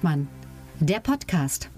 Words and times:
Hengstmann, 0.00 0.28
der 0.80 1.00
Podcast. 1.00 1.70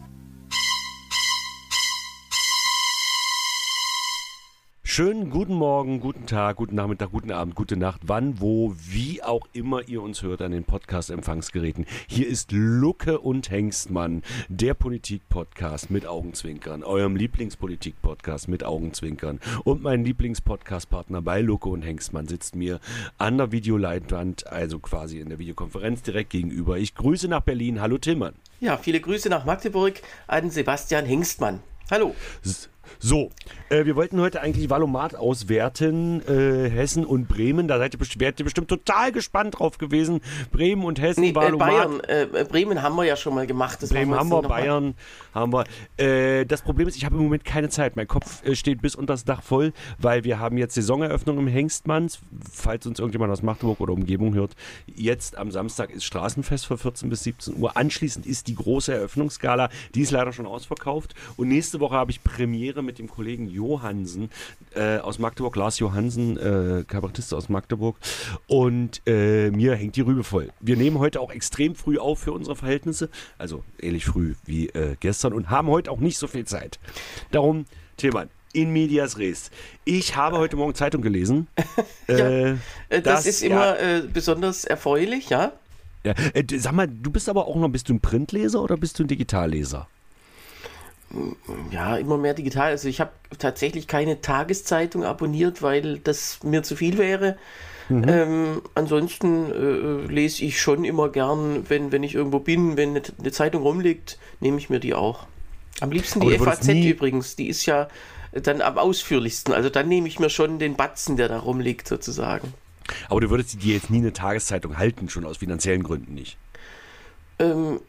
Schönen 4.94 5.30
guten 5.30 5.54
Morgen, 5.54 6.00
guten 6.00 6.26
Tag, 6.26 6.56
guten 6.56 6.74
Nachmittag, 6.74 7.12
guten 7.12 7.30
Abend, 7.30 7.54
gute 7.54 7.78
Nacht, 7.78 8.02
wann, 8.04 8.42
wo, 8.42 8.74
wie 8.76 9.22
auch 9.22 9.48
immer 9.54 9.88
ihr 9.88 10.02
uns 10.02 10.22
hört 10.22 10.42
an 10.42 10.52
den 10.52 10.64
Podcast-Empfangsgeräten. 10.64 11.86
Hier 12.06 12.28
ist 12.28 12.52
Lucke 12.52 13.18
und 13.18 13.50
Hengstmann, 13.50 14.22
der 14.50 14.74
Politik-Podcast 14.74 15.90
mit 15.90 16.06
Augenzwinkern, 16.06 16.84
eurem 16.84 17.16
Lieblingspolitik-Podcast 17.16 18.48
mit 18.48 18.64
Augenzwinkern. 18.64 19.40
Und 19.64 19.82
mein 19.82 20.04
Lieblings-Podcast-Partner 20.04 21.22
bei 21.22 21.40
Lucke 21.40 21.70
und 21.70 21.80
Hengstmann 21.80 22.28
sitzt 22.28 22.54
mir 22.54 22.78
an 23.16 23.38
der 23.38 23.50
Videoleinwand, 23.50 24.46
also 24.48 24.78
quasi 24.78 25.20
in 25.20 25.30
der 25.30 25.38
Videokonferenz 25.38 26.02
direkt 26.02 26.28
gegenüber. 26.28 26.76
Ich 26.76 26.94
grüße 26.94 27.28
nach 27.28 27.40
Berlin. 27.40 27.80
Hallo 27.80 27.96
Tillmann. 27.96 28.34
Ja, 28.60 28.76
viele 28.76 29.00
Grüße 29.00 29.30
nach 29.30 29.46
Magdeburg 29.46 30.02
an 30.26 30.50
Sebastian 30.50 31.06
Hengstmann. 31.06 31.60
Hallo. 31.90 32.14
S 32.44 32.68
so, 32.98 33.30
äh, 33.68 33.84
wir 33.84 33.96
wollten 33.96 34.20
heute 34.20 34.40
eigentlich 34.40 34.70
Valomat 34.70 35.14
auswerten, 35.14 36.22
äh, 36.26 36.68
Hessen 36.70 37.04
und 37.04 37.28
Bremen. 37.28 37.68
Da 37.68 37.78
seid 37.78 37.94
ihr, 37.94 38.20
wärt 38.20 38.40
ihr 38.40 38.44
bestimmt 38.44 38.68
total 38.68 39.12
gespannt 39.12 39.58
drauf 39.58 39.78
gewesen. 39.78 40.20
Bremen 40.50 40.84
und 40.84 41.00
Hessen, 41.00 41.22
Nee, 41.22 41.30
äh, 41.30 41.34
Valomat. 41.34 41.68
Bayern, 41.68 42.00
äh, 42.00 42.44
Bremen 42.44 42.82
haben 42.82 42.96
wir 42.96 43.04
ja 43.04 43.16
schon 43.16 43.34
mal 43.34 43.46
gemacht. 43.46 43.82
Das 43.82 43.90
Bremen 43.90 44.14
haben 44.14 44.28
wir 44.28 44.42
Bayern 44.42 44.94
haben 45.34 45.52
wir. 45.52 45.64
Äh, 45.96 46.44
das 46.46 46.62
Problem 46.62 46.88
ist, 46.88 46.96
ich 46.96 47.04
habe 47.04 47.16
im 47.16 47.22
Moment 47.22 47.44
keine 47.44 47.68
Zeit. 47.68 47.96
Mein 47.96 48.08
Kopf 48.08 48.44
äh, 48.44 48.54
steht 48.54 48.82
bis 48.82 48.94
unter 48.94 49.14
das 49.14 49.24
Dach 49.24 49.42
voll, 49.42 49.72
weil 49.98 50.24
wir 50.24 50.38
haben 50.38 50.58
jetzt 50.58 50.74
Saisoneröffnung 50.74 51.38
im 51.38 51.46
Hengstmanns. 51.46 52.20
Falls 52.50 52.86
uns 52.86 52.98
irgendjemand 52.98 53.32
aus 53.32 53.42
Magdeburg 53.42 53.80
oder 53.80 53.92
Umgebung 53.92 54.34
hört, 54.34 54.54
jetzt 54.86 55.36
am 55.36 55.50
Samstag 55.50 55.90
ist 55.90 56.04
Straßenfest 56.04 56.66
von 56.66 56.78
14 56.78 57.08
bis 57.08 57.24
17 57.24 57.56
Uhr. 57.56 57.76
Anschließend 57.76 58.26
ist 58.26 58.48
die 58.48 58.54
große 58.54 58.92
Eröffnungsgala. 58.92 59.70
Die 59.94 60.02
ist 60.02 60.10
leider 60.10 60.32
schon 60.32 60.46
ausverkauft. 60.46 61.14
Und 61.36 61.48
nächste 61.48 61.80
Woche 61.80 61.94
habe 61.94 62.10
ich 62.10 62.22
Premiere 62.22 62.81
mit 62.82 62.98
dem 62.98 63.08
Kollegen 63.08 63.48
Johansen 63.48 64.30
äh, 64.74 64.98
aus 64.98 65.18
Magdeburg, 65.18 65.56
Lars 65.56 65.78
Johansen, 65.78 66.36
äh, 66.36 66.84
Kabarettist 66.86 67.32
aus 67.34 67.48
Magdeburg. 67.48 67.96
Und 68.46 69.02
äh, 69.06 69.50
mir 69.50 69.74
hängt 69.74 69.96
die 69.96 70.00
Rübe 70.02 70.24
voll. 70.24 70.50
Wir 70.60 70.76
nehmen 70.76 70.98
heute 70.98 71.20
auch 71.20 71.30
extrem 71.32 71.74
früh 71.74 71.98
auf 71.98 72.20
für 72.20 72.32
unsere 72.32 72.56
Verhältnisse, 72.56 73.08
also 73.38 73.64
ähnlich 73.80 74.04
früh 74.04 74.34
wie 74.44 74.68
äh, 74.68 74.96
gestern 75.00 75.32
und 75.32 75.50
haben 75.50 75.68
heute 75.68 75.90
auch 75.90 76.00
nicht 76.00 76.18
so 76.18 76.26
viel 76.26 76.44
Zeit. 76.44 76.78
Darum, 77.30 77.64
Tillmann, 77.96 78.28
in 78.52 78.70
medias 78.70 79.18
res. 79.18 79.50
Ich 79.84 80.16
habe 80.16 80.38
heute 80.38 80.56
Morgen 80.56 80.74
Zeitung 80.74 81.02
gelesen. 81.02 81.46
Ja, 82.08 82.16
äh, 82.16 82.50
Äh, 82.50 82.56
das, 82.90 83.02
das- 83.02 83.26
ist 83.26 83.42
ja. 83.42 83.48
immer 83.48 83.78
äh, 83.80 84.02
besonders 84.12 84.64
erfreulich, 84.64 85.30
ja? 85.30 85.52
ja, 86.04 86.14
sag 86.58 86.72
mal, 86.72 86.88
du 86.88 87.10
bist 87.10 87.28
aber 87.28 87.46
auch 87.46 87.56
noch, 87.56 87.68
bist 87.68 87.88
du 87.88 87.94
ein 87.94 88.00
Printleser 88.00 88.60
oder 88.60 88.76
bist 88.76 88.98
du 88.98 89.04
ein 89.04 89.08
Digitalleser? 89.08 89.88
Ja, 91.70 91.96
immer 91.96 92.16
mehr 92.16 92.34
digital. 92.34 92.70
Also 92.70 92.88
ich 92.88 93.00
habe 93.00 93.10
tatsächlich 93.38 93.86
keine 93.86 94.20
Tageszeitung 94.20 95.04
abonniert, 95.04 95.62
weil 95.62 95.98
das 95.98 96.40
mir 96.42 96.62
zu 96.62 96.76
viel 96.76 96.98
wäre. 96.98 97.36
Mhm. 97.88 98.04
Ähm, 98.08 98.62
ansonsten 98.74 99.50
äh, 99.50 100.12
lese 100.12 100.44
ich 100.44 100.60
schon 100.60 100.84
immer 100.84 101.08
gern, 101.10 101.68
wenn, 101.68 101.92
wenn 101.92 102.02
ich 102.02 102.14
irgendwo 102.14 102.38
bin, 102.38 102.76
wenn 102.76 102.90
eine, 102.90 103.02
eine 103.18 103.32
Zeitung 103.32 103.62
rumliegt, 103.62 104.18
nehme 104.40 104.58
ich 104.58 104.70
mir 104.70 104.80
die 104.80 104.94
auch. 104.94 105.26
Am 105.80 105.90
liebsten 105.90 106.20
die 106.20 106.38
FAZ 106.38 106.68
übrigens, 106.68 107.36
die 107.36 107.48
ist 107.48 107.66
ja 107.66 107.88
dann 108.32 108.62
am 108.62 108.78
ausführlichsten. 108.78 109.52
Also 109.52 109.68
dann 109.68 109.88
nehme 109.88 110.08
ich 110.08 110.18
mir 110.18 110.30
schon 110.30 110.58
den 110.58 110.76
Batzen, 110.76 111.16
der 111.16 111.28
da 111.28 111.38
rumliegt, 111.38 111.88
sozusagen. 111.88 112.54
Aber 113.08 113.20
du 113.20 113.30
würdest 113.30 113.62
dir 113.62 113.74
jetzt 113.74 113.90
nie 113.90 113.98
eine 113.98 114.12
Tageszeitung 114.12 114.78
halten, 114.78 115.08
schon 115.08 115.24
aus 115.24 115.38
finanziellen 115.38 115.82
Gründen 115.82 116.14
nicht. 116.14 116.36
Ähm, 117.38 117.80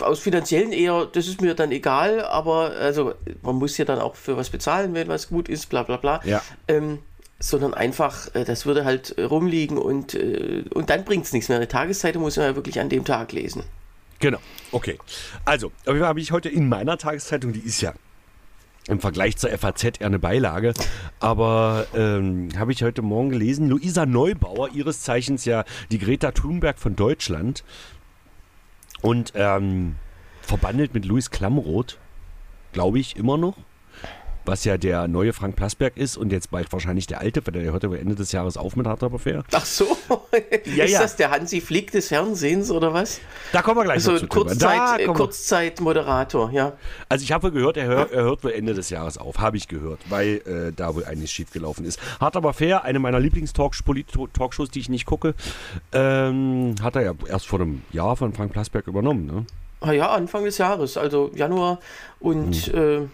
aus 0.00 0.20
finanziellen 0.20 0.72
eher, 0.72 1.06
das 1.06 1.28
ist 1.28 1.40
mir 1.40 1.54
dann 1.54 1.70
egal, 1.72 2.24
aber 2.24 2.72
also 2.72 3.14
man 3.42 3.56
muss 3.56 3.76
ja 3.78 3.84
dann 3.84 4.00
auch 4.00 4.16
für 4.16 4.36
was 4.36 4.50
bezahlen, 4.50 4.94
wenn 4.94 5.08
was 5.08 5.28
gut 5.28 5.48
ist, 5.48 5.68
bla 5.68 5.82
bla 5.82 5.96
bla. 5.96 6.20
Ja. 6.24 6.42
Ähm, 6.68 6.98
sondern 7.38 7.74
einfach, 7.74 8.32
äh, 8.34 8.44
das 8.44 8.66
würde 8.66 8.84
halt 8.84 9.18
äh, 9.18 9.24
rumliegen 9.24 9.76
und, 9.78 10.14
äh, 10.14 10.64
und 10.72 10.90
dann 10.90 11.04
bringt 11.04 11.26
es 11.26 11.32
nichts 11.32 11.48
mehr. 11.48 11.58
Eine 11.58 11.68
Tageszeitung 11.68 12.22
muss 12.22 12.36
man 12.36 12.46
ja 12.46 12.54
wirklich 12.54 12.78
an 12.80 12.88
dem 12.88 13.04
Tag 13.04 13.32
lesen. 13.32 13.64
Genau, 14.20 14.38
okay. 14.70 14.98
Also, 15.44 15.66
auf 15.66 15.86
jeden 15.88 15.98
Fall 15.98 16.08
habe 16.08 16.20
ich 16.20 16.30
heute 16.30 16.48
in 16.48 16.68
meiner 16.68 16.96
Tageszeitung, 16.96 17.52
die 17.52 17.60
ist 17.60 17.80
ja 17.80 17.92
im 18.88 19.00
Vergleich 19.00 19.36
zur 19.36 19.50
FAZ 19.50 19.84
eher 19.84 20.06
eine 20.06 20.18
Beilage, 20.18 20.74
aber 21.20 21.86
ähm, 21.94 22.48
habe 22.56 22.72
ich 22.72 22.82
heute 22.82 23.02
Morgen 23.02 23.30
gelesen, 23.30 23.68
Luisa 23.68 24.06
Neubauer, 24.06 24.70
ihres 24.70 25.02
Zeichens 25.02 25.44
ja 25.44 25.64
die 25.90 25.98
Greta 25.98 26.32
Thunberg 26.32 26.78
von 26.78 26.96
Deutschland 26.96 27.64
und 29.02 29.32
ähm, 29.34 29.96
verbandelt 30.40 30.94
mit 30.94 31.04
Louis 31.04 31.30
Klamroth, 31.30 31.98
glaube 32.72 32.98
ich, 32.98 33.16
immer 33.16 33.36
noch. 33.36 33.56
Was 34.44 34.64
ja 34.64 34.76
der 34.76 35.06
neue 35.08 35.32
Frank 35.32 35.56
Plasberg 35.56 35.96
ist 35.96 36.16
und 36.16 36.32
jetzt 36.32 36.50
bald 36.50 36.72
wahrscheinlich 36.72 37.06
der 37.06 37.20
alte, 37.20 37.46
weil 37.46 37.52
der 37.62 37.72
hört 37.72 37.84
aber 37.84 37.98
Ende 37.98 38.14
des 38.14 38.32
Jahres 38.32 38.56
auf 38.56 38.74
mit 38.76 38.86
Hard 38.86 39.02
Aber 39.02 39.18
Fair. 39.18 39.44
Ach 39.52 39.64
so, 39.64 39.96
Ja, 40.76 40.84
ist 40.84 40.90
ja. 40.92 41.02
das 41.02 41.16
der 41.16 41.30
Hansi 41.30 41.60
Flick 41.60 41.90
des 41.92 42.08
Fernsehens 42.08 42.70
oder 42.70 42.92
was? 42.92 43.20
Da 43.52 43.62
kommen 43.62 43.78
wir 43.78 43.84
gleich 43.84 43.96
Also 43.96 44.12
noch 44.12 44.20
ein 44.22 44.28
zu. 44.28 44.28
Tillmann. 44.28 44.58
Da 44.58 44.66
Kurzzeit, 44.66 45.00
äh, 45.00 45.06
Kurzzeitmoderator, 45.12 46.50
ja. 46.52 46.72
Also 47.08 47.22
ich 47.22 47.32
habe 47.32 47.52
gehört, 47.52 47.76
er, 47.76 47.86
hör, 47.86 48.10
er 48.12 48.22
hört 48.24 48.42
wohl 48.44 48.52
Ende 48.52 48.74
des 48.74 48.90
Jahres 48.90 49.18
auf, 49.18 49.38
habe 49.38 49.56
ich 49.56 49.68
gehört, 49.68 50.00
weil 50.08 50.40
äh, 50.46 50.72
da 50.74 50.94
wohl 50.94 51.04
einiges 51.04 51.30
schiefgelaufen 51.30 51.84
ist. 51.84 52.00
Hart 52.20 52.36
aber 52.36 52.52
fair, 52.52 52.84
eine 52.84 52.98
meiner 52.98 53.20
Lieblings-Talkshows, 53.20 54.70
die 54.70 54.80
ich 54.80 54.88
nicht 54.88 55.06
gucke, 55.06 55.34
ähm, 55.92 56.74
hat 56.82 56.96
er 56.96 57.02
ja 57.02 57.12
erst 57.28 57.46
vor 57.46 57.60
einem 57.60 57.82
Jahr 57.92 58.16
von 58.16 58.32
Frank 58.32 58.52
Plasberg 58.52 58.86
übernommen. 58.86 59.26
Ne? 59.26 59.46
Ah 59.80 59.92
ja, 59.92 60.10
Anfang 60.10 60.44
des 60.44 60.58
Jahres, 60.58 60.96
also 60.96 61.30
Januar 61.34 61.78
und 62.20 62.54
Hm. 62.54 63.02
äh, 63.04 63.08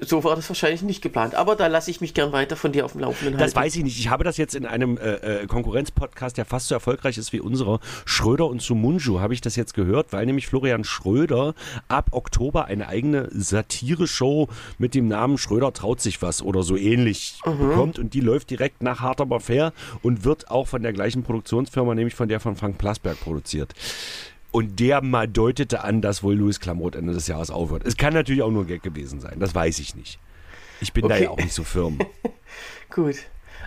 so 0.00 0.24
war 0.24 0.34
das 0.34 0.48
wahrscheinlich 0.48 0.82
nicht 0.82 1.02
geplant. 1.02 1.34
Aber 1.34 1.54
da 1.54 1.68
lasse 1.68 1.90
ich 1.90 2.00
mich 2.00 2.14
gern 2.14 2.32
weiter 2.32 2.56
von 2.56 2.72
dir 2.72 2.84
auf 2.84 2.92
dem 2.92 3.02
Laufenden 3.02 3.34
halten. 3.34 3.44
Das 3.44 3.54
weiß 3.54 3.76
ich 3.76 3.84
nicht. 3.84 3.98
Ich 3.98 4.10
habe 4.10 4.24
das 4.24 4.36
jetzt 4.36 4.54
in 4.54 4.66
einem 4.66 4.98
äh, 4.98 5.42
äh, 5.42 5.46
Konkurrenzpodcast, 5.46 6.36
der 6.36 6.44
fast 6.44 6.68
so 6.68 6.74
erfolgreich 6.74 7.16
ist 7.18 7.32
wie 7.32 7.40
unserer, 7.40 7.80
Schröder 8.04 8.46
und 8.46 8.60
Sumunju, 8.60 9.20
habe 9.20 9.34
ich 9.34 9.40
das 9.40 9.56
jetzt 9.56 9.74
gehört, 9.74 10.12
weil 10.12 10.26
nämlich 10.26 10.46
Florian 10.46 10.84
Schröder 10.84 11.54
ab 11.86 12.08
Oktober 12.10 12.64
eine 12.64 12.88
eigene 12.88 13.28
Satire-Show 13.30 14.48
mit 14.78 14.94
dem 14.94 15.06
Namen 15.08 15.38
Schröder 15.38 15.72
traut 15.72 16.00
sich 16.00 16.22
was 16.22 16.42
oder 16.42 16.62
so 16.62 16.76
ähnlich 16.76 17.40
bekommt 17.44 17.98
und 17.98 18.14
die 18.14 18.20
läuft 18.20 18.50
direkt 18.50 18.82
nach 18.82 19.00
Hart 19.00 19.20
aber 19.20 19.40
fair 19.40 19.72
und 20.02 20.24
wird 20.24 20.50
auch 20.50 20.66
von 20.66 20.82
der 20.82 20.92
gleichen 20.92 21.22
Produktionsfirma, 21.22 21.94
nämlich 21.94 22.14
von 22.14 22.28
der 22.28 22.40
von 22.40 22.56
Frank 22.56 22.78
Plasberg 22.78 23.20
produziert. 23.20 23.74
Und 24.50 24.80
der 24.80 25.02
mal 25.02 25.28
deutete 25.28 25.84
an, 25.84 26.00
dass 26.00 26.22
wohl 26.22 26.34
Louis 26.34 26.58
Klamroth 26.60 26.96
Ende 26.96 27.12
des 27.12 27.26
Jahres 27.28 27.50
aufhört. 27.50 27.82
Es 27.86 27.96
kann 27.96 28.14
natürlich 28.14 28.42
auch 28.42 28.50
nur 28.50 28.62
ein 28.64 28.66
Gag 28.68 28.82
gewesen 28.82 29.20
sein, 29.20 29.38
das 29.40 29.54
weiß 29.54 29.78
ich 29.78 29.94
nicht. 29.94 30.18
Ich 30.80 30.92
bin 30.92 31.06
da 31.08 31.14
Okay. 31.16 31.24
ja 31.24 31.30
auch 31.30 31.36
nicht 31.38 31.52
so 31.52 31.64
firm. 31.64 31.98
Gut. 32.90 33.16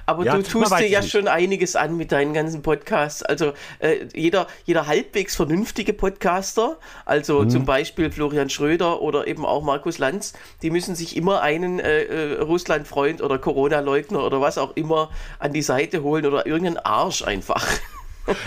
Aber 0.07 0.25
Ja, 0.25 0.35
du 0.35 0.41
tust 0.41 0.71
dir 0.79 0.87
ja 0.87 1.01
nicht. 1.01 1.11
schon 1.11 1.27
einiges 1.27 1.75
an 1.75 1.95
mit 1.95 2.11
deinen 2.11 2.33
ganzen 2.33 2.63
Podcasts. 2.63 3.21
Also 3.21 3.53
äh, 3.79 4.07
jeder, 4.15 4.47
jeder 4.65 4.87
halbwegs 4.87 5.35
vernünftige 5.35 5.93
Podcaster, 5.93 6.79
also 7.05 7.43
Mhm. 7.43 7.49
zum 7.51 7.65
Beispiel 7.65 8.09
Florian 8.11 8.49
Schröder 8.49 9.01
oder 9.01 9.27
eben 9.27 9.45
auch 9.45 9.61
Markus 9.61 9.99
Lanz, 9.99 10.33
die 10.63 10.71
müssen 10.71 10.95
sich 10.95 11.15
immer 11.15 11.41
einen 11.41 11.79
äh, 11.79 12.03
äh, 12.05 12.41
Russland-Freund 12.41 13.21
oder 13.21 13.37
Corona-Leugner 13.37 14.23
oder 14.25 14.41
was 14.41 14.57
auch 14.57 14.75
immer 14.75 15.11
an 15.37 15.53
die 15.53 15.61
Seite 15.61 16.01
holen 16.01 16.25
oder 16.25 16.47
irgendeinen 16.47 16.77
Arsch 16.77 17.21
einfach. 17.23 17.67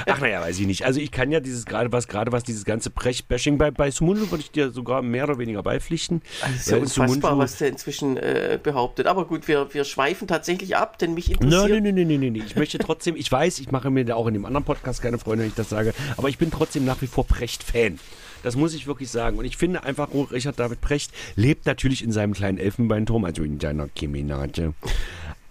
Ach 0.07 0.21
naja, 0.21 0.41
weiß 0.41 0.59
ich 0.61 0.67
nicht. 0.67 0.85
Also 0.85 1.01
ich 1.01 1.11
kann 1.11 1.31
ja 1.33 1.41
dieses 1.41 1.65
gerade 1.65 1.91
was, 1.93 2.09
gerade 2.09 2.33
was 2.33 2.45
dieses 2.45 2.65
ganze 2.65 2.91
Brech-Bashing 2.91 3.59
bei, 3.59 3.71
bei 3.71 3.91
Sumunju 3.91 4.31
würde 4.31 4.43
ich 4.43 4.51
dir 4.51 4.71
sogar 4.71 5.03
mehr 5.03 5.25
oder 5.25 5.39
weniger 5.39 5.62
beipflichten. 5.62 6.23
Das 6.41 6.51
ist 6.55 6.71
ja 6.71 6.76
unfassbar, 6.76 7.32
Sumunju- 7.32 7.38
was 7.38 7.59
der 7.59 7.69
inzwischen 7.69 8.17
äh, 8.17 8.59
behauptet. 8.62 9.06
Aber 9.06 9.25
gut, 9.26 9.49
wir, 9.49 9.73
wir 9.75 9.85
schweifen 9.85 10.29
tatsächlich 10.29 10.76
ab, 10.76 10.99
denn 10.99 11.15
mich 11.15 11.29
Nein, 11.29 11.38
interessiert. 11.41 11.71
nein, 11.82 11.94
nein, 11.94 12.06
nein, 12.09 12.21
nein, 12.21 12.32
nein. 12.35 12.43
Ich 12.47 12.56
möchte 12.56 12.79
trotzdem, 12.79 13.17
ich 13.17 13.31
weiß, 13.31 13.59
ich 13.59 13.71
mache 13.73 13.91
mir 13.91 14.05
da 14.05 14.15
auch 14.15 14.26
in 14.26 14.35
dem 14.35 14.44
anderen 14.44 14.65
Podcast 14.65 15.03
keine 15.03 15.19
Freunde, 15.19 15.43
wenn 15.43 15.49
ich 15.49 15.55
das 15.56 15.69
sage, 15.69 15.93
aber 16.17 16.29
ich 16.29 16.38
bin 16.38 16.50
trotzdem 16.50 16.85
nach 16.85 17.00
wie 17.03 17.06
vor 17.06 17.26
Precht-Fan. 17.26 17.99
Das 18.43 18.56
muss 18.56 18.75
ich 18.75 18.87
wirklich 18.87 19.11
sagen. 19.11 19.38
Und 19.38 19.47
ich 19.47 19.56
finde 19.56 19.85
einfach, 19.85 20.09
oh, 20.12 20.23
Richard 20.25 20.61
David 20.61 20.82
Precht 20.82 21.11
lebt 21.35 21.65
natürlich 21.65 22.05
in 22.05 22.12
seinem 22.12 22.35
kleinen 22.35 22.59
Elfenbeinturm, 22.59 23.25
also 23.25 23.43
in 23.43 23.59
seiner 23.59 23.88
Kemenate. 23.88 24.75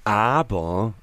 Aber 0.04 0.94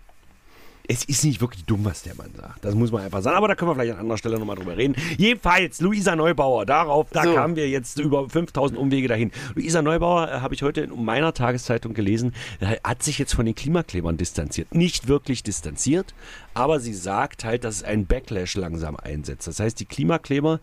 es 0.92 1.04
ist 1.04 1.24
nicht 1.24 1.40
wirklich 1.40 1.64
dumm, 1.66 1.84
was 1.84 2.02
der 2.02 2.16
Mann 2.16 2.30
sagt. 2.36 2.64
Das 2.64 2.74
muss 2.74 2.90
man 2.90 3.02
einfach 3.02 3.22
sagen. 3.22 3.36
Aber 3.36 3.46
da 3.46 3.54
können 3.54 3.70
wir 3.70 3.74
vielleicht 3.76 3.92
an 3.92 4.00
anderer 4.00 4.18
Stelle 4.18 4.40
nochmal 4.40 4.56
drüber 4.56 4.76
reden. 4.76 4.96
Jedenfalls, 5.18 5.80
Luisa 5.80 6.16
Neubauer, 6.16 6.66
darauf, 6.66 7.06
da 7.12 7.22
So. 7.22 7.32
kamen 7.32 7.54
wir 7.54 7.68
jetzt 7.68 8.00
über 8.00 8.28
5000 8.28 8.76
Umwege 8.76 9.06
dahin. 9.06 9.30
Luisa 9.54 9.82
Neubauer, 9.82 10.28
äh, 10.28 10.40
habe 10.40 10.52
ich 10.54 10.62
heute 10.64 10.80
in 10.80 11.04
meiner 11.04 11.32
Tageszeitung 11.32 11.94
gelesen, 11.94 12.34
äh, 12.58 12.76
hat 12.82 13.04
sich 13.04 13.20
jetzt 13.20 13.34
von 13.34 13.46
den 13.46 13.54
Klimaklebern 13.54 14.16
distanziert. 14.16 14.74
Nicht 14.74 15.06
wirklich 15.06 15.44
distanziert, 15.44 16.12
aber 16.54 16.80
sie 16.80 16.94
sagt 16.94 17.44
halt, 17.44 17.62
dass 17.62 17.76
es 17.76 17.82
einen 17.84 18.06
Backlash 18.06 18.56
langsam 18.56 18.96
einsetzt. 18.96 19.46
Das 19.46 19.60
heißt, 19.60 19.78
die 19.78 19.84
Klimakleber 19.86 20.58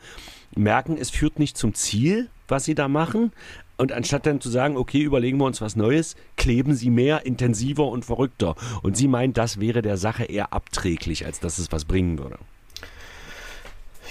merken, 0.58 0.98
es 1.00 1.10
führt 1.10 1.40
nicht 1.40 1.56
zum 1.58 1.74
Ziel, 1.74 2.30
was 2.50 2.66
sie 2.66 2.76
da 2.76 2.90
machen. 2.90 3.32
Und 3.78 3.92
anstatt 3.92 4.26
dann 4.26 4.42
zu 4.42 4.50
sagen, 4.50 4.76
okay, 4.76 5.02
überlegen 5.02 5.38
wir 5.38 5.46
uns 5.46 5.62
was 5.62 5.76
Neues, 5.76 6.16
kleben 6.36 6.76
sie 6.76 6.90
mehr, 6.90 7.26
intensiver 7.26 7.88
und 7.88 8.06
verrückter. 8.06 8.56
Und 8.82 8.98
sie 8.98 9.08
meint, 9.08 9.38
das 9.38 9.60
wäre 9.60 9.82
der 9.82 9.98
Sache 9.98 10.26
eher 10.26 10.52
abträglich, 10.52 11.26
als 11.26 11.40
dass 11.40 11.60
es 11.60 11.72
was 11.72 11.86
bringen 11.86 12.18
würde. 12.18 12.38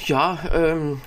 Ja, 0.07 0.39
ähm, 0.53 1.01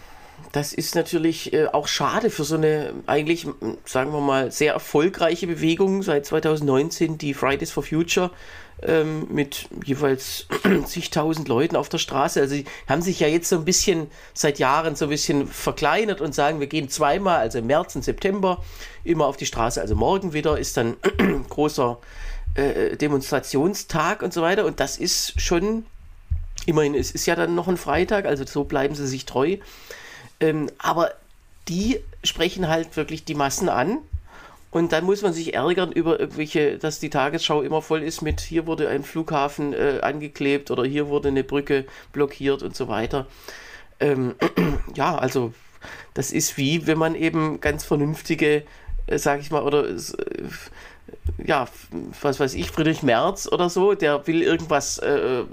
das 0.51 0.73
ist 0.73 0.95
natürlich 0.95 1.53
äh, 1.53 1.67
auch 1.67 1.88
schade 1.88 2.29
für 2.29 2.44
so 2.44 2.56
eine 2.56 2.94
eigentlich, 3.06 3.47
sagen 3.85 4.11
wir 4.11 4.21
mal, 4.21 4.51
sehr 4.51 4.73
erfolgreiche 4.73 5.47
Bewegung 5.47 6.01
seit 6.03 6.25
2019, 6.25 7.17
die 7.17 7.33
Fridays 7.33 7.71
for 7.71 7.83
Future 7.83 8.31
ähm, 8.83 9.27
mit 9.29 9.67
jeweils 9.83 10.47
zigtausend 10.85 11.47
Leuten 11.47 11.75
auf 11.75 11.89
der 11.89 11.97
Straße. 11.97 12.39
Also 12.39 12.55
sie 12.55 12.65
haben 12.87 13.01
sich 13.01 13.19
ja 13.19 13.27
jetzt 13.27 13.49
so 13.49 13.57
ein 13.57 13.65
bisschen 13.65 14.07
seit 14.33 14.59
Jahren 14.59 14.95
so 14.95 15.05
ein 15.05 15.09
bisschen 15.09 15.47
verkleinert 15.47 16.21
und 16.21 16.33
sagen, 16.33 16.59
wir 16.59 16.67
gehen 16.67 16.89
zweimal, 16.89 17.39
also 17.39 17.59
im 17.59 17.67
März 17.67 17.95
und 17.95 18.03
September, 18.03 18.63
immer 19.03 19.25
auf 19.25 19.37
die 19.37 19.45
Straße. 19.45 19.81
Also 19.81 19.95
morgen 19.95 20.33
wieder 20.33 20.57
ist 20.57 20.77
dann 20.77 20.95
großer 21.49 21.97
äh, 22.55 22.95
Demonstrationstag 22.95 24.21
und 24.21 24.33
so 24.33 24.41
weiter. 24.41 24.65
Und 24.65 24.79
das 24.79 24.97
ist 24.97 25.39
schon, 25.41 25.85
immerhin, 26.65 26.95
es 26.95 27.11
ist 27.11 27.25
ja 27.25 27.35
dann 27.35 27.55
noch 27.55 27.67
ein 27.67 27.77
Freitag, 27.77 28.25
also 28.25 28.45
so 28.45 28.63
bleiben 28.63 28.95
sie 28.95 29.07
sich 29.07 29.25
treu. 29.25 29.57
Ähm, 30.39 30.69
aber 30.77 31.11
die 31.67 31.99
sprechen 32.23 32.67
halt 32.67 32.95
wirklich 32.95 33.25
die 33.25 33.35
Massen 33.35 33.69
an 33.69 33.99
und 34.71 34.92
dann 34.92 35.04
muss 35.04 35.21
man 35.21 35.33
sich 35.33 35.56
ärgern 35.56 35.92
über 35.92 36.19
irgendwelche, 36.19 36.77
dass 36.77 37.00
die 37.00 37.10
Tagesschau 37.10 37.62
immer 37.62 37.81
voll 37.81 38.04
ist 38.04 38.21
mit, 38.21 38.39
hier 38.39 38.68
wurde 38.68 38.89
ein 38.89 39.04
Flughafen 39.04 39.74
äh, 39.74 40.00
angeklebt 40.01 40.69
oder 40.69 40.83
hier 40.83 41.07
wurde 41.07 41.30
eine 41.30 41.44
Brücke 41.44 41.86
blockiert 42.13 42.62
und 42.62 42.75
so 42.75 42.88
weiter. 42.88 43.25
Ähm, 44.00 44.36
ja, 44.95 45.18
also 45.18 45.54
das 46.13 46.31
ist 46.31 46.57
wie, 46.57 46.86
wenn 46.86 46.98
man 46.98 47.16
eben 47.16 47.62
ganz 47.62 47.83
vernünftige, 47.83 48.63
äh, 49.07 49.18
sag 49.18 49.39
ich 49.39 49.50
mal, 49.50 49.63
oder 49.63 49.89
äh, 49.89 49.95
ja, 51.44 51.68
was 52.22 52.39
weiß 52.39 52.54
ich, 52.54 52.69
Friedrich 52.69 53.01
Merz 53.01 53.48
oder 53.51 53.69
so, 53.69 53.95
der 53.95 54.27
will 54.27 54.44
irgendwas 54.44 55.00
äh, 55.00 55.44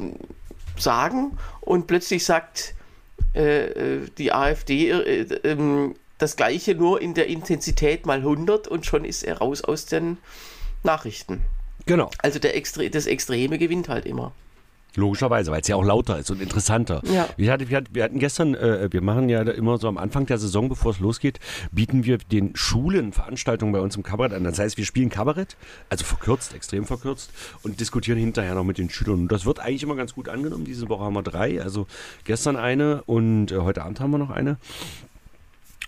sagen 0.77 1.39
und 1.62 1.87
plötzlich 1.87 2.25
sagt 2.25 2.75
äh, 3.35 3.67
äh, 3.67 4.11
die 4.19 4.33
AfD, 4.33 4.91
ähm, 4.91 5.95
das 6.19 6.37
gleiche 6.37 6.75
nur 6.75 7.01
in 7.01 7.15
der 7.15 7.27
Intensität 7.27 8.07
mal 8.07 8.19
100 8.19 8.69
und 8.69 8.87
schon 8.87 9.05
ist 9.05 9.23
er 9.23 9.39
raus 9.39 9.63
aus 9.63 9.87
den 9.87 10.19
Nachrichten. 10.83 11.43
Genau. 11.85 12.11
Also 12.19 12.39
der 12.39 12.57
Extre 12.57 12.91
das 12.91 13.07
Extreme 13.07 13.59
gewinnt 13.59 13.89
halt 13.89 14.07
immer. 14.07 14.33
Logischerweise, 14.97 15.53
weil 15.53 15.61
es 15.61 15.69
ja 15.69 15.77
auch 15.77 15.85
lauter 15.85 16.19
ist 16.19 16.31
und 16.31 16.41
interessanter. 16.41 17.03
Ja. 17.05 17.29
Wir, 17.37 17.53
hatten, 17.53 17.69
wir, 17.69 17.77
hatten, 17.77 17.95
wir 17.95 18.03
hatten 18.03 18.19
gestern, 18.19 18.55
äh, 18.55 18.89
wir 18.91 19.03
machen 19.03 19.29
ja 19.29 19.43
immer 19.43 19.77
so 19.77 19.89
am 19.89 19.99
Anfang 19.99 20.25
der 20.25 20.39
Saison, 20.39 20.71
bevor 20.71 20.93
es 20.93 21.01
losgeht, 21.01 21.39
bieten 21.71 22.05
wir 22.05 22.17
den 22.17 22.57
Schulen 22.57 23.12
Veranstaltungen 23.12 23.73
bei 23.73 23.81
uns 23.81 23.95
im 23.97 24.03
Kabarett 24.03 24.33
an. 24.33 24.45
Das 24.45 24.59
heißt, 24.59 24.79
wir 24.79 24.87
spielen 24.87 25.11
Kabarett, 25.11 25.57
also 25.91 26.05
verkürzt, 26.05 26.55
extrem 26.55 26.87
verkürzt 26.87 27.31
und 27.62 27.79
diskutieren 27.79 28.19
hinterher 28.19 28.55
noch 28.55 28.65
mit 28.65 28.79
den 28.79 28.89
Schülern. 28.89 29.21
Und 29.21 29.33
das 29.33 29.45
wird 29.45 29.61
eigentlich 29.61 29.83
immer 29.83 29.97
ganz 29.97 30.15
gut 30.15 30.31
angenommen. 30.31 30.65
Diese 30.65 30.89
Woche 30.89 31.05
haben 31.05 31.15
wir 31.15 31.23
drei, 31.23 31.61
also 31.61 31.87
gestern 32.25 32.57
eine 32.57 33.03
und 33.05 33.53
äh, 33.53 33.59
heute 33.59 33.83
Abend 33.83 34.01
haben 34.01 34.12
wir 34.12 34.19
noch 34.19 34.31
eine. 34.31 34.57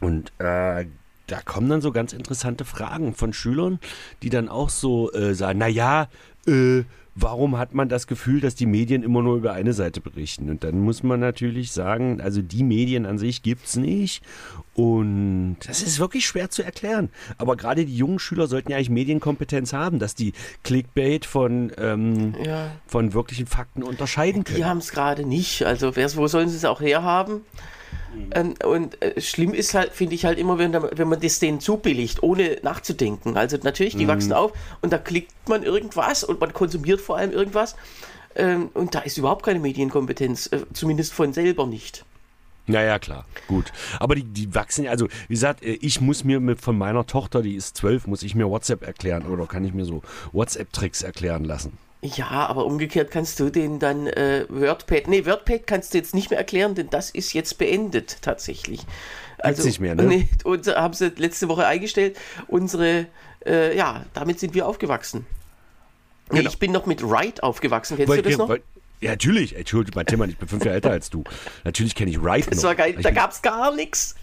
Und 0.00 0.32
äh, 0.38 0.86
da 1.26 1.40
kommen 1.44 1.68
dann 1.68 1.80
so 1.80 1.92
ganz 1.92 2.12
interessante 2.12 2.64
Fragen 2.64 3.14
von 3.14 3.32
Schülern, 3.32 3.78
die 4.22 4.30
dann 4.30 4.48
auch 4.48 4.70
so 4.70 5.12
äh, 5.12 5.34
sagen, 5.34 5.58
naja, 5.58 6.08
äh, 6.46 6.84
warum 7.20 7.58
hat 7.58 7.74
man 7.74 7.88
das 7.88 8.06
Gefühl, 8.06 8.40
dass 8.40 8.54
die 8.54 8.66
Medien 8.66 9.02
immer 9.02 9.22
nur 9.22 9.36
über 9.36 9.52
eine 9.52 9.72
Seite 9.72 10.00
berichten? 10.00 10.48
Und 10.50 10.64
dann 10.64 10.80
muss 10.80 11.02
man 11.02 11.20
natürlich 11.20 11.72
sagen, 11.72 12.20
also 12.20 12.42
die 12.42 12.62
Medien 12.62 13.06
an 13.06 13.18
sich 13.18 13.42
gibt 13.42 13.66
es 13.66 13.76
nicht. 13.76 14.22
Und 14.74 15.56
das 15.66 15.82
ist 15.82 15.98
wirklich 15.98 16.26
schwer 16.26 16.50
zu 16.50 16.62
erklären. 16.62 17.10
Aber 17.36 17.56
gerade 17.56 17.84
die 17.84 17.96
jungen 17.96 18.18
Schüler 18.18 18.46
sollten 18.46 18.70
ja 18.70 18.76
eigentlich 18.76 18.90
Medienkompetenz 18.90 19.72
haben, 19.72 19.98
dass 19.98 20.14
die 20.14 20.32
Clickbait 20.62 21.26
von, 21.26 21.72
ähm, 21.76 22.34
ja. 22.42 22.70
von 22.86 23.12
wirklichen 23.12 23.46
Fakten 23.46 23.82
unterscheiden 23.82 24.44
können. 24.44 24.58
Die 24.58 24.64
haben 24.64 24.78
es 24.78 24.92
gerade 24.92 25.26
nicht. 25.26 25.64
Also 25.64 25.94
wo 25.96 26.26
sollen 26.28 26.48
sie 26.48 26.56
es 26.56 26.64
auch 26.64 26.80
herhaben? 26.80 27.42
Ähm, 28.32 28.54
und 28.64 29.00
äh, 29.02 29.20
schlimm 29.20 29.54
ist 29.54 29.74
halt, 29.74 29.92
finde 29.92 30.14
ich 30.14 30.24
halt 30.24 30.38
immer, 30.38 30.58
wenn, 30.58 30.72
wenn 30.72 31.08
man 31.08 31.20
das 31.20 31.38
denen 31.38 31.60
zubilligt, 31.60 32.22
ohne 32.22 32.58
nachzudenken. 32.62 33.36
Also 33.36 33.58
natürlich, 33.62 33.96
die 33.96 34.04
mhm. 34.04 34.08
wachsen 34.08 34.32
auf 34.32 34.52
und 34.80 34.92
da 34.92 34.98
klickt 34.98 35.48
man 35.48 35.62
irgendwas 35.62 36.24
und 36.24 36.40
man 36.40 36.52
konsumiert 36.52 37.00
vor 37.00 37.16
allem 37.16 37.32
irgendwas. 37.32 37.76
Ähm, 38.34 38.70
und 38.74 38.94
da 38.94 39.00
ist 39.00 39.18
überhaupt 39.18 39.44
keine 39.44 39.60
Medienkompetenz, 39.60 40.48
äh, 40.48 40.60
zumindest 40.72 41.12
von 41.12 41.32
selber 41.32 41.66
nicht. 41.66 42.04
Naja, 42.66 42.98
klar, 42.98 43.24
gut. 43.46 43.72
Aber 43.98 44.14
die, 44.14 44.24
die 44.24 44.54
wachsen, 44.54 44.86
also 44.86 45.08
wie 45.26 45.34
gesagt, 45.34 45.62
äh, 45.62 45.78
ich 45.80 46.00
muss 46.00 46.24
mir 46.24 46.38
mit, 46.38 46.60
von 46.60 46.76
meiner 46.76 47.06
Tochter, 47.06 47.42
die 47.42 47.54
ist 47.54 47.76
zwölf, 47.76 48.06
muss 48.06 48.22
ich 48.22 48.34
mir 48.34 48.48
WhatsApp 48.48 48.86
erklären 48.86 49.26
oder 49.26 49.46
kann 49.46 49.64
ich 49.64 49.72
mir 49.72 49.86
so 49.86 50.02
WhatsApp-Tricks 50.32 51.02
erklären 51.02 51.44
lassen. 51.44 51.78
Ja, 52.00 52.46
aber 52.46 52.64
umgekehrt 52.64 53.10
kannst 53.10 53.40
du 53.40 53.50
den 53.50 53.80
dann 53.80 54.06
äh, 54.06 54.44
WordPad, 54.48 55.08
nee, 55.08 55.26
WordPad 55.26 55.66
kannst 55.66 55.92
du 55.92 55.98
jetzt 55.98 56.14
nicht 56.14 56.30
mehr 56.30 56.38
erklären, 56.38 56.76
denn 56.76 56.90
das 56.90 57.10
ist 57.10 57.32
jetzt 57.32 57.58
beendet 57.58 58.18
tatsächlich. 58.22 58.86
Also, 59.38 59.64
nicht 59.64 59.80
mehr, 59.80 59.94
ne? 59.94 60.04
Nee, 60.04 60.28
und 60.44 60.66
haben 60.68 60.94
sie 60.94 61.12
letzte 61.16 61.48
Woche 61.48 61.66
eingestellt. 61.66 62.16
Unsere, 62.46 63.06
äh, 63.44 63.76
ja, 63.76 64.04
damit 64.14 64.38
sind 64.38 64.54
wir 64.54 64.66
aufgewachsen. 64.66 65.26
Nee, 66.30 66.38
genau. 66.38 66.50
ich 66.50 66.58
bin 66.58 66.72
noch 66.72 66.86
mit 66.86 67.02
Write 67.02 67.42
aufgewachsen. 67.42 67.96
Kennst 67.96 68.10
weil, 68.10 68.22
du 68.22 68.28
das 68.28 68.38
noch? 68.38 68.48
Weil, 68.48 68.62
ja, 69.00 69.10
natürlich. 69.10 69.56
Entschuldigung, 69.56 69.96
mein 69.96 70.06
Thema, 70.06 70.24
ich 70.26 70.36
bin 70.36 70.48
fünf 70.48 70.64
Jahre 70.64 70.76
älter 70.76 70.90
als 70.90 71.10
du. 71.10 71.24
Natürlich 71.64 71.94
kenne 71.94 72.10
ich 72.10 72.20
Write 72.22 72.50
Das 72.50 72.62
war 72.64 72.74
geil. 72.74 72.96
Da 73.00 73.10
gab 73.10 73.30
es 73.30 73.42
gar 73.42 73.74
nichts. 73.74 74.16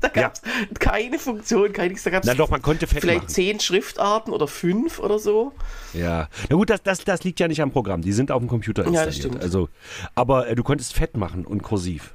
Da 0.00 0.08
gab 0.08 0.34
es 0.34 0.42
ja. 0.44 0.66
keine 0.78 1.18
Funktion, 1.18 1.72
kein 1.72 1.88
nichts. 1.88 2.04
Da 2.04 2.10
gab 2.10 2.24
es 2.24 2.36
doch, 2.36 2.50
man 2.50 2.62
konnte 2.62 2.86
fett 2.86 3.00
vielleicht 3.00 3.22
machen. 3.22 3.28
zehn 3.30 3.60
Schriftarten 3.60 4.32
oder 4.32 4.46
fünf 4.46 4.98
oder 4.98 5.18
so. 5.18 5.52
Ja. 5.94 6.28
Na 6.48 6.56
gut, 6.56 6.70
das, 6.70 6.82
das, 6.82 7.04
das 7.04 7.24
liegt 7.24 7.40
ja 7.40 7.48
nicht 7.48 7.62
am 7.62 7.70
Programm. 7.70 8.02
Die 8.02 8.12
sind 8.12 8.30
auf 8.30 8.40
dem 8.40 8.48
Computer 8.48 8.84
installiert. 8.84 9.02
Ja, 9.02 9.06
das 9.06 9.16
stimmt. 9.16 9.42
Also, 9.42 9.68
aber 10.14 10.48
äh, 10.48 10.54
du 10.54 10.62
konntest 10.62 10.94
fett 10.94 11.16
machen 11.16 11.44
und 11.46 11.62
kursiv. 11.62 12.14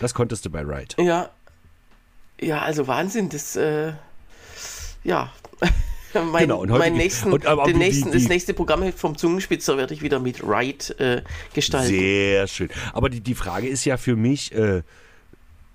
Das 0.00 0.14
konntest 0.14 0.44
du 0.46 0.50
bei 0.50 0.66
Write. 0.66 1.00
Ja. 1.02 1.30
Ja, 2.40 2.62
also 2.62 2.86
Wahnsinn. 2.86 3.28
Das, 3.28 3.56
äh, 3.56 3.92
ja. 5.04 5.32
mein, 6.32 6.42
genau, 6.42 6.60
und 6.60 6.70
mein 6.70 6.94
nächsten, 6.94 7.32
und, 7.32 7.44
den 7.44 7.78
nächsten, 7.78 8.10
die, 8.10 8.18
die, 8.18 8.22
das 8.22 8.28
nächste 8.28 8.54
Programm 8.54 8.92
vom 8.92 9.16
Zungenspitzer 9.16 9.76
werde 9.76 9.94
ich 9.94 10.02
wieder 10.02 10.18
mit 10.18 10.46
Write 10.46 10.98
äh, 10.98 11.22
gestalten. 11.54 11.88
Sehr 11.88 12.46
schön. 12.46 12.68
Aber 12.92 13.08
die, 13.08 13.20
die 13.20 13.34
Frage 13.34 13.68
ist 13.68 13.84
ja 13.84 13.96
für 13.96 14.16
mich, 14.16 14.52
äh, 14.54 14.82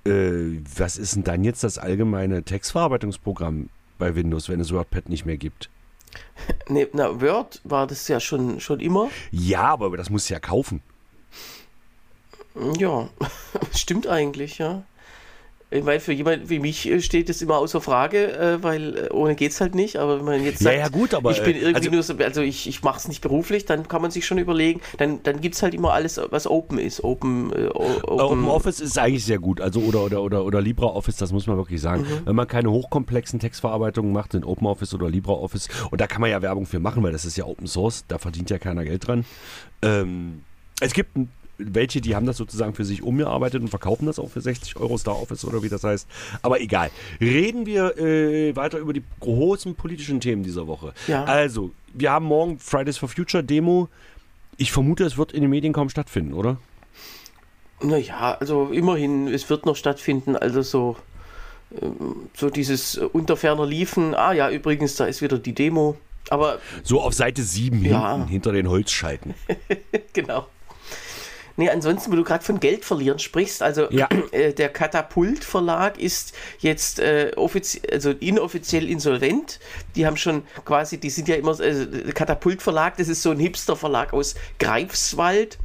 äh, 0.06 0.62
was 0.78 0.98
ist 0.98 1.16
denn 1.16 1.24
dann 1.24 1.44
jetzt 1.44 1.64
das 1.64 1.78
allgemeine 1.78 2.44
Textverarbeitungsprogramm 2.44 3.70
bei 3.98 4.16
Windows, 4.16 4.50
wenn 4.50 4.60
es 4.60 4.72
WordPad 4.72 5.10
nicht 5.10 5.26
mehr 5.26 5.38
gibt? 5.38 5.70
Nee, 6.70 6.88
na, 6.94 7.22
Word 7.22 7.62
war 7.64 7.88
das 7.88 8.08
ja 8.08 8.20
schon, 8.20 8.60
schon 8.60 8.80
immer. 8.80 9.10
Ja, 9.32 9.64
aber 9.64 9.96
das 9.98 10.10
musst 10.10 10.30
du 10.30 10.34
ja 10.34 10.40
kaufen. 10.40 10.82
Ja, 12.78 13.10
stimmt 13.76 14.08
eigentlich, 14.08 14.58
ja. 14.58 14.84
Ich 15.70 15.84
meine, 15.84 16.00
für 16.00 16.14
jemand 16.14 16.50
wie 16.50 16.60
mich 16.60 16.90
äh, 16.90 17.02
steht 17.02 17.28
das 17.28 17.42
immer 17.42 17.58
außer 17.58 17.82
Frage, 17.82 18.32
äh, 18.38 18.64
weil 18.64 18.98
äh, 18.98 19.10
ohne 19.10 19.36
geht 19.36 19.52
es 19.52 19.60
halt 19.60 19.76
nicht. 19.76 19.98
Aber 19.98 20.18
wenn 20.18 20.26
man 20.26 20.44
jetzt 20.44 20.60
sagt, 20.60 20.74
ja, 20.74 20.84
ja, 20.84 20.88
gut, 20.88 21.14
aber, 21.14 21.32
ich 21.32 21.44
bin 21.44 21.58
irgendwie 21.58 21.76
also, 21.76 21.92
nur 21.92 22.04
so, 22.04 22.14
also 22.16 22.42
ich, 22.42 22.70
ich 22.70 22.84
mache 22.84 23.00
es 23.00 23.10
nicht 23.10 23.20
beruflich, 23.20 23.66
dann 23.66 23.86
kann 23.90 24.02
man 24.02 24.10
sich 24.10 24.26
schon 24.26 24.38
überlegen, 24.38 24.80
dann, 24.98 25.22
dann 25.24 25.42
gibt 25.42 25.56
es 25.56 25.64
halt 25.64 25.74
immer 25.74 25.92
alles, 25.92 26.22
was 26.30 26.48
Open 26.48 26.80
ist. 26.80 27.04
Open, 27.04 27.52
äh, 27.52 27.68
Open, 27.68 28.20
Open, 28.20 28.46
Office 28.46 28.80
ist 28.80 28.98
eigentlich 28.98 29.26
sehr 29.26 29.40
gut, 29.40 29.60
also 29.60 29.82
oder, 29.82 30.06
oder, 30.06 30.24
oder, 30.24 30.46
oder 30.46 30.62
LibreOffice, 30.62 31.18
das 31.18 31.34
muss 31.34 31.48
man 31.48 31.58
wirklich 31.58 31.82
sagen. 31.82 32.04
Mhm. 32.04 32.28
Wenn 32.28 32.36
man 32.38 32.48
keine 32.48 32.72
hochkomplexen 32.72 33.42
Textverarbeitungen 33.42 34.14
macht, 34.14 34.36
in 34.36 34.46
OpenOffice 34.46 34.94
oder 34.94 35.10
LibreOffice, 35.10 35.68
und 35.92 36.00
da 36.00 36.08
kann 36.08 36.22
man 36.22 36.30
ja 36.30 36.42
Werbung 36.42 36.66
für 36.66 36.80
machen, 36.80 37.04
weil 37.04 37.12
das 37.12 37.26
ist 37.26 37.36
ja 37.36 37.44
Open 37.44 37.68
Source, 37.68 38.06
da 38.08 38.20
verdient 38.20 38.50
ja 38.50 38.58
keiner 38.58 38.86
Geld 38.86 39.06
dran. 39.06 39.26
Ähm, 39.82 40.44
es 40.80 40.94
gibt 40.94 41.18
ein 41.18 41.30
welche, 41.58 42.02
die 42.02 42.16
haben 42.16 42.26
das 42.26 42.38
sozusagen 42.38 42.74
für 42.74 42.86
sich 42.86 43.02
umgearbeitet 43.02 43.62
und 43.62 43.70
verkaufen 43.70 44.06
das 44.06 44.20
auch 44.20 44.30
für 44.30 44.42
60 44.42 44.78
Euro 44.78 44.98
Star 44.98 45.20
Office 45.20 45.46
oder 45.46 45.64
wie 45.64 45.70
das 45.70 45.84
heißt. 45.84 46.08
Aber 46.42 46.62
egal. 46.62 46.92
Reden 47.20 47.66
wir 47.66 47.98
äh, 47.98 48.56
weiter 48.56 48.78
über 48.78 48.94
die 48.94 49.04
großen 49.20 49.76
politischen 49.76 50.20
Themen 50.20 50.44
dieser 50.44 50.68
Woche. 50.68 50.94
Ja. 51.08 51.24
Also, 51.24 51.72
wir 51.94 52.12
haben 52.12 52.26
morgen 52.26 52.60
Fridays 52.60 52.98
for 52.98 53.10
Future 53.10 53.44
Demo. 53.44 53.90
Ich 54.58 54.72
vermute, 54.72 55.04
es 55.04 55.18
wird 55.18 55.32
in 55.32 55.42
den 55.42 55.50
Medien 55.50 55.74
kaum 55.74 55.90
stattfinden, 55.90 56.34
oder? 56.34 56.58
Naja, 57.82 58.38
also 58.40 58.70
immerhin, 58.72 59.28
es 59.28 59.50
wird 59.50 59.66
noch 59.66 59.76
stattfinden. 59.76 60.36
Also 60.36 60.62
so, 60.62 60.96
ähm, 61.80 62.30
so 62.36 62.50
dieses 62.50 62.98
unter 62.98 63.38
ferner 63.38 63.66
Liefen. 63.66 64.16
Ah 64.16 64.34
ja, 64.34 64.50
übrigens, 64.50 64.96
da 64.96 65.06
ist 65.06 65.22
wieder 65.22 65.38
die 65.38 65.54
Demo. 65.54 65.98
Aber 66.30 66.60
so 66.84 67.02
auf 67.02 67.14
Seite 67.14 67.42
7 67.44 67.86
ja. 67.86 68.14
hinten, 68.14 68.28
hinter 68.30 68.52
den 68.52 68.68
Holzscheiten. 68.68 69.34
genau. 70.14 70.48
Nee, 71.60 71.70
ansonsten, 71.70 72.12
wo 72.12 72.16
du 72.16 72.24
gerade 72.24 72.44
von 72.44 72.60
Geld 72.60 72.86
verlieren 72.86 73.18
sprichst, 73.18 73.64
also 73.64 73.92
ja. 73.92 74.08
äh, 74.32 74.54
der 74.54 74.70
Katapult 74.70 75.44
Verlag 75.44 76.00
ist 76.00 76.34
jetzt 76.60 77.00
äh, 77.00 77.32
also 77.92 78.12
inoffiziell 78.12 78.88
insolvent. 78.88 79.60
Die 79.96 80.06
haben 80.06 80.18
schon 80.18 80.44
quasi, 80.66 81.00
die 81.00 81.10
sind 81.10 81.28
ja 81.28 81.36
immer, 81.36 81.60
äh, 81.60 82.12
Katapult 82.14 82.62
Verlag, 82.62 82.98
das 82.98 83.08
ist 83.08 83.24
so 83.24 83.32
ein 83.32 83.40
Hipster 83.40 83.76
Verlag 83.76 84.14
aus 84.14 84.36
Greifswald. 84.60 85.58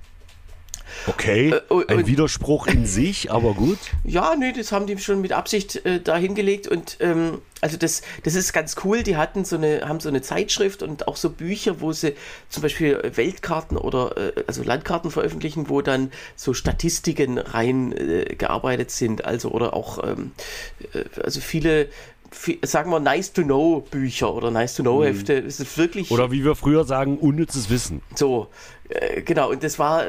Okay, 1.06 1.50
Äh, 1.50 1.60
ein 1.88 2.06
Widerspruch 2.06 2.66
in 2.66 2.86
sich, 2.86 3.30
aber 3.30 3.54
gut. 3.54 3.78
Ja, 4.04 4.34
nee, 4.36 4.52
das 4.52 4.72
haben 4.72 4.86
die 4.86 4.96
schon 4.98 5.20
mit 5.20 5.32
Absicht 5.32 5.84
äh, 5.84 6.00
da 6.00 6.16
hingelegt 6.16 6.68
und 6.68 6.96
ähm, 7.00 7.38
also 7.60 7.76
das, 7.76 8.02
das 8.24 8.34
ist 8.34 8.52
ganz 8.52 8.74
cool. 8.84 9.02
Die 9.04 9.16
hatten 9.16 9.44
so 9.44 9.56
eine, 9.56 9.88
haben 9.88 10.00
so 10.00 10.08
eine 10.08 10.20
Zeitschrift 10.20 10.82
und 10.82 11.06
auch 11.06 11.16
so 11.16 11.30
Bücher, 11.30 11.80
wo 11.80 11.92
sie 11.92 12.14
zum 12.48 12.62
Beispiel 12.62 13.00
Weltkarten 13.14 13.76
oder 13.76 14.16
äh, 14.16 14.44
also 14.48 14.62
Landkarten 14.64 15.10
veröffentlichen, 15.12 15.68
wo 15.68 15.80
dann 15.80 16.10
so 16.34 16.54
Statistiken 16.54 17.38
rein 17.38 17.92
äh, 17.92 18.34
gearbeitet 18.36 18.90
sind. 18.90 19.24
Also 19.24 19.50
oder 19.50 19.74
auch 19.74 20.02
ähm, 20.02 20.32
äh, 20.92 21.04
also 21.22 21.40
viele, 21.40 21.84
vi- 21.84 21.88
sagen 22.62 22.90
wir 22.90 23.00
nice 23.00 23.32
to 23.32 23.42
know 23.42 23.86
Bücher 23.90 24.32
oder 24.34 24.50
nice 24.50 24.74
to 24.74 24.82
know 24.82 25.04
Hefte. 25.04 25.38
Es 25.38 25.60
ist 25.60 25.76
wirklich 25.78 26.10
Oder 26.10 26.30
wie 26.30 26.44
wir 26.44 26.54
früher 26.54 26.84
sagen, 26.84 27.18
unnützes 27.18 27.70
Wissen. 27.70 28.02
so, 28.14 28.48
äh, 28.88 29.22
genau, 29.22 29.50
und 29.50 29.62
das 29.62 29.78
war, 29.78 30.06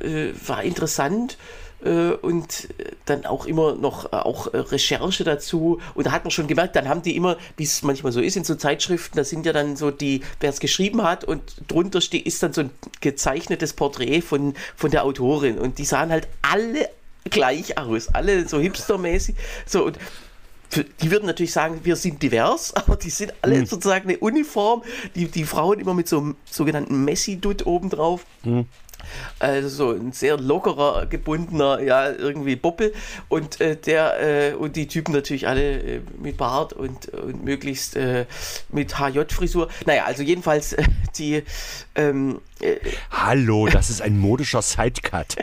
äh, 0.00 0.32
war 0.46 0.62
interessant 0.62 1.36
äh, 1.84 2.10
und 2.10 2.68
dann 3.06 3.24
auch 3.24 3.46
immer 3.46 3.74
noch 3.74 4.06
äh, 4.12 4.16
auch 4.16 4.52
äh, 4.52 4.58
Recherche 4.58 5.24
dazu. 5.24 5.80
Und 5.94 6.06
da 6.06 6.12
hat 6.12 6.24
man 6.24 6.30
schon 6.30 6.46
gemerkt, 6.46 6.76
dann 6.76 6.88
haben 6.88 7.02
die 7.02 7.16
immer, 7.16 7.36
wie 7.56 7.64
es 7.64 7.82
manchmal 7.82 8.12
so 8.12 8.20
ist 8.20 8.36
in 8.36 8.44
so 8.44 8.54
Zeitschriften, 8.54 9.16
da 9.16 9.24
sind 9.24 9.46
ja 9.46 9.52
dann 9.52 9.76
so 9.76 9.90
die, 9.90 10.22
wer 10.40 10.50
es 10.50 10.60
geschrieben 10.60 11.02
hat 11.02 11.24
und 11.24 11.42
drunter 11.68 12.00
steht, 12.00 12.26
ist 12.26 12.42
dann 12.42 12.52
so 12.52 12.62
ein 12.62 12.70
gezeichnetes 13.00 13.72
Porträt 13.72 14.20
von, 14.22 14.54
von 14.76 14.90
der 14.90 15.04
Autorin. 15.04 15.58
Und 15.58 15.78
die 15.78 15.84
sahen 15.84 16.10
halt 16.10 16.28
alle 16.42 16.88
gleich 17.30 17.78
aus, 17.78 18.08
alle 18.08 18.48
so 18.48 18.58
hipstermäßig. 18.58 19.36
So, 19.66 19.84
und 19.84 19.98
die 20.74 21.10
würden 21.10 21.26
natürlich 21.26 21.52
sagen, 21.52 21.80
wir 21.82 21.96
sind 21.96 22.22
divers, 22.22 22.74
aber 22.76 22.96
die 22.96 23.10
sind 23.10 23.32
alle 23.42 23.66
sozusagen 23.66 24.08
eine 24.08 24.18
Uniform. 24.18 24.82
Die, 25.14 25.26
die 25.26 25.44
Frauen 25.44 25.80
immer 25.80 25.94
mit 25.94 26.08
so 26.08 26.18
einem 26.18 26.36
sogenannten 26.50 27.04
Messi-Dutt 27.04 27.66
obendrauf. 27.66 28.24
Also 29.38 29.68
so 29.68 29.90
ein 29.92 30.12
sehr 30.12 30.36
lockerer, 30.36 31.06
gebundener, 31.06 31.80
ja, 31.80 32.10
irgendwie 32.10 32.56
Boppel. 32.56 32.92
Und 33.28 33.60
äh, 33.60 33.76
der, 33.76 34.50
äh, 34.50 34.54
und 34.54 34.76
die 34.76 34.86
Typen 34.86 35.12
natürlich 35.12 35.46
alle 35.46 35.80
äh, 35.80 36.00
mit 36.20 36.36
Bart 36.36 36.72
und, 36.72 37.08
und 37.08 37.44
möglichst 37.44 37.96
äh, 37.96 38.26
mit 38.70 38.98
HJ-Frisur. 38.98 39.68
Naja, 39.86 40.04
also 40.04 40.22
jedenfalls 40.22 40.72
äh, 40.74 40.82
die 41.16 41.42
ähm, 41.94 42.40
äh, 42.60 42.76
Hallo, 43.10 43.68
das 43.68 43.88
ist 43.88 44.02
ein 44.02 44.18
modischer 44.18 44.62
Sidecut. 44.62 45.36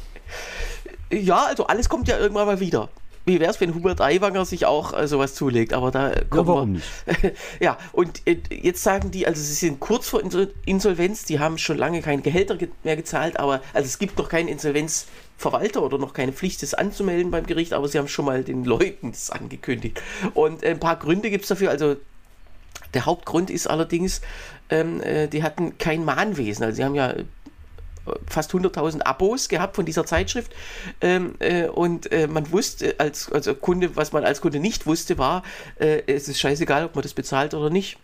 ja, 1.12 1.44
also 1.44 1.66
alles 1.66 1.88
kommt 1.88 2.08
ja 2.08 2.18
irgendwann 2.18 2.46
mal 2.46 2.60
wieder. 2.60 2.88
Wie 3.24 3.38
wäre 3.38 3.50
es, 3.50 3.60
wenn 3.60 3.74
Hubert 3.74 4.00
Aiwanger 4.00 4.44
sich 4.44 4.66
auch 4.66 4.98
äh, 4.98 5.06
sowas 5.06 5.34
zulegt? 5.34 5.72
Aber 5.74 5.92
da 5.92 6.12
kommen 6.28 6.46
warum 6.46 6.74
wir. 6.74 7.32
ja, 7.60 7.78
und 7.92 8.22
äh, 8.26 8.38
jetzt 8.50 8.82
sagen 8.82 9.12
die, 9.12 9.26
also 9.26 9.40
sie 9.40 9.54
sind 9.54 9.78
kurz 9.78 10.08
vor 10.08 10.20
Insol- 10.20 10.50
Insolvenz, 10.66 11.24
die 11.24 11.38
haben 11.38 11.56
schon 11.58 11.78
lange 11.78 12.02
keine 12.02 12.22
Gehälter 12.22 12.56
ge 12.56 12.68
mehr 12.82 12.96
gezahlt, 12.96 13.38
aber 13.38 13.62
also 13.74 13.86
es 13.86 13.98
gibt 13.98 14.18
noch 14.18 14.28
keinen 14.28 14.48
Insolvenzverwalter 14.48 15.82
oder 15.82 15.98
noch 15.98 16.14
keine 16.14 16.32
Pflicht, 16.32 16.62
das 16.62 16.74
anzumelden 16.74 17.30
beim 17.30 17.46
Gericht, 17.46 17.74
aber 17.74 17.86
sie 17.86 17.98
haben 17.98 18.08
schon 18.08 18.24
mal 18.24 18.42
den 18.42 18.64
Leuten 18.64 19.12
das 19.12 19.30
angekündigt. 19.30 20.02
Und 20.34 20.64
äh, 20.64 20.70
ein 20.70 20.80
paar 20.80 20.96
Gründe 20.96 21.30
gibt 21.30 21.44
es 21.44 21.48
dafür. 21.48 21.70
Also 21.70 21.96
der 22.94 23.06
Hauptgrund 23.06 23.50
ist 23.50 23.68
allerdings, 23.68 24.20
ähm, 24.68 25.00
äh, 25.00 25.28
die 25.28 25.44
hatten 25.44 25.78
kein 25.78 26.04
Mahnwesen. 26.04 26.64
Also 26.64 26.76
sie 26.76 26.84
haben 26.84 26.96
ja 26.96 27.14
fast 28.26 28.52
100.000 28.52 29.02
Abos 29.02 29.48
gehabt 29.48 29.76
von 29.76 29.84
dieser 29.84 30.04
Zeitschrift 30.06 30.52
ähm, 31.00 31.34
äh, 31.38 31.66
und 31.68 32.10
äh, 32.12 32.26
man 32.26 32.50
wusste 32.50 32.96
als 32.98 33.30
also 33.30 33.54
Kunde, 33.54 33.94
was 33.96 34.12
man 34.12 34.24
als 34.24 34.40
Kunde 34.40 34.58
nicht 34.60 34.86
wusste, 34.86 35.18
war, 35.18 35.42
äh, 35.78 36.02
es 36.06 36.28
ist 36.28 36.40
scheißegal, 36.40 36.84
ob 36.84 36.94
man 36.94 37.02
das 37.02 37.14
bezahlt 37.14 37.54
oder 37.54 37.70
nicht. 37.70 37.98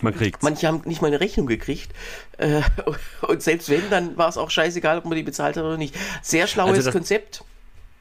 Man 0.00 0.14
kriegt's. 0.14 0.42
Manche 0.42 0.66
haben 0.66 0.82
nicht 0.86 1.00
mal 1.02 1.08
eine 1.08 1.20
Rechnung 1.20 1.46
gekriegt 1.46 1.92
äh, 2.38 2.62
und 3.22 3.42
selbst 3.42 3.68
wenn, 3.70 3.88
dann 3.90 4.16
war 4.16 4.28
es 4.28 4.36
auch 4.36 4.50
scheißegal, 4.50 4.98
ob 4.98 5.04
man 5.04 5.16
die 5.16 5.22
bezahlt 5.22 5.56
hat 5.56 5.64
oder 5.64 5.76
nicht. 5.76 5.94
Sehr 6.22 6.46
schlaues 6.46 6.72
Also 6.76 6.86
das- 6.86 6.92
Konzept. 6.94 7.44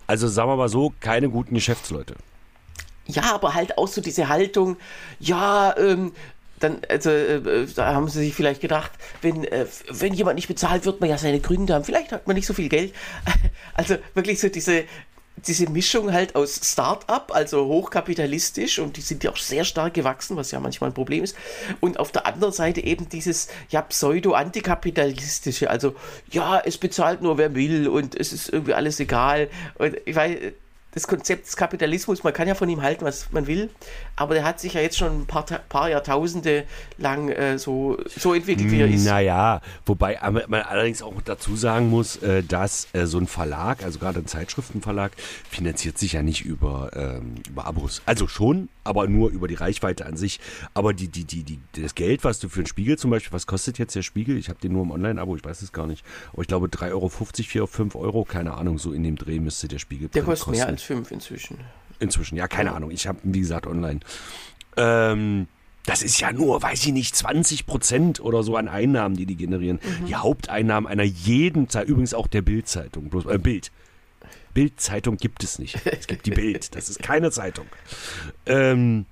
Also 0.08 0.28
sagen 0.28 0.50
wir 0.50 0.58
mal 0.58 0.70
so, 0.70 0.94
keine 1.00 1.30
guten 1.30 1.56
Geschäftsleute. 1.56 2.16
Ja, 3.06 3.34
aber 3.34 3.54
halt 3.54 3.78
auch 3.78 3.88
so 3.88 4.02
diese 4.02 4.28
Haltung, 4.28 4.78
ja, 5.20 5.76
ähm, 5.78 6.14
dann, 6.64 6.82
also, 6.90 7.10
äh, 7.10 7.68
da 7.76 7.94
haben 7.94 8.08
sie 8.08 8.20
sich 8.20 8.34
vielleicht 8.34 8.62
gedacht, 8.62 8.92
wenn, 9.22 9.44
äh, 9.44 9.66
wenn 9.90 10.14
jemand 10.14 10.36
nicht 10.36 10.48
bezahlt, 10.48 10.86
wird 10.86 11.02
man 11.02 11.10
ja 11.10 11.18
seine 11.18 11.40
Gründe 11.40 11.74
haben. 11.74 11.84
Vielleicht 11.84 12.12
hat 12.12 12.26
man 12.28 12.36
nicht 12.36 12.48
so 12.48 12.54
viel 12.54 12.70
Geld. 12.70 12.94
Also 13.76 13.96
wirklich 14.14 14.40
so 14.40 14.50
diese, 14.50 14.84
diese 15.38 15.70
Mischung 15.70 16.14
halt 16.14 16.36
aus 16.36 16.60
Start-up, 16.64 17.32
also 17.34 17.66
hochkapitalistisch 17.66 18.80
und 18.80 18.98
die 18.98 19.02
sind 19.02 19.24
ja 19.24 19.32
auch 19.32 19.38
sehr 19.38 19.66
stark 19.66 19.96
gewachsen, 19.96 20.38
was 20.38 20.52
ja 20.52 20.60
manchmal 20.60 20.92
ein 20.92 20.94
Problem 20.94 21.24
ist. 21.24 21.36
Und 21.80 22.00
auf 22.00 22.12
der 22.12 22.28
anderen 22.28 22.54
Seite 22.54 22.82
eben 22.82 23.10
dieses, 23.10 23.48
ja, 23.70 23.82
pseudo-antikapitalistische, 23.82 25.70
also, 25.70 25.96
ja, 26.32 26.62
es 26.64 26.78
bezahlt 26.78 27.22
nur 27.22 27.38
wer 27.38 27.56
will 27.56 27.88
und 27.88 28.16
es 28.16 28.32
ist 28.32 28.50
irgendwie 28.50 28.74
alles 28.74 29.00
egal. 29.00 29.50
Und 29.76 29.98
ich 30.06 30.16
weiß, 30.16 30.38
das 30.94 31.08
Konzept 31.08 31.48
des 31.48 31.56
Kapitalismus, 31.56 32.24
man 32.24 32.34
kann 32.34 32.48
ja 32.48 32.56
von 32.56 32.70
ihm 32.70 32.82
halten, 32.82 33.06
was 33.06 33.32
man 33.32 33.48
will, 33.48 33.70
aber 34.16 34.36
der 34.36 34.44
hat 34.44 34.60
sich 34.60 34.74
ja 34.74 34.82
jetzt 34.82 34.98
schon 34.98 35.22
ein 35.22 35.26
paar, 35.26 35.44
paar 35.44 35.90
Jahrtausende 35.90 36.66
lang 36.98 37.30
äh, 37.30 37.58
so, 37.58 37.98
so 38.16 38.34
entwickelt, 38.34 38.70
wie 38.72 38.82
er 38.82 38.88
ist. 38.88 39.06
Naja, 39.06 39.62
wobei 39.86 40.20
man 40.48 40.62
allerdings 40.62 41.02
auch 41.02 41.14
dazu 41.26 41.56
sagen 41.56 41.90
muss, 41.90 42.18
äh, 42.18 42.44
dass 42.44 42.88
äh, 42.94 43.06
so 43.06 43.18
ein 43.18 43.28
Verlag, 43.28 43.84
also 43.84 44.00
gerade 44.00 44.20
ein 44.20 44.28
Zeitschriftenverlag, 44.28 45.12
finanziert 45.50 45.98
sich 45.98 46.14
ja 46.14 46.22
nicht 46.22 46.46
über, 46.46 46.92
ähm, 46.96 47.36
über 47.50 47.66
Abos. 47.66 48.02
Also 48.06 48.28
schon, 48.28 48.70
aber 48.84 49.08
nur 49.08 49.30
über 49.30 49.48
die 49.48 49.56
Reichweite 49.56 50.06
an 50.06 50.18
sich. 50.18 50.40
Aber 50.74 50.94
die, 50.94 51.08
die, 51.08 51.24
die, 51.26 51.44
die, 51.44 51.60
das 51.82 51.96
Geld, 51.96 52.24
was 52.24 52.40
du 52.40 52.50
für 52.50 52.60
einen 52.60 52.68
Spiegel 52.68 52.98
zum 52.98 53.12
Beispiel, 53.12 53.34
was 53.34 53.48
kostet 53.48 53.78
jetzt 53.78 53.96
der 53.96 54.02
Spiegel? 54.02 54.38
Ich 54.38 54.50
habe 54.50 54.60
den 54.60 54.74
nur 54.74 54.84
im 54.84 54.92
Online-Abo, 54.92 55.36
ich 55.36 55.44
weiß 55.44 55.62
es 55.62 55.72
gar 55.72 55.88
nicht. 55.88 56.06
Aber 56.32 56.42
ich 56.42 56.48
glaube 56.48 56.68
3,50 56.68 56.92
Euro, 56.92 57.10
4, 57.10 57.68
5 57.68 57.96
Euro, 57.96 58.24
keine 58.26 58.54
Ahnung, 58.54 58.78
so 58.78 58.94
in 58.94 59.04
dem 59.04 59.16
Dreh 59.16 59.40
müsste 59.40 59.68
der 59.68 59.80
Spiegel 59.80 60.10
Der 60.10 60.24
kostet 60.24 60.50
mehr 60.50 60.68
als 60.68 60.84
fünf 60.84 61.12
inzwischen. 61.12 61.60
Inzwischen, 62.00 62.36
ja, 62.36 62.48
keine 62.48 62.74
Ahnung. 62.74 62.92
Ich 62.92 63.08
habe, 63.08 63.20
wie 63.24 63.40
gesagt, 63.40 63.68
online. 63.68 64.02
Ähm, 64.76 65.48
das 65.86 66.02
ist 66.02 66.20
ja 66.20 66.32
nur, 66.32 66.62
weiß 66.62 66.86
ich 66.86 66.94
nicht, 66.94 67.16
20 67.16 67.66
Prozent 67.66 68.20
oder 68.20 68.44
so 68.44 68.56
an 68.56 68.68
Einnahmen, 68.68 69.16
die 69.16 69.26
die 69.26 69.36
generieren. 69.36 69.80
Die 70.08 70.16
Haupteinnahmen 70.16 70.90
einer 70.90 71.04
jeden 71.04 71.70
Zeit, 71.70 71.88
übrigens 71.88 72.14
auch 72.14 72.28
der 72.28 72.42
Bild-Zeitung, 72.42 73.10
bloß 73.10 73.26
äh, 73.26 73.38
Bild. 73.38 73.72
Bild-Zeitung 74.54 75.18
gibt 75.18 75.44
es 75.44 75.60
nicht. 75.60 75.80
Es 75.86 76.08
gibt 76.08 76.26
die 76.26 76.32
Bild. 76.32 76.76
Das 76.76 76.90
ist 76.90 77.02
keine 77.02 77.32
Zeitung. 77.32 77.66
Ähm, 78.46 79.06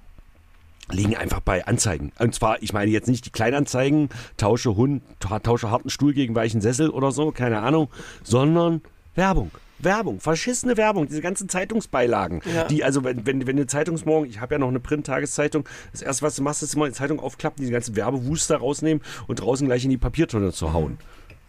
liegen 0.89 1.15
einfach 1.15 1.39
bei 1.39 1.65
Anzeigen. 1.65 2.11
Und 2.19 2.35
zwar, 2.35 2.61
ich 2.61 2.73
meine 2.73 2.91
jetzt 2.91 3.07
nicht 3.07 3.25
die 3.25 3.29
Kleinanzeigen, 3.29 4.09
tausche 4.37 4.75
Hund, 4.75 5.01
ta- 5.19 5.39
tausche 5.39 5.71
harten 5.71 5.89
Stuhl 5.89 6.13
gegen 6.13 6.35
weichen 6.35 6.61
Sessel 6.61 6.89
oder 6.89 7.11
so, 7.11 7.31
keine 7.31 7.59
Ahnung, 7.59 7.89
sondern 8.23 8.81
Werbung. 9.15 9.51
Werbung, 9.79 10.19
verschissene 10.19 10.77
Werbung, 10.77 11.07
diese 11.07 11.21
ganzen 11.21 11.49
Zeitungsbeilagen, 11.49 12.41
Ja. 12.53 12.65
die, 12.65 12.83
also 12.83 13.03
wenn, 13.03 13.25
wenn, 13.25 13.47
wenn 13.47 13.57
du 13.57 13.65
Zeitungsmorgen, 13.65 14.29
ich 14.29 14.39
habe 14.39 14.53
ja 14.53 14.59
noch 14.59 14.67
eine 14.67 14.79
Print-Tageszeitung, 14.79 15.67
das 15.91 16.03
erste, 16.03 16.23
was 16.23 16.35
du 16.35 16.43
machst, 16.43 16.61
ist 16.61 16.75
immer 16.75 16.85
die 16.85 16.93
Zeitung 16.93 17.19
aufklappen, 17.19 17.61
diese 17.61 17.71
ganzen 17.71 17.95
Werbewuster 17.95 18.57
rausnehmen 18.57 19.01
und 19.25 19.39
draußen 19.39 19.65
gleich 19.65 19.83
in 19.83 19.89
die 19.89 19.97
Papiertonne 19.97 20.51
zu 20.51 20.71
hauen. 20.73 20.99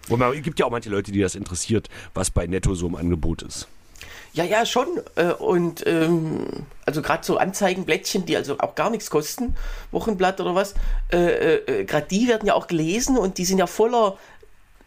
Und 0.08 0.18
man, 0.18 0.32
es 0.32 0.42
gibt 0.42 0.58
ja 0.60 0.64
auch 0.64 0.70
manche 0.70 0.88
Leute, 0.88 1.12
die 1.12 1.20
das 1.20 1.34
interessiert, 1.34 1.90
was 2.14 2.30
bei 2.30 2.46
Netto 2.46 2.74
so 2.74 2.86
im 2.86 2.94
Angebot 2.96 3.42
ist. 3.42 3.68
Ja, 4.34 4.44
ja, 4.44 4.64
schon. 4.64 4.88
Äh, 5.16 5.32
und 5.32 5.86
ähm, 5.86 6.46
also 6.86 7.02
gerade 7.02 7.24
so 7.24 7.36
Anzeigenblättchen, 7.36 8.24
die 8.24 8.36
also 8.36 8.58
auch 8.58 8.74
gar 8.74 8.88
nichts 8.88 9.10
kosten, 9.10 9.56
Wochenblatt 9.90 10.40
oder 10.40 10.54
was, 10.54 10.74
äh, 11.12 11.56
äh, 11.56 11.84
gerade 11.84 12.06
die 12.10 12.28
werden 12.28 12.46
ja 12.46 12.54
auch 12.54 12.66
gelesen 12.66 13.18
und 13.18 13.36
die 13.36 13.44
sind 13.44 13.58
ja 13.58 13.66
voller 13.66 14.16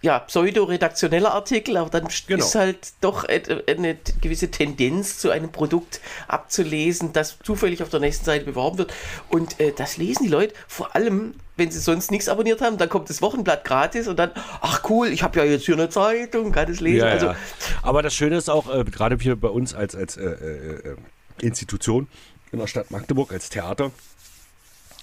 ja, 0.05 0.19
pseudo-redaktioneller 0.19 1.33
Artikel, 1.33 1.77
aber 1.77 1.89
dann 1.89 2.07
Genau. 2.27 2.45
ist 2.45 2.53
halt 2.53 2.93
doch 3.01 3.23
eine 3.25 3.97
gewisse 4.21 4.51
Tendenz 4.51 5.17
zu 5.17 5.31
einem 5.31 5.51
Produkt 5.51 5.99
abzulesen, 6.27 7.11
das 7.11 7.39
zufällig 7.43 7.81
auf 7.81 7.89
der 7.89 8.01
nächsten 8.01 8.23
Seite 8.23 8.45
beworben 8.45 8.77
wird. 8.77 8.93
Und 9.29 9.59
äh, 9.59 9.73
das 9.75 9.97
lesen 9.97 10.25
die 10.25 10.29
Leute 10.29 10.53
vor 10.67 10.95
allem, 10.95 11.33
wenn 11.57 11.71
sie 11.71 11.79
sonst 11.79 12.11
nichts 12.11 12.29
abonniert 12.29 12.61
haben, 12.61 12.77
dann 12.77 12.87
kommt 12.87 13.09
das 13.09 13.23
Wochenblatt 13.23 13.63
gratis 13.65 14.07
und 14.07 14.17
dann, 14.17 14.29
ach 14.61 14.83
cool, 14.89 15.07
ich 15.07 15.23
habe 15.23 15.39
ja 15.39 15.45
jetzt 15.45 15.65
hier 15.65 15.73
eine 15.75 15.89
Zeitung, 15.89 16.51
kann 16.51 16.71
es 16.71 16.81
lesen. 16.81 16.99
Ja, 17.07 17.11
also, 17.11 17.25
ja. 17.27 17.35
Aber 17.81 18.03
das 18.03 18.13
Schöne 18.13 18.37
ist 18.37 18.47
auch, 18.47 18.71
äh, 18.71 18.83
gerade 18.83 19.17
hier 19.19 19.35
bei 19.35 19.47
uns 19.47 19.73
als, 19.73 19.95
als 19.95 20.17
äh, 20.17 20.23
äh, 20.23 20.89
äh, 20.91 20.95
Institution 21.41 22.07
in 22.51 22.59
der 22.59 22.67
Stadt 22.67 22.91
Magdeburg, 22.91 23.33
als 23.33 23.49
Theater, 23.49 23.91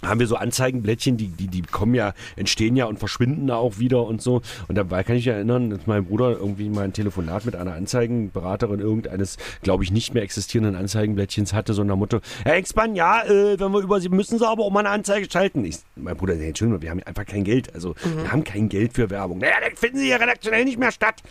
haben 0.05 0.21
wir 0.21 0.27
so 0.27 0.37
Anzeigenblättchen, 0.37 1.17
die, 1.17 1.29
die, 1.29 1.49
die 1.49 1.63
kommen 1.63 1.95
ja, 1.95 2.15
entstehen 2.37 2.77
ja 2.77 2.87
und 2.87 2.99
verschwinden 2.99 3.47
da 3.47 3.57
auch 3.57 3.79
wieder 3.79 4.05
und 4.05 4.21
so. 4.21 4.43
Und 4.69 4.77
dabei 4.77 5.05
kann 5.05 5.17
ich 5.17 5.27
mich 5.27 5.35
erinnern, 5.35 5.71
dass 5.71 5.87
mein 5.87 6.05
Bruder 6.05 6.33
irgendwie 6.33 6.69
mal 6.69 6.85
ein 6.85 6.93
Telefonat 6.93 7.45
mit 7.45 7.57
einer 7.57 7.75
Anzeigenberaterin 7.75 8.81
irgendeines, 8.81 9.37
glaube 9.63 9.85
ich, 9.85 9.93
nicht 9.93 10.15
mehr 10.15 10.23
existierenden 10.23 10.77
Anzeigenblättchens 10.77 11.53
hatte, 11.53 11.75
so 11.75 11.85
nach 11.85 11.97
Motto, 11.97 12.21
Herr 12.45 12.57
Expann, 12.57 12.95
ja, 12.95 13.23
äh, 13.25 13.59
wenn 13.59 13.73
wir 13.73 13.81
über 13.81 14.01
Sie, 14.01 14.09
müssen 14.09 14.39
Sie 14.39 14.47
aber 14.47 14.65
auch 14.65 14.71
mal 14.71 14.81
eine 14.81 14.91
Anzeige 14.91 15.29
schalten. 15.31 15.65
Ich, 15.65 15.79
mein 15.97 16.17
Bruder, 16.17 16.35
nee, 16.35 16.49
Entschuldigung, 16.49 16.83
wir 16.83 16.91
haben 16.91 17.03
einfach 17.05 17.27
kein 17.27 17.45
Geld. 17.45 17.75
Also, 17.75 17.95
wir 18.17 18.33
haben 18.33 18.45
kein 18.45 18.69
Geld 18.69 18.95
für 18.95 19.11
Werbung. 19.11 19.39
Naja, 19.39 19.55
dann 19.63 19.77
finden 19.77 19.99
Sie 19.99 20.07
hier 20.07 20.21
redaktionell 20.21 20.65
nicht 20.65 20.79
mehr 20.79 20.93
statt. 20.93 21.23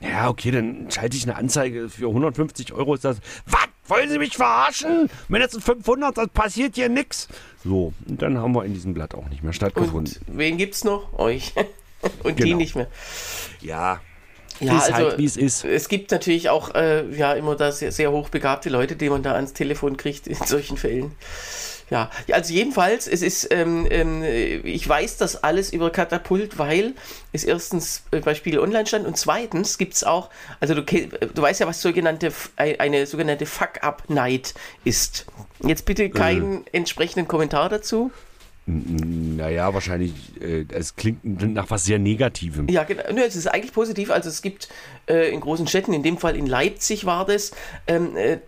Ja, 0.00 0.28
okay, 0.28 0.50
dann 0.50 0.90
schalte 0.90 1.16
ich 1.16 1.22
eine 1.24 1.36
Anzeige 1.36 1.88
für 1.88 2.08
150 2.08 2.72
Euro. 2.72 2.94
Ist 2.94 3.04
das. 3.04 3.18
Was? 3.46 3.68
Wollen 3.88 4.08
Sie 4.08 4.18
mich 4.18 4.36
verarschen? 4.36 5.10
Das 5.28 5.52
sind 5.52 5.64
500, 5.64 6.16
dann 6.16 6.28
passiert 6.30 6.76
hier 6.76 6.88
nichts. 6.88 7.28
So, 7.64 7.92
und 8.08 8.20
dann 8.22 8.38
haben 8.38 8.54
wir 8.54 8.64
in 8.64 8.74
diesem 8.74 8.92
Blatt 8.94 9.14
auch 9.14 9.28
nicht 9.28 9.42
mehr 9.42 9.52
stattgefunden. 9.52 10.16
Und 10.26 10.38
wen 10.38 10.56
gibt's 10.56 10.84
noch? 10.84 11.18
Euch. 11.18 11.52
Und 12.24 12.38
die 12.40 12.44
Genau. 12.44 12.56
nicht 12.56 12.74
mehr. 12.74 12.88
Ja. 13.60 14.00
Ja, 14.60 14.76
ist 14.76 14.92
also 14.92 15.08
halt, 15.10 15.18
wie 15.18 15.24
es 15.24 15.36
ist. 15.36 15.64
es 15.64 15.88
gibt 15.88 16.10
natürlich 16.10 16.50
auch 16.50 16.74
äh, 16.74 17.08
ja 17.16 17.32
immer 17.34 17.54
da 17.56 17.70
sehr, 17.72 17.92
sehr 17.92 18.10
hochbegabte 18.12 18.68
Leute, 18.70 18.96
die 18.96 19.08
man 19.08 19.22
da 19.22 19.32
ans 19.34 19.52
Telefon 19.54 19.96
kriegt 19.96 20.26
in 20.26 20.34
solchen 20.34 20.76
Fällen. 20.76 21.12
Ja, 21.90 22.10
also 22.30 22.54
jedenfalls, 22.54 23.06
es 23.06 23.22
ist, 23.22 23.48
ähm, 23.52 23.86
ähm, 23.90 24.22
ich 24.64 24.88
weiß 24.88 25.18
das 25.18 25.42
alles 25.42 25.72
über 25.72 25.90
Katapult, 25.90 26.58
weil 26.58 26.94
es 27.32 27.44
erstens 27.44 28.02
äh, 28.10 28.20
bei 28.20 28.34
Spiegel 28.34 28.60
Online 28.60 28.86
stand 28.86 29.06
und 29.06 29.16
zweitens 29.16 29.78
gibt 29.78 29.94
es 29.94 30.04
auch, 30.04 30.30
also 30.60 30.74
du, 30.74 30.82
du 30.82 31.42
weißt 31.42 31.60
ja, 31.60 31.66
was 31.66 31.82
sogenannte, 31.82 32.32
eine 32.56 33.06
sogenannte 33.06 33.46
Fuck-Up-Night 33.46 34.54
ist. 34.84 35.26
Jetzt 35.64 35.84
bitte 35.84 36.10
keinen 36.10 36.66
entsprechenden 36.72 37.28
Kommentar 37.28 37.68
dazu. 37.68 38.10
Naja, 38.64 39.74
wahrscheinlich, 39.74 40.12
äh, 40.40 40.64
es 40.72 40.94
klingt 40.94 41.24
nach 41.24 41.68
was 41.70 41.84
sehr 41.84 41.98
Negativem. 41.98 42.68
Ja, 42.68 42.84
genau. 42.84 43.02
Nö, 43.12 43.22
es 43.22 43.34
ist 43.34 43.48
eigentlich 43.48 43.72
positiv. 43.72 44.10
Also 44.10 44.28
es 44.28 44.40
gibt 44.40 44.68
äh, 45.08 45.32
in 45.32 45.40
großen 45.40 45.66
Städten, 45.66 45.92
in 45.92 46.04
dem 46.04 46.16
Fall 46.16 46.36
in 46.36 46.46
Leipzig 46.46 47.04
war 47.04 47.26
das, 47.26 47.50
ähm, 47.88 48.16
äh, 48.16 48.38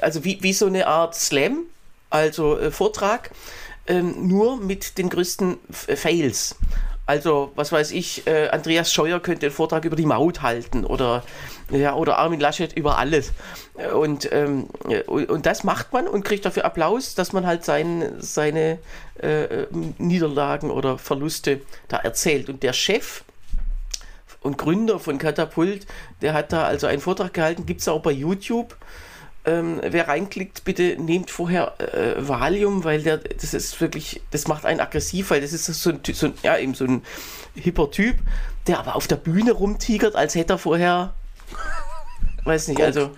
also 0.00 0.24
wie, 0.24 0.40
wie 0.42 0.52
so 0.52 0.66
eine 0.66 0.86
Art 0.86 1.16
Slam, 1.16 1.64
also 2.10 2.58
äh, 2.58 2.70
Vortrag, 2.70 3.30
ähm, 3.86 4.28
nur 4.28 4.58
mit 4.58 4.98
den 4.98 5.08
größten 5.08 5.58
F 5.70 6.00
Fails. 6.00 6.56
Also, 7.06 7.50
was 7.56 7.72
weiß 7.72 7.90
ich, 7.90 8.24
äh, 8.28 8.50
Andreas 8.50 8.92
Scheuer 8.92 9.18
könnte 9.18 9.46
einen 9.46 9.52
Vortrag 9.52 9.84
über 9.84 9.96
die 9.96 10.06
Maut 10.06 10.42
halten 10.42 10.84
oder, 10.84 11.24
ja, 11.68 11.94
oder 11.94 12.18
Armin 12.18 12.38
Laschet 12.38 12.72
über 12.74 12.98
alles. 12.98 13.32
Äh, 13.76 13.88
Und, 13.88 14.30
ähm, 14.30 14.68
äh, 14.88 15.02
und, 15.02 15.28
und 15.28 15.44
das 15.44 15.64
macht 15.64 15.92
man 15.92 16.06
und 16.06 16.24
kriegt 16.24 16.44
dafür 16.44 16.64
Applaus, 16.64 17.16
dass 17.16 17.32
man 17.32 17.46
halt 17.46 17.64
sein, 17.64 18.12
seine 18.20 18.78
äh, 19.18 19.66
Niederlagen 19.98 20.70
oder 20.70 20.98
Verluste 20.98 21.62
da 21.88 21.96
erzählt. 21.96 22.48
Und 22.48 22.62
der 22.62 22.74
Chef 22.74 23.24
und 24.40 24.56
Gründer 24.56 25.00
von 25.00 25.18
Katapult, 25.18 25.86
der 26.22 26.32
hat 26.32 26.52
da 26.52 26.62
also 26.62 26.86
einen 26.86 27.00
Vortrag 27.00 27.34
gehalten, 27.34 27.66
gibt 27.66 27.80
es 27.80 27.88
auch 27.88 28.02
bei 28.02 28.12
YouTube. 28.12 28.76
Ähm, 29.46 29.80
wer 29.82 30.06
reinklickt, 30.06 30.64
bitte 30.64 30.96
nehmt 30.98 31.30
vorher 31.30 31.74
äh, 31.80 32.28
Valium, 32.28 32.84
weil 32.84 33.02
der, 33.02 33.16
das 33.16 33.54
ist 33.54 33.80
wirklich, 33.80 34.20
das 34.32 34.46
macht 34.48 34.66
einen 34.66 34.80
aggressiv, 34.80 35.30
weil 35.30 35.40
das 35.40 35.54
ist 35.54 35.64
so 35.64 35.90
ein, 35.90 36.00
so 36.12 36.26
ein, 36.26 36.34
ja, 36.42 36.58
eben 36.58 36.74
so 36.74 36.84
ein 36.84 37.02
hipper 37.54 37.90
Typ, 37.90 38.16
der 38.66 38.78
aber 38.78 38.96
auf 38.96 39.06
der 39.06 39.16
Bühne 39.16 39.52
rumtigert, 39.52 40.14
als 40.14 40.34
hätte 40.34 40.54
er 40.54 40.58
vorher, 40.58 41.14
weiß 42.44 42.68
nicht, 42.68 42.82
also, 42.82 43.10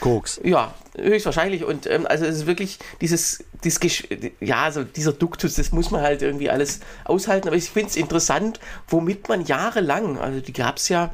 Koks. 0.00 0.40
ja, 0.42 0.74
höchstwahrscheinlich. 0.96 1.64
Und 1.64 1.86
ähm, 1.86 2.06
also 2.06 2.24
es 2.24 2.38
ist 2.38 2.46
wirklich 2.46 2.78
dieses, 3.00 3.44
dieses 3.64 3.80
Gesch- 3.80 4.32
ja, 4.40 4.62
also 4.62 4.84
dieser 4.84 5.12
Duktus, 5.12 5.54
das 5.54 5.72
muss 5.72 5.90
man 5.90 6.02
halt 6.02 6.22
irgendwie 6.22 6.50
alles 6.50 6.80
aushalten. 7.04 7.48
Aber 7.48 7.56
ich 7.56 7.70
finde 7.70 7.90
es 7.90 7.96
interessant, 7.96 8.60
womit 8.88 9.28
man 9.28 9.44
jahrelang, 9.44 10.18
also 10.18 10.40
die 10.40 10.52
gab 10.52 10.76
es 10.78 10.88
ja, 10.88 11.12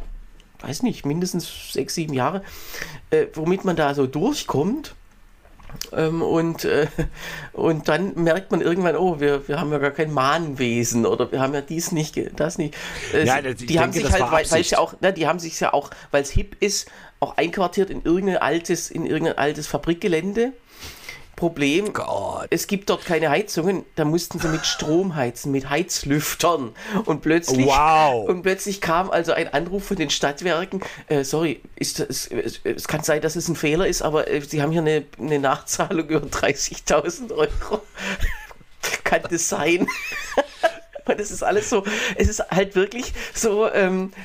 weiß 0.66 0.82
nicht, 0.82 1.04
mindestens 1.06 1.72
sechs, 1.72 1.94
sieben 1.94 2.14
Jahre, 2.14 2.42
äh, 3.10 3.26
womit 3.34 3.64
man 3.64 3.76
da 3.76 3.94
so 3.94 4.06
durchkommt. 4.06 4.94
Ähm, 5.92 6.22
und, 6.22 6.64
äh, 6.64 6.86
und 7.52 7.88
dann 7.88 8.14
merkt 8.14 8.52
man 8.52 8.60
irgendwann, 8.60 8.96
oh, 8.96 9.18
wir, 9.18 9.48
wir 9.48 9.58
haben 9.60 9.72
ja 9.72 9.78
gar 9.78 9.90
kein 9.90 10.12
Mahnwesen 10.12 11.04
oder 11.04 11.32
wir 11.32 11.40
haben 11.40 11.52
ja 11.52 11.60
dies 11.62 11.90
nicht, 11.90 12.16
das 12.38 12.58
nicht. 12.58 12.74
Äh, 13.12 13.24
Ja, 13.26 13.42
das- 13.42 13.56
die 13.56 13.80
haben 13.80 13.90
denke, 13.90 13.94
sich 13.94 14.02
das 14.04 14.12
halt, 14.30 14.32
weil, 14.32 14.50
weil 14.52 14.62
ja 14.62 14.78
auch, 14.78 15.00
ne, 15.00 15.12
die 15.12 15.26
haben 15.26 15.40
sich 15.40 15.58
ja 15.58 15.72
auch, 15.72 15.90
weil 16.12 16.22
es 16.22 16.30
hip 16.30 16.56
ist, 16.60 16.88
auch 17.18 17.36
einquartiert 17.36 17.90
in 17.90 18.02
irgendein 18.04 18.36
altes, 18.36 18.88
in 18.90 19.04
irgendein 19.04 19.36
altes 19.38 19.66
Fabrikgelände. 19.66 20.52
Problem, 21.36 21.92
Gott. 21.92 22.46
es 22.50 22.66
gibt 22.66 22.90
dort 22.90 23.04
keine 23.04 23.30
Heizungen, 23.30 23.84
da 23.96 24.04
mussten 24.04 24.38
sie 24.38 24.48
mit 24.48 24.66
Strom 24.66 25.14
heizen, 25.16 25.52
mit 25.52 25.68
Heizlüftern. 25.68 26.74
Und 27.04 27.22
plötzlich, 27.22 27.66
Wow. 27.66 28.28
und 28.28 28.42
plötzlich 28.42 28.80
kam 28.80 29.10
also 29.10 29.32
ein 29.32 29.52
Anruf 29.52 29.84
von 29.84 29.96
den 29.96 30.10
Stadtwerken, 30.10 30.80
äh, 31.08 31.24
sorry, 31.24 31.60
ist 31.76 31.98
das, 32.00 32.26
es, 32.26 32.60
es 32.64 32.88
kann 32.88 33.02
sein, 33.02 33.20
dass 33.20 33.36
es 33.36 33.48
ein 33.48 33.56
Fehler 33.56 33.86
ist, 33.86 34.02
aber 34.02 34.28
äh, 34.28 34.40
sie 34.40 34.62
haben 34.62 34.70
hier 34.72 34.80
eine, 34.82 35.04
eine 35.18 35.38
Nachzahlung 35.38 36.08
über 36.08 36.26
30.000 36.26 37.32
Euro. 37.32 37.82
kann 39.04 39.22
das 39.30 39.48
sein? 39.48 39.86
Es 41.18 41.30
ist 41.30 41.42
alles 41.42 41.68
so, 41.68 41.84
es 42.16 42.28
ist 42.28 42.40
halt 42.50 42.76
wirklich 42.76 43.12
so, 43.34 43.70
ähm, 43.70 44.10
äh, 44.16 44.20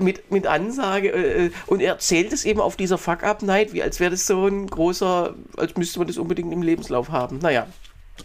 mit, 0.00 0.30
mit 0.30 0.46
Ansage 0.46 1.08
äh, 1.10 1.50
und 1.66 1.80
er 1.80 1.92
erzählt 1.92 2.32
es 2.32 2.44
eben 2.44 2.60
auf 2.60 2.76
dieser 2.76 2.98
Fuck-Up-Night, 2.98 3.72
wie 3.72 3.82
als 3.82 4.00
wäre 4.00 4.10
das 4.10 4.26
so 4.26 4.46
ein 4.46 4.66
großer, 4.66 5.34
als 5.56 5.76
müsste 5.76 5.98
man 6.00 6.08
das 6.08 6.18
unbedingt 6.18 6.52
im 6.52 6.62
Lebenslauf 6.62 7.10
haben. 7.10 7.38
Naja, 7.38 7.66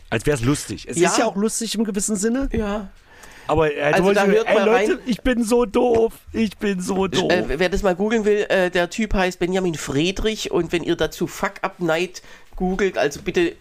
Als 0.10 0.26
wäre 0.26 0.38
es 0.38 0.44
lustig. 0.44 0.88
Es 0.90 0.98
Ja. 0.98 1.10
ist 1.10 1.18
ja 1.20 1.26
auch 1.26 1.36
lustig 1.36 1.76
im 1.76 1.84
gewissen 1.84 2.16
Sinne. 2.16 2.50
ja. 2.52 2.90
Aber 3.48 3.74
er 3.74 3.94
Also 3.96 4.06
wollte 4.06 4.22
da 4.22 4.28
mir, 4.28 4.34
hört 4.38 4.48
ey 4.48 4.56
mal 4.56 4.66
Leute, 4.66 4.92
rein. 4.94 5.00
ich 5.08 5.22
bin 5.24 5.44
so 5.44 5.66
doof. 5.66 6.14
Ich 6.32 6.58
bin 6.58 6.80
so 6.80 7.08
doof. 7.08 7.30
Äh, 7.32 7.60
wer 7.60 7.68
das 7.70 7.84
mal 7.84 7.96
googeln 7.96 8.24
will, 8.24 8.46
äh, 8.48 8.70
der 8.70 8.90
Typ 8.90 9.14
heißt 9.14 9.40
Benjamin 9.40 9.76
Friedrich 9.76 10.52
und 10.52 10.72
wenn 10.72 10.84
ihr 10.84 10.96
dazu 10.96 11.28
Fuck-Up-Night 11.28 12.22
googelt, 12.56 12.98
also 12.98 13.20
bitte 13.22 13.56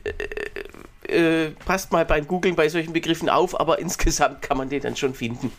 äh, 1.09 1.45
äh, 1.47 1.51
passt 1.65 1.91
mal 1.93 2.05
beim 2.05 2.29
Googlen 2.29 2.55
bei 2.55 2.69
solchen 2.69 2.93
Begriffen 2.93 3.29
auf, 3.29 3.59
aber 3.59 3.81
insgesamt 3.81 4.43
kann 4.43 4.59
man 4.59 4.69
den 4.69 4.81
dann 4.83 4.95
schon 4.97 5.15
finden. 5.15 5.51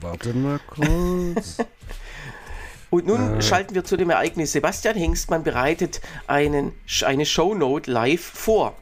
Warte 0.00 0.32
mal 0.34 0.60
kurz. 0.66 1.58
Und 2.90 3.06
nun 3.06 3.42
schalten 3.42 3.74
wir 3.74 3.82
zu 3.84 3.96
dem 3.96 4.10
Ereignis. 4.10 4.52
Sebastian 4.52 4.96
Hengstmann 4.96 5.42
bereitet 5.42 6.00
einen, 6.28 6.72
eine 7.04 7.26
Shownote 7.26 7.90
live 7.90 8.22
vor. 8.22 8.76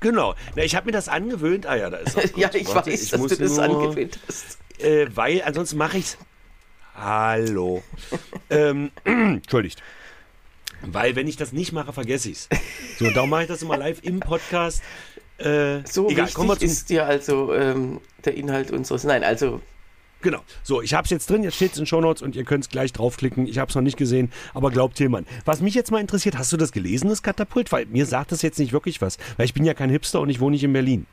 genau. 0.00 0.34
Na, 0.54 0.62
ich 0.62 0.76
habe 0.76 0.86
mir 0.86 0.92
das 0.92 1.08
angewöhnt. 1.08 1.66
Ah 1.66 1.74
ja, 1.76 1.90
da 1.90 1.96
ist 1.98 2.16
ja, 2.36 2.50
ich 2.54 2.68
warte, 2.72 2.90
weiß, 2.92 3.02
ich 3.02 3.10
dass 3.10 3.20
muss 3.20 3.30
du 3.36 3.38
das 3.42 3.56
nur- 3.56 3.64
angewöhnt 3.64 4.18
hast. 4.28 4.58
Äh, 4.78 5.06
weil 5.14 5.42
ansonsten 5.42 5.78
mache 5.78 5.98
ich's. 5.98 6.16
Hallo. 6.94 7.82
ähm, 8.50 8.90
entschuldigt. 9.04 9.82
Weil 10.82 11.16
wenn 11.16 11.26
ich 11.26 11.36
das 11.36 11.52
nicht 11.52 11.72
mache, 11.72 11.92
vergesse 11.92 12.30
ich's. 12.30 12.48
So, 12.98 13.10
darum 13.10 13.30
mache 13.30 13.42
ich 13.42 13.48
das 13.48 13.62
immer 13.62 13.76
live 13.78 13.98
im 14.02 14.20
Podcast. 14.20 14.82
Äh, 15.38 15.80
So 15.86 16.08
egal, 16.08 16.26
wichtig 16.26 16.34
zum, 16.34 16.50
ist 16.60 16.88
dir 16.90 17.06
also 17.06 17.52
ähm, 17.54 18.00
der 18.24 18.34
Inhalt 18.34 18.70
unseres. 18.70 19.02
Nein, 19.04 19.24
also 19.24 19.60
Genau. 20.22 20.40
So, 20.62 20.82
ich 20.82 20.94
habe 20.94 21.04
es 21.04 21.10
jetzt 21.10 21.30
drin, 21.30 21.42
jetzt 21.42 21.56
steht 21.56 21.72
es 21.72 21.78
in 21.78 21.86
Shownotes 21.86 22.22
und 22.22 22.34
ihr 22.36 22.44
könnt 22.44 22.64
es 22.64 22.70
gleich 22.70 22.92
draufklicken. 22.92 23.46
Ich 23.46 23.58
habe 23.58 23.68
es 23.68 23.74
noch 23.74 23.82
nicht 23.82 23.96
gesehen, 23.96 24.32
aber 24.54 24.70
glaubt 24.70 24.96
Tillmann. 24.96 25.26
Was 25.44 25.60
mich 25.60 25.74
jetzt 25.74 25.90
mal 25.90 26.00
interessiert, 26.00 26.38
hast 26.38 26.52
du 26.52 26.56
das 26.56 26.72
gelesen, 26.72 27.08
das 27.08 27.22
Katapult? 27.22 27.70
Weil 27.70 27.86
mir 27.86 28.06
sagt 28.06 28.32
das 28.32 28.42
jetzt 28.42 28.58
nicht 28.58 28.72
wirklich 28.72 29.00
was. 29.00 29.18
Weil 29.36 29.46
ich 29.46 29.54
bin 29.54 29.64
ja 29.64 29.74
kein 29.74 29.90
Hipster 29.90 30.20
und 30.20 30.30
ich 30.30 30.40
wohne 30.40 30.52
nicht 30.52 30.64
in 30.64 30.72
Berlin. 30.72 31.06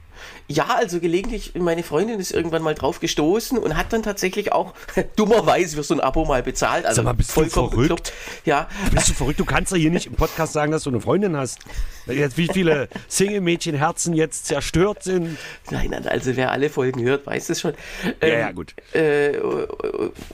Ja, 0.47 0.75
also 0.75 0.99
gelegentlich, 0.99 1.53
meine 1.55 1.83
Freundin 1.83 2.19
ist 2.19 2.31
irgendwann 2.31 2.61
mal 2.61 2.75
drauf 2.75 2.99
gestoßen 2.99 3.57
und 3.57 3.77
hat 3.77 3.93
dann 3.93 4.03
tatsächlich 4.03 4.51
auch 4.51 4.73
dummerweise 5.15 5.77
für 5.77 5.83
so 5.83 5.93
ein 5.93 5.99
Abo 5.99 6.25
mal 6.25 6.43
bezahlt. 6.43 6.85
Also 6.85 6.97
Sag 6.97 7.05
mal, 7.05 7.13
bist 7.13 7.29
du 7.29 7.33
vollkommen 7.33 7.69
verrückt? 7.69 7.89
bekloppt. 7.89 8.13
Ja, 8.45 8.67
Bist 8.91 9.09
du 9.09 9.13
verrückt? 9.13 9.39
Du 9.39 9.45
kannst 9.45 9.71
doch 9.71 9.77
hier 9.77 9.89
nicht 9.91 10.07
im 10.07 10.13
Podcast 10.15 10.53
sagen, 10.53 10.71
dass 10.71 10.83
du 10.83 10.89
eine 10.89 11.01
Freundin 11.01 11.35
hast. 11.37 11.59
Jetzt 12.07 12.37
wie 12.37 12.47
viele 12.51 12.89
Single-Mädchen-Herzen 13.07 14.13
jetzt 14.13 14.45
zerstört 14.47 15.03
sind. 15.03 15.37
nein, 15.71 15.89
nein, 15.91 16.07
also 16.07 16.35
wer 16.35 16.51
alle 16.51 16.69
Folgen 16.69 17.01
hört, 17.03 17.25
weiß 17.25 17.49
es 17.49 17.61
schon. 17.61 17.73
Ja, 18.03 18.11
Ähm, 18.27 18.39
ja, 18.39 18.51
gut. 18.51 18.73
Äh, 18.93 19.37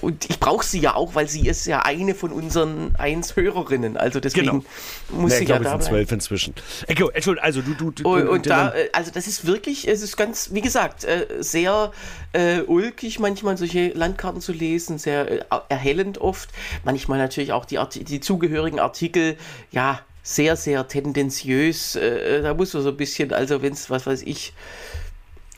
und 0.02 0.30
ich 0.30 0.40
brauche 0.40 0.66
sie 0.66 0.80
ja 0.80 0.96
auch, 0.96 1.16
weil 1.16 1.28
sie 1.28 1.48
ist 1.48 1.66
ja 1.66 1.82
eine 1.84 2.16
von 2.16 2.32
unseren 2.32 2.96
eins 2.98 3.36
Hörerinnen. 3.36 3.98
Also 3.98 4.20
deswegen 4.20 4.40
Genau. 4.48 4.64
muss 5.12 5.32
Nee, 5.32 5.38
sie 5.38 5.44
ich 5.44 5.50
ja 5.50 5.58
glaube, 5.58 5.66
es 5.66 5.72
da 5.72 5.80
sind 5.82 5.90
zwölf 5.90 6.12
inzwischen. 6.12 6.54
Entschuldigung, 6.88 7.38
also 7.44 7.62
du, 7.62 7.74
du, 7.74 7.92
du 7.92 8.10
Und, 8.10 8.22
du- 8.26 8.32
und 8.32 8.46
da, 8.48 8.74
äh, 8.74 8.90
also 8.94 9.12
das 9.12 9.28
ist 9.28 9.46
wirklich, 9.46 9.69
es 9.70 10.02
ist 10.02 10.18
ganz, 10.18 10.54
wie 10.54 10.62
gesagt, 10.62 11.04
äh, 11.04 11.28
sehr 11.40 11.92
äh, 12.34 12.62
ulkig 12.62 13.20
manchmal 13.20 13.58
solche 13.58 13.90
Landkarten 13.90 14.42
zu 14.42 14.52
lesen, 14.52 14.98
sehr 14.98 15.32
äh, 15.32 15.60
erhellend 15.70 16.20
oft. 16.20 16.50
Manchmal 16.84 17.20
natürlich 17.20 17.52
auch 17.52 17.66
die, 17.66 17.78
Arti 17.78 18.04
die 18.04 18.20
zugehörigen 18.20 18.80
Artikel, 18.80 19.38
ja, 19.72 20.02
sehr, 20.24 20.56
sehr 20.56 20.88
tendenziös. 20.88 21.96
Äh, 21.96 22.42
da 22.42 22.54
muss 22.54 22.74
man 22.74 22.84
so 22.84 22.90
ein 22.90 22.98
bisschen, 22.98 23.34
also 23.34 23.62
wenn 23.62 23.74
es, 23.74 23.90
was 23.90 24.06
weiß 24.06 24.24
ich, 24.24 24.54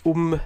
um 0.04 0.40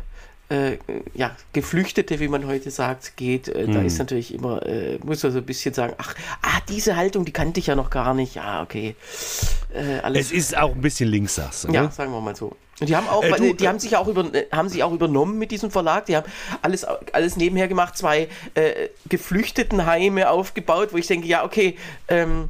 äh, 0.49 0.77
ja, 1.13 1.35
Geflüchtete, 1.53 2.19
wie 2.19 2.27
man 2.27 2.45
heute 2.45 2.69
sagt, 2.71 3.17
geht, 3.17 3.47
äh, 3.47 3.65
da 3.67 3.79
Hm. 3.79 3.85
ist 3.85 3.97
natürlich 3.97 4.33
immer, 4.33 4.63
äh, 4.65 4.99
muss 5.03 5.23
man 5.23 5.31
so 5.31 5.39
ein 5.39 5.45
bisschen 5.45 5.73
sagen, 5.73 5.93
ach, 5.97 6.13
ah, 6.41 6.59
diese 6.69 6.95
Haltung, 6.95 7.25
die 7.25 7.31
kannte 7.31 7.59
ich 7.59 7.67
ja 7.67 7.75
noch 7.75 7.89
gar 7.89 8.13
nicht. 8.13 8.35
Ja, 8.35 8.61
okay. 8.61 8.95
Äh, 9.73 10.01
es 10.19 10.31
ist 10.31 10.55
auch 10.57 10.71
ein 10.75 10.81
bisschen 10.81 11.09
links, 11.09 11.35
sagst 11.35 11.63
du. 11.63 11.71
ja, 11.71 11.83
Ne? 11.83 11.91
sagen 11.91 12.11
wir 12.11 12.21
mal 12.21 12.35
so. 12.35 12.55
Und 12.79 12.89
die 12.89 12.95
haben 12.95 13.07
auch, 13.07 13.23
Äh, 13.23 13.31
du, 13.37 13.53
die 13.53 13.67
haben 13.67 13.79
sich 13.79 13.91
ja 13.91 13.99
auch 13.99 14.07
über, 14.07 14.25
äh, 14.35 14.45
haben 14.51 14.69
sich 14.69 14.83
auch 14.83 14.91
übernommen 14.91 15.37
mit 15.39 15.49
diesem 15.51 15.71
Verlag. 15.71 16.05
Die 16.07 16.15
haben 16.15 16.25
alles, 16.61 16.83
alles 17.13 17.37
nebenher 17.37 17.67
gemacht, 17.67 17.97
zwei 17.97 18.27
äh, 18.53 18.89
Geflüchtetenheime 19.09 20.29
aufgebaut, 20.29 20.89
wo 20.91 20.97
ich 20.97 21.07
denke, 21.07 21.27
ja, 21.27 21.43
okay, 21.43 21.77
ähm, 22.07 22.49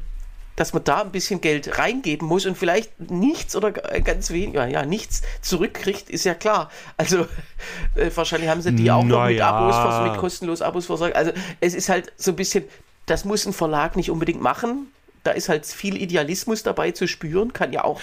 dass 0.56 0.74
man 0.74 0.84
da 0.86 1.02
ein 1.02 1.12
bisschen 1.12 1.42
Geld 1.42 1.78
reingeben 1.78 2.28
muss 2.28 2.46
und 2.46 2.58
vielleicht 2.58 2.98
nichts 3.12 3.56
oder 3.56 3.72
g- 3.72 4.02
ganz 4.02 4.30
wenig, 4.32 4.56
ja, 4.56 4.66
ja, 4.66 4.86
nichts 4.86 5.22
zurückkriegt, 5.42 6.10
ist 6.10 6.24
ja 6.24 6.34
klar. 6.34 6.70
Also 6.98 7.22
äh, 7.96 8.10
wahrscheinlich 8.16 8.50
haben 8.50 8.62
sie 8.62 8.72
die 8.74 8.90
auch 8.90 9.04
noch 9.04 9.26
mit 9.26 9.38
Naja. 9.38 9.50
Abos, 9.50 9.76
vers- 9.76 10.10
mit 10.12 10.18
kostenlos 10.20 10.62
Abos 10.62 10.86
versorgt. 10.86 11.16
Also 11.16 11.32
es 11.60 11.74
ist 11.74 11.90
halt 11.90 12.14
so 12.18 12.32
ein 12.32 12.36
bisschen, 12.38 12.64
das 13.06 13.26
muss 13.26 13.46
ein 13.46 13.54
Verlag 13.54 13.96
nicht 13.96 14.10
unbedingt 14.10 14.42
machen. 14.42 14.88
Da 15.24 15.32
ist 15.32 15.50
halt 15.50 15.66
viel 15.66 16.02
Idealismus 16.02 16.64
dabei 16.64 16.92
zu 16.92 17.08
spüren, 17.08 17.52
kann 17.52 17.74
ja 17.74 17.84
auch 17.84 18.00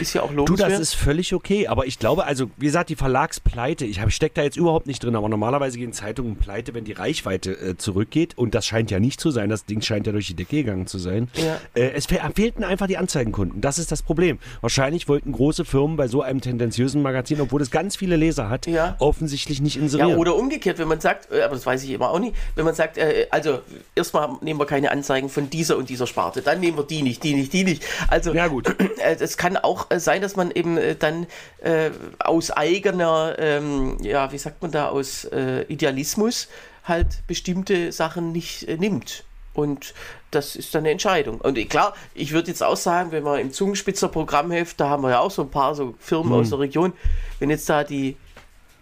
Ist 0.00 0.14
ja 0.14 0.22
auch 0.22 0.30
Du, 0.30 0.36
lobenswert. 0.36 0.72
das 0.72 0.80
ist 0.80 0.94
völlig 0.94 1.34
okay, 1.34 1.68
aber 1.68 1.86
ich 1.86 1.98
glaube, 1.98 2.24
also 2.24 2.50
wie 2.56 2.66
gesagt, 2.66 2.88
die 2.90 2.96
Verlagspleite, 2.96 3.84
ich 3.84 4.00
stecke 4.14 4.34
da 4.36 4.42
jetzt 4.42 4.56
überhaupt 4.56 4.86
nicht 4.86 5.04
drin, 5.04 5.14
aber 5.16 5.28
normalerweise 5.28 5.78
gehen 5.78 5.92
Zeitungen 5.92 6.36
pleite, 6.36 6.74
wenn 6.74 6.84
die 6.84 6.92
Reichweite 6.92 7.52
äh, 7.52 7.76
zurückgeht 7.76 8.36
und 8.38 8.54
das 8.54 8.66
scheint 8.66 8.90
ja 8.90 8.98
nicht 9.00 9.20
zu 9.20 9.30
sein, 9.30 9.48
das 9.50 9.64
Ding 9.66 9.80
scheint 9.82 10.06
ja 10.06 10.12
durch 10.12 10.26
die 10.26 10.34
Decke 10.34 10.56
gegangen 10.56 10.86
zu 10.86 10.98
sein. 10.98 11.28
Ja. 11.34 11.58
Äh, 11.74 11.90
es 11.92 12.06
fe 12.06 12.18
fehlten 12.34 12.64
einfach 12.64 12.86
die 12.86 12.96
Anzeigenkunden, 12.96 13.60
das 13.60 13.78
ist 13.78 13.92
das 13.92 14.02
Problem. 14.02 14.38
Wahrscheinlich 14.60 15.08
wollten 15.08 15.32
große 15.32 15.64
Firmen 15.64 15.96
bei 15.96 16.08
so 16.08 16.22
einem 16.22 16.40
tendenziösen 16.40 17.02
Magazin, 17.02 17.40
obwohl 17.40 17.60
es 17.60 17.70
ganz 17.70 17.94
viele 17.96 18.16
Leser 18.16 18.48
hat, 18.48 18.66
Ja. 18.66 18.96
offensichtlich 18.98 19.60
nicht 19.60 19.76
Ja, 19.76 19.82
inserieren. 19.82 20.16
oder 20.18 20.36
umgekehrt, 20.36 20.78
wenn 20.78 20.88
man 20.88 21.00
sagt, 21.00 21.30
äh, 21.30 21.42
aber 21.42 21.54
das 21.54 21.66
weiß 21.66 21.84
ich 21.84 21.90
immer 21.90 22.10
auch 22.10 22.18
nicht, 22.18 22.34
wenn 22.54 22.64
man 22.64 22.74
sagt, 22.74 22.96
äh, 22.98 23.26
also 23.30 23.60
erstmal 23.94 24.30
nehmen 24.40 24.58
wir 24.58 24.66
keine 24.66 24.90
Anzeigen 24.90 25.28
von 25.28 25.50
dieser 25.50 25.76
und 25.76 25.90
dieser 25.90 26.06
Sparte, 26.06 26.40
dann 26.42 26.60
nehmen 26.60 26.76
wir 26.78 26.84
die 26.84 27.02
nicht, 27.02 27.22
die 27.22 27.34
nicht, 27.34 27.52
die 27.52 27.64
nicht. 27.64 27.84
Also 28.08 28.32
Ja, 28.34 28.46
gut. 28.48 28.68
äh, 28.98 29.16
es 29.20 29.36
kann 29.36 29.56
auch 29.56 29.81
äh, 29.90 29.98
sein, 29.98 30.22
dass 30.22 30.36
man 30.36 30.50
eben 30.50 30.76
äh, 30.76 30.96
dann 30.96 31.26
äh, 31.62 31.90
aus 32.18 32.50
eigener, 32.50 33.36
ähm, 33.38 33.98
ja, 34.00 34.32
wie 34.32 34.38
sagt 34.38 34.62
man 34.62 34.70
da, 34.70 34.88
aus 34.88 35.24
äh, 35.24 35.62
Idealismus 35.64 36.48
halt 36.84 37.26
bestimmte 37.26 37.92
Sachen 37.92 38.32
nicht 38.32 38.68
äh, 38.68 38.76
nimmt. 38.76 39.24
Und 39.54 39.92
das 40.30 40.56
ist 40.56 40.74
dann 40.74 40.80
eine 40.80 40.90
Entscheidung. 40.90 41.40
Und 41.40 41.58
äh, 41.58 41.64
klar, 41.64 41.94
ich 42.14 42.32
würde 42.32 42.48
jetzt 42.48 42.62
auch 42.62 42.76
sagen, 42.76 43.12
wenn 43.12 43.24
wir 43.24 43.40
im 43.40 43.52
Zungenspitzer 43.52 44.08
Programmheft, 44.08 44.80
da 44.80 44.88
haben 44.88 45.02
wir 45.02 45.10
ja 45.10 45.20
auch 45.20 45.30
so 45.30 45.42
ein 45.42 45.50
paar 45.50 45.74
so 45.74 45.94
Firmen 45.98 46.32
aus 46.32 46.50
der 46.50 46.58
Region, 46.58 46.92
wenn 47.38 47.50
jetzt 47.50 47.68
da 47.68 47.84
die 47.84 48.16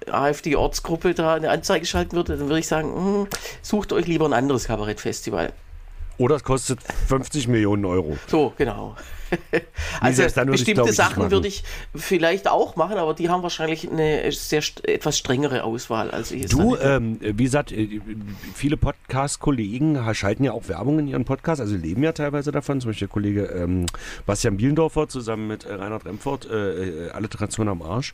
AfD-Ortsgruppe 0.09 1.15
da 1.15 1.35
eine 1.35 1.51
Anzeige 1.51 1.85
schalten 1.87 2.17
würde, 2.17 2.37
dann 2.37 2.49
würde 2.49 2.61
ich 2.61 2.67
sagen, 2.67 2.95
hm, 2.95 3.27
sucht 3.63 3.93
euch 3.93 4.07
lieber 4.07 4.27
ein 4.27 4.33
anderes 4.33 4.65
Kabarettfestival. 4.65 5.53
Oder 6.21 6.37
es 6.37 6.45
kostet 6.45 6.81
50 7.09 7.49
Millionen 7.49 7.87
Euro. 7.87 8.19
So, 8.27 8.53
genau. 8.59 8.95
also 10.03 10.23
ich, 10.23 10.35
bestimmte 10.35 10.91
ich, 10.91 10.97
Sachen 10.97 11.21
machen. 11.21 11.31
würde 11.31 11.49
ich 11.49 11.65
vielleicht 11.95 12.47
auch 12.47 12.77
machen, 12.77 12.99
aber 12.99 13.15
die 13.15 13.31
haben 13.31 13.43
wahrscheinlich 13.43 13.91
eine 13.91 14.31
sehr 14.31 14.61
etwas 14.83 15.17
strengere 15.17 15.65
Auswahl 15.65 16.11
als 16.11 16.31
ich 16.31 16.47
Du, 16.47 16.77
ähm, 16.77 17.19
wie 17.23 17.45
gesagt, 17.45 17.73
äh, 17.73 18.03
viele 18.55 18.77
Podcast-Kollegen 18.77 20.05
ha- 20.05 20.13
schalten 20.13 20.45
ja 20.45 20.53
auch 20.53 20.69
Werbung 20.69 20.99
in 20.99 21.09
ihren 21.09 21.25
Podcast, 21.25 21.59
also 21.59 21.75
leben 21.75 22.03
ja 22.03 22.13
teilweise 22.13 22.53
davon. 22.53 22.83
Zum 22.83 22.91
Beispiel 22.91 23.07
der 23.09 23.13
Kollege 23.13 23.45
ähm, 23.47 23.87
Bastian 24.27 24.59
Bielendorfer 24.59 25.09
zusammen 25.09 25.49
mit 25.49 25.65
äh, 25.65 25.73
Reinhard 25.73 26.05
Remford, 26.05 26.51
äh, 26.51 27.07
äh, 27.07 27.11
Alliteration 27.13 27.69
am 27.69 27.81
Arsch. 27.81 28.13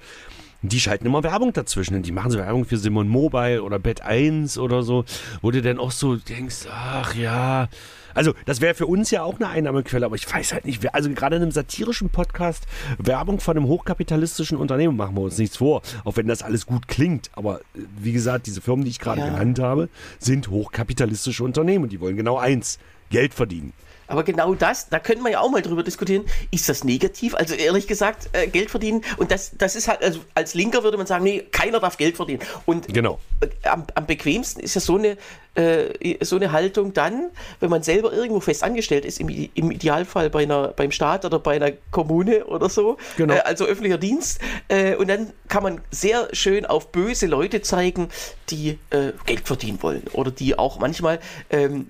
Die 0.63 0.81
schalten 0.81 1.07
immer 1.07 1.23
Werbung 1.23 1.53
dazwischen. 1.53 2.03
Die 2.03 2.13
machen 2.13 2.31
so 2.31 2.39
Werbung 2.39 2.65
für 2.65 2.77
Simon 2.79 3.09
Mobile 3.09 3.63
oder 3.63 3.79
Bet 3.79 4.03
1 4.03 4.59
oder 4.59 4.83
so, 4.83 5.05
wo 5.43 5.51
du 5.51 5.63
dann 5.63 5.79
auch 5.79 5.91
so 5.93 6.17
denkst, 6.17 6.67
ach 6.71 7.15
ja. 7.15 7.69
Also, 8.15 8.33
das 8.47 8.63
wäre 8.63 8.75
für 8.75 8.87
uns 8.87 9.11
ja 9.11 9.23
auch 9.23 9.37
eine 9.37 9.49
Einnahmequelle, 9.51 10.07
aber 10.07 10.17
ich 10.17 10.33
weiß 10.33 10.55
halt 10.55 10.65
nicht, 10.65 10.95
also 10.95 11.11
gerade 11.11 11.37
in 11.37 11.43
einem 11.43 11.51
satirischen 11.51 12.09
Podcast 12.09 12.65
Werbung 12.99 13.41
von 13.41 13.57
einem 13.59 13.67
hochkapitalistischen 13.67 14.57
Unternehmen 14.57 14.97
machen 14.97 15.15
wir 15.17 15.21
uns 15.23 15.37
nichts 15.37 15.59
vor, 15.59 15.83
auch 16.05 16.17
wenn 16.17 16.27
das 16.27 16.43
alles 16.43 16.65
gut 16.65 16.89
klingt. 16.89 17.31
Aber 17.35 17.61
äh, 17.61 17.81
wie 17.99 18.13
gesagt, 18.13 18.47
diese 18.47 18.63
Firmen, 18.63 18.85
die 18.87 18.91
ich 18.91 18.99
gerade 18.99 19.21
Ja. 19.21 19.27
genannt 19.29 19.59
habe, 19.59 19.91
sind 20.19 20.49
hochkapitalistische 20.49 21.45
Unternehmen 21.45 21.85
und 21.85 21.93
die 21.93 22.01
wollen 22.01 22.17
genau 22.17 22.39
eins: 22.39 22.79
Geld 23.11 23.35
verdienen. 23.35 23.75
Aber 24.09 24.23
genau 24.25 24.55
das, 24.55 24.89
da 24.89 24.99
können 24.99 25.23
wir 25.23 25.31
ja 25.33 25.41
auch 25.41 25.51
mal 25.51 25.63
drüber 25.63 25.83
diskutieren. 25.83 26.25
Ist 26.51 26.69
das 26.69 26.85
negativ? 26.85 27.35
Also 27.35 27.55
ehrlich 27.55 27.87
gesagt, 27.87 28.29
äh, 28.33 28.47
Geld 28.47 28.71
verdienen. 28.71 29.03
Und 29.17 29.31
das, 29.31 29.53
das 29.59 29.77
ist 29.77 29.89
halt, 29.89 30.03
also 30.03 30.21
als 30.35 30.55
Linker 30.55 30.83
würde 30.85 30.97
man 30.97 31.07
sagen, 31.07 31.25
nee, 31.25 31.41
keiner 31.53 31.81
darf 31.81 31.97
Geld 31.97 32.17
verdienen. 32.17 32.41
Und 32.67 32.93
Genau. 32.93 33.19
äh, 33.41 33.69
am, 33.69 33.85
am 33.95 34.07
bequemsten 34.07 34.63
ist 34.63 34.75
ja 34.75 34.81
so 34.81 34.97
eine, 34.97 35.17
äh, 35.55 36.25
so 36.25 36.37
eine 36.37 36.53
Haltung 36.53 36.93
dann, 36.93 37.31
wenn 37.61 37.71
man 37.71 37.83
selber 37.83 38.13
irgendwo 38.13 38.41
fest 38.41 38.63
angestellt 38.63 39.05
ist, 39.05 39.19
im, 39.21 39.29
im 39.29 39.71
Idealfall 39.71 40.31
bei 40.31 40.43
einer, 40.43 40.69
beim 40.69 40.91
Staat 40.93 41.25
oder 41.25 41.39
bei 41.39 41.57
einer 41.57 41.73
Kommune 41.91 42.45
oder 42.47 42.69
so, 42.69 42.99
Genau. 43.17 43.35
äh, 43.35 43.41
also 43.41 43.65
öffentlicher 43.65 43.99
Dienst. 43.99 44.41
Äh, 44.69 44.95
und 44.97 45.09
dann 45.09 45.33
kann 45.49 45.63
man 45.63 45.81
sehr 45.91 46.29
schön 46.33 46.67
auf 46.67 46.93
böse 46.93 47.27
Leute 47.27 47.63
zeigen, 47.63 48.09
die 48.51 48.79
äh, 48.91 49.13
Geld 49.25 49.47
verdienen 49.47 49.83
wollen 49.83 50.05
oder 50.13 50.31
die 50.31 50.59
auch 50.59 50.79
manchmal 50.79 51.19
ähm, 51.51 51.89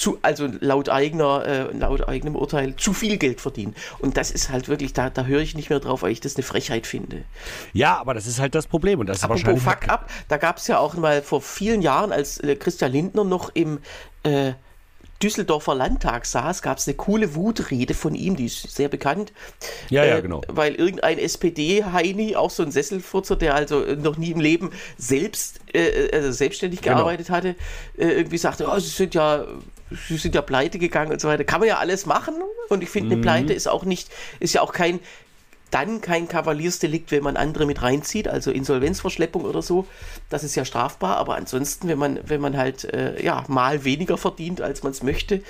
zu, 0.00 0.18
also 0.22 0.48
laut 0.60 0.88
eigener, 0.88 1.44
äh, 1.46 1.76
laut 1.76 2.08
eigenem 2.08 2.34
Urteil 2.34 2.74
zu 2.76 2.92
viel 2.94 3.18
Geld 3.18 3.40
verdienen. 3.40 3.74
Und 3.98 4.16
das 4.16 4.30
ist 4.30 4.50
halt 4.50 4.68
wirklich, 4.68 4.92
da, 4.94 5.10
da 5.10 5.24
höre 5.24 5.40
ich 5.40 5.54
nicht 5.54 5.68
mehr 5.70 5.78
drauf, 5.80 6.02
weil 6.02 6.10
ich 6.12 6.20
das 6.20 6.36
eine 6.36 6.42
Frechheit 6.42 6.86
finde. 6.86 7.24
Ja, 7.72 7.98
aber 7.98 8.14
das 8.14 8.26
ist 8.26 8.40
halt 8.40 8.54
das 8.54 8.66
Problem 8.66 8.98
und 9.00 9.08
das 9.08 9.18
ist 9.18 9.24
Apropos 9.24 9.44
wahrscheinlich. 9.44 9.62
Fuck 9.62 9.88
up, 9.88 10.10
da 10.28 10.38
gab 10.38 10.56
es 10.56 10.66
ja 10.66 10.78
auch 10.78 10.94
mal 10.94 11.22
vor 11.22 11.42
vielen 11.42 11.82
Jahren, 11.82 12.12
als 12.12 12.38
äh, 12.38 12.56
Christian 12.56 12.92
Lindner 12.92 13.24
noch 13.24 13.50
im 13.54 13.78
äh, 14.22 14.52
Düsseldorfer 15.22 15.74
Landtag 15.74 16.24
saß, 16.24 16.62
gab 16.62 16.78
es 16.78 16.88
eine 16.88 16.96
coole 16.96 17.34
Wutrede 17.34 17.92
von 17.92 18.14
ihm, 18.14 18.36
die 18.36 18.46
ist 18.46 18.74
sehr 18.74 18.88
bekannt. 18.88 19.34
Ja, 19.90 20.02
ja, 20.02 20.16
Äh, 20.16 20.22
genau. 20.22 20.40
Weil 20.48 20.74
irgendein 20.76 21.18
SPD-Heini, 21.18 22.36
auch 22.36 22.48
so 22.50 22.62
ein 22.62 22.70
Sesselfurzer, 22.72 23.36
der 23.36 23.54
also 23.54 23.84
äh, 23.84 23.96
noch 23.96 24.16
nie 24.16 24.30
im 24.30 24.40
Leben 24.40 24.70
selbst, 24.96 25.60
äh, 25.74 26.08
also 26.10 26.32
selbstständig 26.32 26.80
Genau. 26.80 26.96
gearbeitet 26.96 27.28
hatte, 27.28 27.48
äh, 27.98 28.06
irgendwie 28.06 28.38
sagte, 28.38 28.66
oh, 28.66 28.78
sie 28.78 28.88
sind 28.88 29.14
ja 29.14 29.44
sie 30.08 30.16
sind 30.16 30.34
ja 30.34 30.42
pleite 30.42 30.78
gegangen 30.78 31.12
und 31.12 31.20
so 31.20 31.28
weiter. 31.28 31.44
Kann 31.44 31.60
man 31.60 31.68
ja 31.68 31.78
alles 31.78 32.06
machen. 32.06 32.34
Und 32.68 32.82
ich 32.82 32.90
finde, 32.90 33.08
Mhm. 33.08 33.12
eine 33.14 33.22
Pleite 33.22 33.52
ist 33.52 33.68
auch 33.68 33.84
nicht, 33.84 34.08
ist 34.38 34.54
ja 34.54 34.62
auch 34.62 34.72
kein, 34.72 35.00
dann 35.70 36.00
kein 36.00 36.26
Kavaliersdelikt, 36.28 37.12
wenn 37.12 37.22
man 37.22 37.36
andere 37.36 37.64
mit 37.66 37.80
reinzieht, 37.82 38.26
also 38.28 38.50
Insolvenzverschleppung 38.50 39.44
oder 39.44 39.62
so. 39.62 39.86
Das 40.28 40.42
ist 40.44 40.54
ja 40.56 40.64
strafbar. 40.64 41.16
Aber 41.16 41.36
ansonsten, 41.36 41.88
wenn 41.88 41.98
man, 41.98 42.20
wenn 42.24 42.40
man 42.40 42.56
halt 42.56 42.84
äh, 42.84 43.22
ja, 43.24 43.44
mal 43.48 43.84
weniger 43.84 44.18
verdient, 44.18 44.60
als 44.60 44.82
man 44.82 44.92
es 44.92 45.02
möchte, 45.02 45.42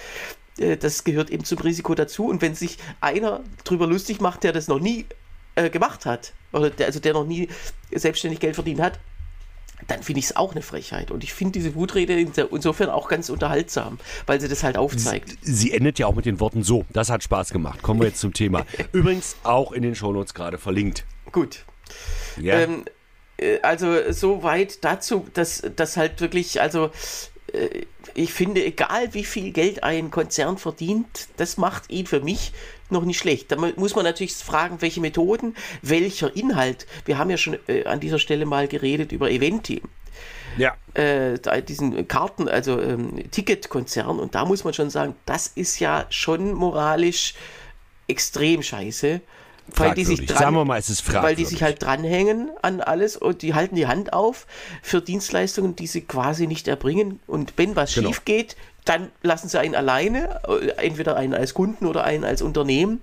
äh, 0.58 0.76
das 0.76 1.04
gehört 1.04 1.30
eben 1.30 1.44
zum 1.44 1.58
Risiko 1.58 1.94
dazu. 1.94 2.26
Und 2.26 2.42
wenn 2.42 2.54
sich 2.54 2.78
einer 3.00 3.40
drüber 3.64 3.86
lustig 3.86 4.20
macht, 4.20 4.44
der 4.44 4.52
das 4.52 4.68
noch 4.68 4.80
nie 4.80 5.06
äh, 5.54 5.70
gemacht 5.70 6.06
hat, 6.06 6.32
oder 6.52 6.68
der, 6.70 6.86
also 6.86 7.00
der 7.00 7.14
noch 7.14 7.26
nie 7.26 7.48
selbstständig 7.94 8.40
Geld 8.40 8.54
verdient 8.56 8.80
hat, 8.80 8.98
dann 9.88 10.02
finde 10.02 10.20
ich 10.20 10.26
es 10.26 10.36
auch 10.36 10.52
eine 10.52 10.62
Frechheit. 10.62 11.10
Und 11.10 11.24
ich 11.24 11.32
finde 11.32 11.52
diese 11.58 11.74
Wutrede 11.74 12.14
inso- 12.14 12.48
insofern 12.54 12.90
auch 12.90 13.08
ganz 13.08 13.28
unterhaltsam, 13.30 13.98
weil 14.26 14.40
sie 14.40 14.48
das 14.48 14.62
halt 14.62 14.76
aufzeigt. 14.76 15.36
Sie 15.42 15.72
endet 15.72 15.98
ja 15.98 16.06
auch 16.06 16.14
mit 16.14 16.26
den 16.26 16.40
Worten 16.40 16.62
so. 16.62 16.84
Das 16.90 17.10
hat 17.10 17.22
Spaß 17.22 17.50
gemacht. 17.50 17.82
Kommen 17.82 18.00
wir 18.00 18.08
jetzt 18.08 18.20
zum 18.20 18.32
Thema. 18.32 18.64
Übrigens 18.92 19.36
auch 19.42 19.72
in 19.72 19.82
den 19.82 19.94
Shownotes 19.94 20.34
gerade 20.34 20.58
verlinkt. 20.58 21.04
Gut. 21.32 21.64
Ja. 22.40 22.60
Ähm, 22.60 22.84
äh, 23.36 23.60
also 23.62 24.12
so 24.12 24.42
weit 24.42 24.84
dazu, 24.84 25.26
dass 25.34 25.62
das 25.76 25.96
halt 25.96 26.20
wirklich, 26.20 26.60
also 26.60 26.90
ich 28.14 28.32
finde, 28.32 28.64
egal 28.64 29.14
wie 29.14 29.24
viel 29.24 29.52
Geld 29.52 29.82
ein 29.82 30.10
Konzern 30.10 30.58
verdient, 30.58 31.28
das 31.36 31.56
macht 31.56 31.90
ihn 31.90 32.06
für 32.06 32.20
mich 32.20 32.52
noch 32.88 33.04
nicht 33.04 33.18
schlecht. 33.18 33.52
Da 33.52 33.56
mu- 33.56 33.72
muss 33.76 33.94
man 33.94 34.04
natürlich 34.04 34.34
fragen, 34.34 34.80
welche 34.80 35.00
Methoden, 35.00 35.54
welcher 35.82 36.34
Inhalt. 36.36 36.86
Wir 37.04 37.18
haben 37.18 37.30
ja 37.30 37.36
schon 37.36 37.58
äh, 37.68 37.84
an 37.84 38.00
dieser 38.00 38.18
Stelle 38.18 38.46
mal 38.46 38.68
geredet 38.68 39.12
über 39.12 39.30
Eventi 39.30 39.82
ja. 40.56 40.76
äh, 40.94 41.38
diesen 41.62 42.08
Karten, 42.08 42.48
also 42.48 42.80
ähm, 42.80 43.30
Ticketkonzern. 43.30 44.18
Und 44.18 44.34
da 44.34 44.44
muss 44.44 44.64
man 44.64 44.74
schon 44.74 44.90
sagen, 44.90 45.14
das 45.24 45.46
ist 45.48 45.78
ja 45.78 46.06
schon 46.10 46.52
moralisch 46.52 47.34
extrem 48.08 48.62
scheiße. 48.62 49.20
Weil 49.76 49.94
die 49.94 50.04
sich 50.04 50.18
Fragwürdig. 50.18 50.26
dran, 50.28 50.38
Sagen 50.38 50.56
wir 50.56 50.64
mal, 50.64 50.78
es 50.78 50.90
ist 50.90 51.12
weil 51.14 51.34
die 51.36 51.44
sich 51.44 51.58
fragwürdig. 51.58 51.62
halt 51.62 51.82
dranhängen 52.00 52.50
an 52.62 52.80
alles 52.80 53.16
und 53.16 53.42
die 53.42 53.54
halten 53.54 53.74
die 53.76 53.86
Hand 53.86 54.12
auf 54.12 54.46
für 54.82 55.00
Dienstleistungen, 55.00 55.76
die 55.76 55.86
sie 55.86 56.02
quasi 56.02 56.46
nicht 56.46 56.68
erbringen. 56.68 57.20
Und 57.26 57.54
wenn 57.56 57.76
was 57.76 57.94
Genau. 57.94 58.08
schief 58.08 58.24
geht, 58.24 58.56
dann 58.86 59.10
lassen 59.22 59.48
sie 59.48 59.60
einen 59.60 59.74
alleine, 59.74 60.40
äh, 60.48 60.68
entweder 60.86 61.16
einen 61.16 61.34
als 61.34 61.52
Kunden 61.54 61.86
oder 61.86 62.04
einen 62.04 62.24
als 62.24 62.40
Unternehmen. 62.42 63.00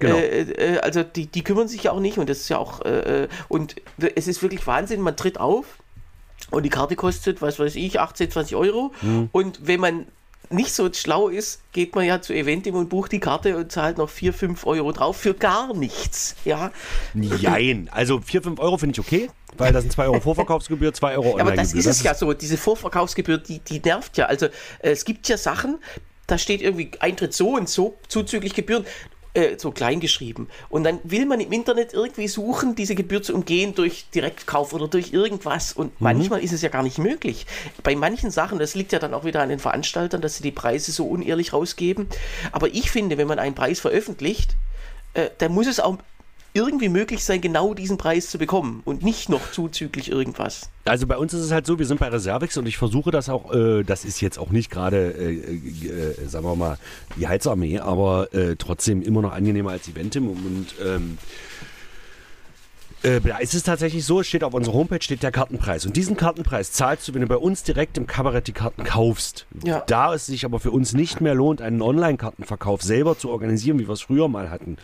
Genau. 0.00 0.16
Äh, 0.16 0.40
äh, 0.42 0.78
also 0.80 1.02
die, 1.04 1.26
die 1.26 1.42
kümmern 1.44 1.68
sich 1.68 1.84
ja 1.84 1.92
auch 1.92 2.00
nicht 2.00 2.18
und 2.18 2.28
das 2.28 2.38
ist 2.38 2.48
ja 2.48 2.58
auch, 2.58 2.84
äh, 2.84 3.24
äh, 3.24 3.28
und 3.48 3.76
es 4.16 4.26
ist 4.26 4.42
wirklich 4.42 4.66
Wahnsinn, 4.66 5.00
man 5.00 5.16
tritt 5.16 5.38
auf 5.38 5.64
und 6.50 6.64
die 6.64 6.68
Karte 6.70 6.96
kostet, 6.96 7.40
was 7.42 7.58
weiß 7.60 7.76
ich, 7.76 8.00
18, 8.00 8.30
20 8.30 8.56
Euro. 8.56 8.92
Mhm. 9.02 9.28
Und 9.30 9.66
wenn 9.66 9.78
man 9.80 10.06
nicht 10.50 10.74
so 10.74 10.92
schlau 10.92 11.28
ist, 11.28 11.60
geht 11.72 11.94
man 11.94 12.04
ja 12.04 12.20
zu 12.20 12.34
Eventim 12.34 12.74
und 12.74 12.88
bucht 12.88 13.12
die 13.12 13.20
Karte 13.20 13.56
und 13.56 13.70
zahlt 13.70 13.98
noch 13.98 14.10
4, 14.10 14.32
5 14.32 14.66
Euro 14.66 14.92
drauf 14.92 15.16
für 15.16 15.34
gar 15.34 15.74
nichts. 15.74 16.34
Ja, 16.44 16.72
Jein. 17.14 17.88
Also 17.92 18.20
4, 18.20 18.42
5 18.42 18.60
Euro 18.60 18.76
finde 18.76 18.94
ich 18.94 19.06
okay, 19.06 19.30
weil 19.56 19.72
das 19.72 19.82
sind 19.82 19.92
2 19.92 20.06
Euro 20.06 20.20
Vorverkaufsgebühr, 20.20 20.92
2 20.92 21.16
Euro 21.16 21.38
Ja, 21.38 21.44
aber 21.44 21.54
das 21.54 21.72
ist 21.72 21.86
es 21.86 22.02
ja 22.02 22.14
so. 22.14 22.32
Diese 22.32 22.56
Vorverkaufsgebühr, 22.56 23.38
die, 23.38 23.60
die 23.60 23.80
nervt 23.80 24.16
ja. 24.16 24.26
Also 24.26 24.46
äh, 24.46 24.50
es 24.90 25.04
gibt 25.04 25.28
ja 25.28 25.36
Sachen, 25.36 25.78
da 26.26 26.36
steht 26.36 26.62
irgendwie 26.62 26.90
Eintritt 26.98 27.32
so 27.32 27.56
und 27.56 27.68
so, 27.68 27.96
zuzüglich 28.08 28.54
Gebühren. 28.54 28.84
Äh, 29.34 29.58
So 29.58 29.70
klein 29.70 30.00
geschrieben. 30.00 30.48
Und 30.68 30.84
dann 30.84 30.98
will 31.04 31.26
man 31.26 31.40
im 31.40 31.52
Internet 31.52 31.94
irgendwie 31.94 32.28
suchen, 32.28 32.74
diese 32.74 32.94
Gebühr 32.94 33.22
zu 33.22 33.34
umgehen 33.34 33.74
durch 33.74 34.06
Direktkauf 34.14 34.72
oder 34.72 34.88
durch 34.88 35.12
irgendwas. 35.12 35.72
Und 35.72 36.00
manchmal 36.00 36.42
ist 36.42 36.52
es 36.52 36.62
ja 36.62 36.68
gar 36.68 36.82
nicht 36.82 36.98
möglich. 36.98 37.46
Bei 37.82 37.94
manchen 37.94 38.30
Sachen, 38.30 38.58
das 38.58 38.74
liegt 38.74 38.92
ja 38.92 38.98
dann 38.98 39.14
auch 39.14 39.24
wieder 39.24 39.42
an 39.42 39.48
den 39.48 39.58
Veranstaltern, 39.58 40.20
dass 40.20 40.36
sie 40.36 40.42
die 40.42 40.50
Preise 40.50 40.92
so 40.92 41.06
unehrlich 41.06 41.52
rausgeben. 41.52 42.08
Aber 42.52 42.68
ich 42.68 42.90
finde, 42.90 43.18
wenn 43.18 43.28
man 43.28 43.38
einen 43.38 43.54
Preis 43.54 43.80
veröffentlicht, 43.80 44.56
äh, 45.14 45.30
dann 45.38 45.52
muss 45.52 45.66
es 45.66 45.80
auch 45.80 45.98
irgendwie 46.52 46.88
möglich 46.88 47.24
sein, 47.24 47.40
genau 47.40 47.74
diesen 47.74 47.96
Preis 47.96 48.30
zu 48.30 48.38
bekommen 48.38 48.82
und 48.84 49.02
nicht 49.02 49.28
noch 49.28 49.52
zuzüglich 49.52 50.10
irgendwas. 50.10 50.68
Also 50.84 51.06
bei 51.06 51.16
uns 51.16 51.32
ist 51.32 51.42
es 51.42 51.52
halt 51.52 51.66
so, 51.66 51.78
wir 51.78 51.86
sind 51.86 52.00
bei 52.00 52.08
Reservix 52.08 52.56
und 52.56 52.66
ich 52.66 52.76
versuche 52.76 53.10
das 53.10 53.28
auch, 53.28 53.52
äh, 53.54 53.84
das 53.84 54.04
ist 54.04 54.20
jetzt 54.20 54.38
auch 54.38 54.50
nicht 54.50 54.70
gerade, 54.70 55.12
äh, 55.12 55.34
äh, 55.34 56.26
sagen 56.26 56.44
wir 56.44 56.56
mal, 56.56 56.78
die 57.16 57.28
Heizarmee, 57.28 57.78
aber 57.78 58.34
äh, 58.34 58.56
trotzdem 58.56 59.02
immer 59.02 59.22
noch 59.22 59.32
angenehmer 59.32 59.70
als 59.70 59.88
Eventim 59.88 60.28
und 60.28 60.66
ähm, 60.84 61.18
äh, 63.02 63.20
da 63.20 63.38
ist 63.38 63.54
es 63.54 63.62
tatsächlich 63.62 64.04
so, 64.04 64.20
es 64.20 64.26
steht 64.26 64.44
auf 64.44 64.54
unserer 64.54 64.74
Homepage 64.74 65.02
steht 65.02 65.22
der 65.22 65.32
Kartenpreis. 65.32 65.86
Und 65.86 65.96
diesen 65.96 66.16
Kartenpreis 66.16 66.72
zahlst 66.72 67.08
du, 67.08 67.14
wenn 67.14 67.22
du 67.22 67.26
bei 67.26 67.36
uns 67.36 67.62
direkt 67.62 67.96
im 67.98 68.06
Kabarett 68.06 68.46
die 68.46 68.52
Karten 68.52 68.84
kaufst. 68.84 69.46
Ja. 69.64 69.82
Da 69.86 70.14
es 70.14 70.26
sich 70.26 70.44
aber 70.44 70.60
für 70.60 70.70
uns 70.70 70.92
nicht 70.92 71.20
mehr 71.20 71.34
lohnt, 71.34 71.62
einen 71.62 71.82
Online-Kartenverkauf 71.82 72.82
selber 72.82 73.18
zu 73.18 73.30
organisieren, 73.30 73.78
wie 73.78 73.88
wir 73.88 73.92
es 73.92 74.02
früher 74.02 74.28
mal 74.28 74.50
hatten, 74.50 74.76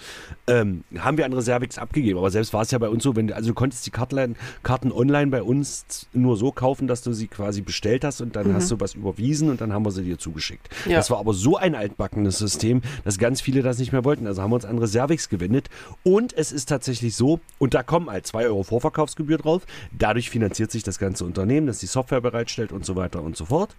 ähm, 0.46 0.84
haben 0.98 1.18
wir 1.18 1.26
an 1.26 1.32
Reservix 1.32 1.78
abgegeben. 1.78 2.18
Aber 2.18 2.30
selbst 2.30 2.52
war 2.52 2.62
es 2.62 2.70
ja 2.70 2.78
bei 2.78 2.88
uns 2.88 3.02
so, 3.02 3.16
wenn 3.16 3.28
du, 3.28 3.36
also 3.36 3.48
du 3.48 3.54
konntest 3.54 3.84
die 3.86 3.90
Karten, 3.90 4.36
Karten 4.62 4.92
online 4.92 5.30
bei 5.30 5.42
uns 5.42 6.06
nur 6.12 6.36
so 6.36 6.52
kaufen, 6.52 6.86
dass 6.86 7.02
du 7.02 7.12
sie 7.12 7.26
quasi 7.26 7.60
bestellt 7.60 8.04
hast 8.04 8.20
und 8.20 8.36
dann 8.36 8.54
hast 8.54 8.70
du 8.70 8.80
was 8.80 8.94
überwiesen 8.94 9.50
und 9.50 9.60
dann 9.60 9.72
haben 9.72 9.84
wir 9.84 9.90
sie 9.90 10.04
dir 10.04 10.18
zugeschickt. 10.18 10.68
Ja. 10.86 10.96
Das 10.96 11.10
war 11.10 11.18
aber 11.18 11.34
so 11.34 11.56
ein 11.56 11.74
altbackenes 11.74 12.38
System, 12.38 12.82
dass 13.04 13.18
ganz 13.18 13.40
viele 13.40 13.62
das 13.62 13.78
nicht 13.78 13.92
mehr 13.92 14.04
wollten. 14.04 14.26
Also 14.26 14.42
haben 14.42 14.50
wir 14.50 14.56
uns 14.56 14.64
an 14.64 14.78
Reservix 14.78 15.28
gewendet. 15.28 15.68
Und 16.02 16.32
es 16.32 16.52
ist 16.52 16.68
tatsächlich 16.68 17.14
so, 17.14 17.40
und 17.58 17.74
da 17.74 17.82
kommen 17.82 18.05
halt 18.10 18.26
2 18.26 18.46
Euro 18.46 18.62
Vorverkaufsgebühr 18.62 19.38
drauf. 19.38 19.62
Dadurch 19.92 20.30
finanziert 20.30 20.70
sich 20.70 20.82
das 20.82 20.98
ganze 20.98 21.24
Unternehmen, 21.24 21.66
das 21.66 21.78
die 21.78 21.86
Software 21.86 22.20
bereitstellt 22.20 22.72
und 22.72 22.84
so 22.84 22.96
weiter 22.96 23.22
und 23.22 23.36
so 23.36 23.46
fort. 23.46 23.76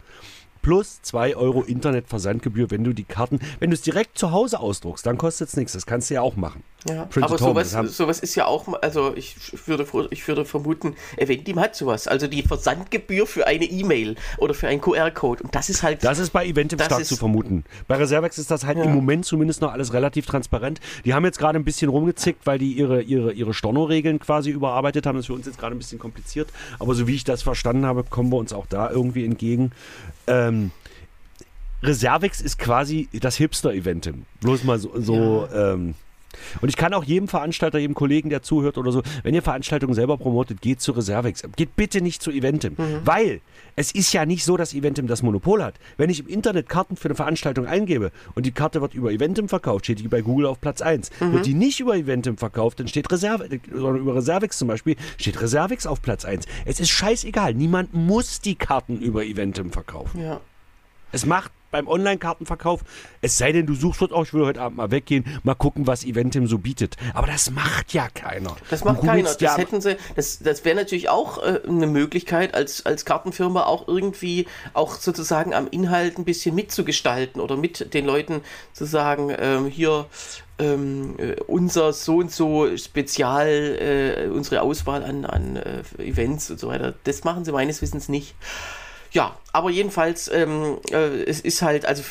Plus 0.61 1.01
2 1.01 1.35
Euro 1.35 1.61
Internetversandgebühr, 1.61 2.71
wenn 2.71 2.83
du 2.83 2.93
die 2.93 3.03
Karten, 3.03 3.39
wenn 3.59 3.69
du 3.69 3.73
es 3.75 3.81
direkt 3.81 4.17
zu 4.17 4.31
Hause 4.31 4.59
ausdruckst, 4.59 5.05
dann 5.05 5.17
kostet 5.17 5.49
es 5.49 5.55
nichts. 5.55 5.73
Das 5.73 5.85
kannst 5.85 6.09
du 6.09 6.15
ja 6.15 6.21
auch 6.21 6.35
machen. 6.35 6.63
Ja, 6.87 7.05
Printed 7.05 7.23
aber 7.23 7.37
sowas, 7.39 7.71
sowas 7.97 8.19
ist 8.19 8.35
ja 8.35 8.45
auch, 8.45 8.67
also 8.81 9.13
ich 9.15 9.35
würde, 9.67 9.85
ich 10.11 10.25
würde 10.27 10.45
vermuten, 10.45 10.95
Eventim 11.17 11.59
hat 11.59 11.75
sowas. 11.75 12.07
Also 12.07 12.27
die 12.27 12.43
Versandgebühr 12.43 13.25
für 13.25 13.47
eine 13.47 13.65
E-Mail 13.65 14.15
oder 14.37 14.53
für 14.53 14.67
einen 14.67 14.79
QR-Code. 14.79 15.43
Und 15.43 15.55
das 15.55 15.69
ist 15.69 15.81
halt. 15.81 16.03
Das 16.03 16.19
ist 16.19 16.29
bei 16.29 16.45
Eventim 16.45 16.77
stark 16.79 17.01
ist- 17.01 17.07
zu 17.09 17.17
vermuten. 17.17 17.63
Bei 17.87 17.95
Reservex 17.95 18.37
ist 18.37 18.51
das 18.51 18.63
halt 18.63 18.77
Ja. 18.77 18.83
im 18.83 18.93
Moment 18.93 19.25
zumindest 19.25 19.59
noch 19.61 19.71
alles 19.73 19.91
relativ 19.91 20.27
transparent. 20.27 20.79
Die 21.03 21.13
haben 21.15 21.25
jetzt 21.25 21.39
gerade 21.39 21.57
ein 21.57 21.65
bisschen 21.65 21.89
rumgezickt, 21.89 22.45
weil 22.45 22.59
die 22.59 22.73
ihre, 22.73 23.01
ihre, 23.01 23.33
ihre 23.33 23.53
Storno-Regeln 23.55 24.19
quasi 24.19 24.51
überarbeitet 24.51 25.07
haben. 25.07 25.15
Das 25.15 25.23
ist 25.23 25.27
für 25.27 25.33
uns 25.33 25.47
jetzt 25.47 25.57
gerade 25.57 25.75
ein 25.75 25.79
bisschen 25.79 25.99
kompliziert. 25.99 26.49
Aber 26.79 26.93
so 26.93 27.07
wie 27.07 27.15
ich 27.15 27.23
das 27.23 27.41
verstanden 27.41 27.85
habe, 27.87 28.03
kommen 28.03 28.31
wir 28.31 28.37
uns 28.37 28.53
auch 28.53 28.67
da 28.67 28.89
irgendwie 28.91 29.25
entgegen. 29.25 29.71
Ähm, 30.27 30.71
Reservex 31.83 32.39
ist 32.41 32.59
quasi 32.59 33.09
das 33.19 33.35
Hipster-Eventim. 33.37 34.25
Bloß 34.41 34.63
mal 34.63 34.79
so. 34.79 34.91
so 34.99 35.47
ähm, 35.53 35.95
und 36.61 36.69
ich 36.69 36.77
kann 36.77 36.93
auch 36.93 37.03
jedem 37.03 37.27
Veranstalter, 37.27 37.79
jedem 37.79 37.95
Kollegen, 37.95 38.29
der 38.29 38.41
zuhört 38.41 38.77
oder 38.77 38.91
so, 38.91 39.01
wenn 39.23 39.33
ihr 39.33 39.41
Veranstaltungen 39.41 39.93
selber 39.93 40.17
promotet, 40.17 40.61
geht 40.61 40.81
zu 40.81 40.91
Reservex. 40.91 41.43
Geht 41.55 41.75
bitte 41.75 42.01
nicht 42.01 42.21
zu 42.21 42.31
Eventim. 42.31 42.75
Weil 43.03 43.41
es 43.75 43.91
ist 43.91 44.13
ja 44.13 44.25
nicht 44.25 44.43
so, 44.43 44.57
dass 44.57 44.73
Eventim 44.73 45.07
das 45.07 45.23
Monopol 45.23 45.63
hat. 45.63 45.75
Wenn 45.97 46.09
ich 46.09 46.19
im 46.19 46.27
Internet 46.27 46.69
Karten 46.69 46.95
für 46.95 47.07
eine 47.09 47.15
Veranstaltung 47.15 47.65
eingebe 47.65 48.11
und 48.35 48.45
die 48.45 48.51
Karte 48.51 48.81
wird 48.81 48.93
über 48.93 49.11
Eventim 49.11 49.49
verkauft, 49.49 49.85
steht 49.85 49.99
die 49.99 50.07
bei 50.07 50.21
Google 50.21 50.47
auf 50.47 50.59
Platz 50.61 50.81
1. 50.81 51.11
Wird 51.19 51.45
die 51.45 51.53
nicht 51.53 51.79
über 51.79 51.95
Eventim 51.95 52.37
verkauft, 52.37 52.79
dann 52.79 52.87
steht 52.87 53.11
Reserve, 53.11 53.47
sondern 53.71 53.97
über 54.01 54.15
Reservex 54.15 54.57
zum 54.57 54.67
Beispiel, 54.67 54.95
steht 55.17 55.39
Reservex 55.41 55.85
auf 55.85 56.01
Platz 56.01 56.25
1. 56.25 56.45
Es 56.65 56.79
ist 56.79 56.89
scheißegal. 56.89 57.53
Niemand 57.53 57.93
muss 57.93 58.41
die 58.41 58.55
Karten 58.55 58.97
über 58.99 59.25
Eventim 59.25 59.71
verkaufen. 59.71 60.21
ja. 60.21 60.41
Es 61.11 61.25
macht 61.25 61.51
beim 61.69 61.87
Online-Kartenverkauf, 61.87 62.81
es 63.21 63.37
sei 63.37 63.51
denn, 63.51 63.65
du 63.65 63.75
suchst 63.75 64.01
dort, 64.01 64.13
oh, 64.13 64.23
ich 64.23 64.33
will 64.33 64.45
heute 64.45 64.61
Abend 64.61 64.77
mal 64.77 64.89
weggehen, 64.89 65.25
mal 65.43 65.53
gucken, 65.53 65.85
was 65.85 66.05
Eventim 66.05 66.47
so 66.47 66.57
bietet. 66.59 66.95
Aber 67.13 67.27
das 67.27 67.51
macht 67.51 67.93
ja 67.93 68.07
keiner. 68.13 68.55
Das 68.69 68.81
Du 68.81 68.85
macht 68.85 69.01
keiner. 69.03 69.23
Das 69.23 69.39
ja- 69.41 69.57
hätten 69.57 69.81
sie, 69.81 69.97
das, 70.15 70.39
das 70.39 70.63
wäre 70.63 70.75
natürlich 70.77 71.09
auch 71.09 71.43
äh, 71.43 71.59
eine 71.67 71.87
Möglichkeit, 71.87 72.53
als, 72.55 72.85
als 72.85 73.03
Kartenfirma 73.03 73.63
auch 73.65 73.87
irgendwie 73.87 74.47
auch 74.73 74.95
sozusagen 74.95 75.53
am 75.53 75.67
Inhalt 75.67 76.17
ein 76.17 76.23
bisschen 76.25 76.55
mitzugestalten 76.55 77.41
oder 77.41 77.57
mit 77.57 77.93
den 77.93 78.05
Leuten 78.05 78.41
zu 78.71 78.85
sagen, 78.85 79.35
ähm, 79.37 79.65
hier 79.67 80.05
ähm, 80.59 81.15
äh, 81.19 81.35
unser 81.47 81.91
so 81.93 82.17
und 82.17 82.31
so 82.31 82.75
Spezial, 82.77 83.47
äh, 84.25 84.29
unsere 84.29 84.61
Auswahl 84.61 85.03
an, 85.03 85.25
an 85.25 85.57
äh, 85.57 85.83
Events 86.01 86.49
und 86.49 86.59
so 86.59 86.69
weiter. 86.69 86.93
Das 87.03 87.23
machen 87.25 87.43
sie 87.45 87.51
meines 87.51 87.81
Wissens 87.81 88.07
nicht. 88.09 88.35
Ja, 89.11 89.37
aber 89.53 89.69
jedenfalls, 89.69 90.27
ähm, 90.27 90.77
äh, 90.91 91.23
es 91.23 91.39
ist 91.41 91.61
halt, 91.61 91.85
also 91.85 92.03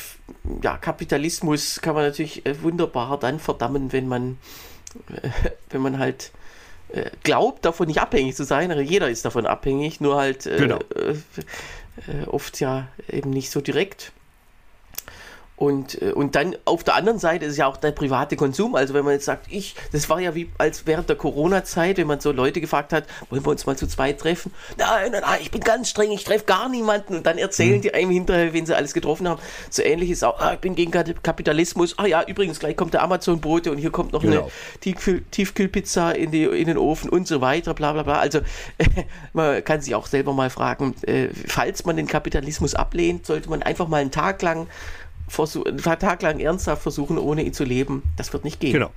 ja, 0.61 0.77
Kapitalismus 0.77 1.81
kann 1.81 1.95
man 1.95 2.03
natürlich 2.05 2.45
äh, 2.45 2.61
wunderbar 2.61 3.19
dann 3.19 3.39
verdammen, 3.39 3.91
wenn 3.93 4.07
man, 4.07 4.37
äh, 5.13 5.29
wenn 5.69 5.81
man 5.81 5.99
halt 5.99 6.31
äh, 6.89 7.09
glaubt, 7.23 7.65
davon 7.65 7.87
nicht 7.87 8.01
abhängig 8.01 8.35
zu 8.35 8.43
sein. 8.45 8.71
Also 8.71 8.81
jeder 8.81 9.09
ist 9.09 9.25
davon 9.25 9.45
abhängig, 9.45 10.01
nur 10.01 10.17
halt 10.17 10.45
äh, 10.45 10.57
Genau. 10.57 10.79
oft 12.27 12.59
ja 12.59 12.87
eben 13.09 13.29
nicht 13.31 13.51
so 13.51 13.61
direkt. 13.61 14.11
Und, 15.57 15.99
äh, 16.03 16.11
und 16.11 16.35
dann 16.35 16.55
auf 16.65 16.83
der 16.83 16.93
anderen 16.95 17.17
Seite 17.17 17.45
ist 17.45 17.57
ja 17.57 17.65
auch 17.65 17.77
der 17.77 17.91
private 17.91 18.35
Konsum. 18.35 18.75
Also 18.75 18.93
wenn 18.93 19.03
man 19.03 19.13
jetzt 19.15 19.25
sagt, 19.25 19.47
ich, 19.49 19.75
das 19.91 20.07
war 20.07 20.19
ja 20.19 20.35
wie 20.35 20.51
als 20.59 20.85
während 20.85 21.09
der 21.09 21.15
Corona-Zeit, 21.15 21.97
wenn 21.97 22.05
man 22.05 22.19
so 22.19 22.31
Leute 22.31 22.61
gefragt 22.61 22.93
hat, 22.93 23.05
wollen 23.31 23.43
wir 23.43 23.49
uns 23.49 23.65
mal 23.65 23.75
zu 23.75 23.87
zweit 23.87 24.19
treffen? 24.19 24.53
Nein, 24.77 25.11
nein, 25.11 25.21
nein, 25.25 25.39
ich 25.41 25.49
bin 25.49 25.61
ganz 25.61 25.89
streng, 25.89 26.11
ich 26.11 26.23
treffe 26.23 26.45
gar 26.45 26.69
niemanden. 26.69 27.15
Und 27.17 27.25
dann 27.25 27.39
erzählen 27.39 27.81
die 27.81 27.91
einem 27.93 28.11
hinterher, 28.11 28.53
wen 28.53 28.67
sie 28.67 28.75
alles 28.75 28.93
getroffen 28.93 29.27
haben. 29.27 29.41
So 29.71 29.81
ähnlich 29.81 30.11
ist 30.11 30.23
auch, 30.23 30.39
ah, 30.39 30.53
ich 30.53 30.59
bin 30.59 30.75
gegen 30.75 30.91
Kap- 30.91 31.23
Kapitalismus. 31.23 31.97
Ah 31.97 32.05
ja, 32.05 32.23
übrigens, 32.23 32.59
gleich 32.59 32.75
kommt 32.75 32.93
der 32.93 33.01
Amazon-Bote 33.01 33.71
und 33.71 33.79
hier 33.79 33.89
kommt 33.91 34.13
noch 34.13 34.21
Genau. 34.21 34.41
eine 34.43 34.51
Tiefkühl 34.81 35.23
Tiefkühlpizza 35.31 36.11
in, 36.11 36.29
die, 36.29 36.43
in 36.43 36.67
den 36.67 36.77
Ofen 36.77 37.09
und 37.09 37.27
so 37.27 37.41
weiter, 37.41 37.73
bla 37.73 37.93
bla 37.93 38.03
bla. 38.03 38.19
Also 38.19 38.41
man 39.33 39.63
kann 39.63 39.81
sich 39.81 39.95
auch 39.95 40.05
selber 40.05 40.33
mal 40.33 40.51
fragen, 40.51 40.93
äh, 41.07 41.29
falls 41.47 41.83
man 41.85 41.97
den 41.97 42.05
Kapitalismus 42.07 42.75
ablehnt, 42.75 43.25
sollte 43.25 43.49
man 43.49 43.63
einfach 43.63 43.87
mal 43.87 44.01
einen 44.01 44.11
Tag 44.11 44.41
lang 44.43 44.67
versuch, 45.27 45.65
einen 45.65 45.77
Tag 45.79 46.21
lang 46.21 46.39
ernsthaft 46.39 46.81
versuchen, 46.81 47.17
ohne 47.17 47.43
ihn 47.43 47.53
zu 47.53 47.63
leben. 47.63 48.03
Das 48.15 48.31
wird 48.33 48.43
nicht 48.43 48.59
gehen. 48.59 48.73
Genau. 48.73 48.91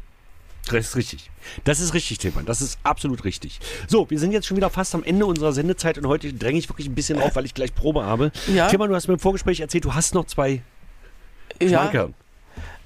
Das 0.67 0.89
ist 0.89 0.97
richtig. 0.97 1.31
Das 1.65 1.81
ist 1.81 1.95
richtig, 1.95 2.19
Tilman. 2.19 2.45
Das 2.45 2.61
ist 2.61 2.79
absolut 2.85 3.25
richtig. 3.25 3.61
So, 3.89 4.09
wir 4.11 4.19
sind 4.19 4.33
jetzt 4.33 4.47
schon 4.47 4.57
wieder 4.59 4.69
fast 4.71 4.95
am 4.95 5.03
Ende 5.03 5.25
unserer 5.27 5.53
Sendezeit 5.53 5.97
und 5.99 6.07
heute 6.07 6.33
dränge 6.35 6.59
ich 6.59 6.69
wirklich 6.69 6.87
ein 6.87 6.95
bisschen 6.95 7.21
auf, 7.21 7.35
weil 7.35 7.47
ich 7.47 7.55
gleich 7.55 7.75
Probe 7.75 8.05
habe. 8.05 8.31
Ja. 8.47 8.69
Tilman, 8.69 8.91
du 8.91 8.95
hast 8.95 9.09
mir 9.09 9.15
im 9.15 9.21
Vorgespräch 9.21 9.61
erzählt, 9.61 9.85
du 9.87 9.95
hast 9.95 10.15
noch 10.15 10.27
zwei 10.27 10.61
Ja, 11.61 11.69
Schmankerl. 11.69 12.13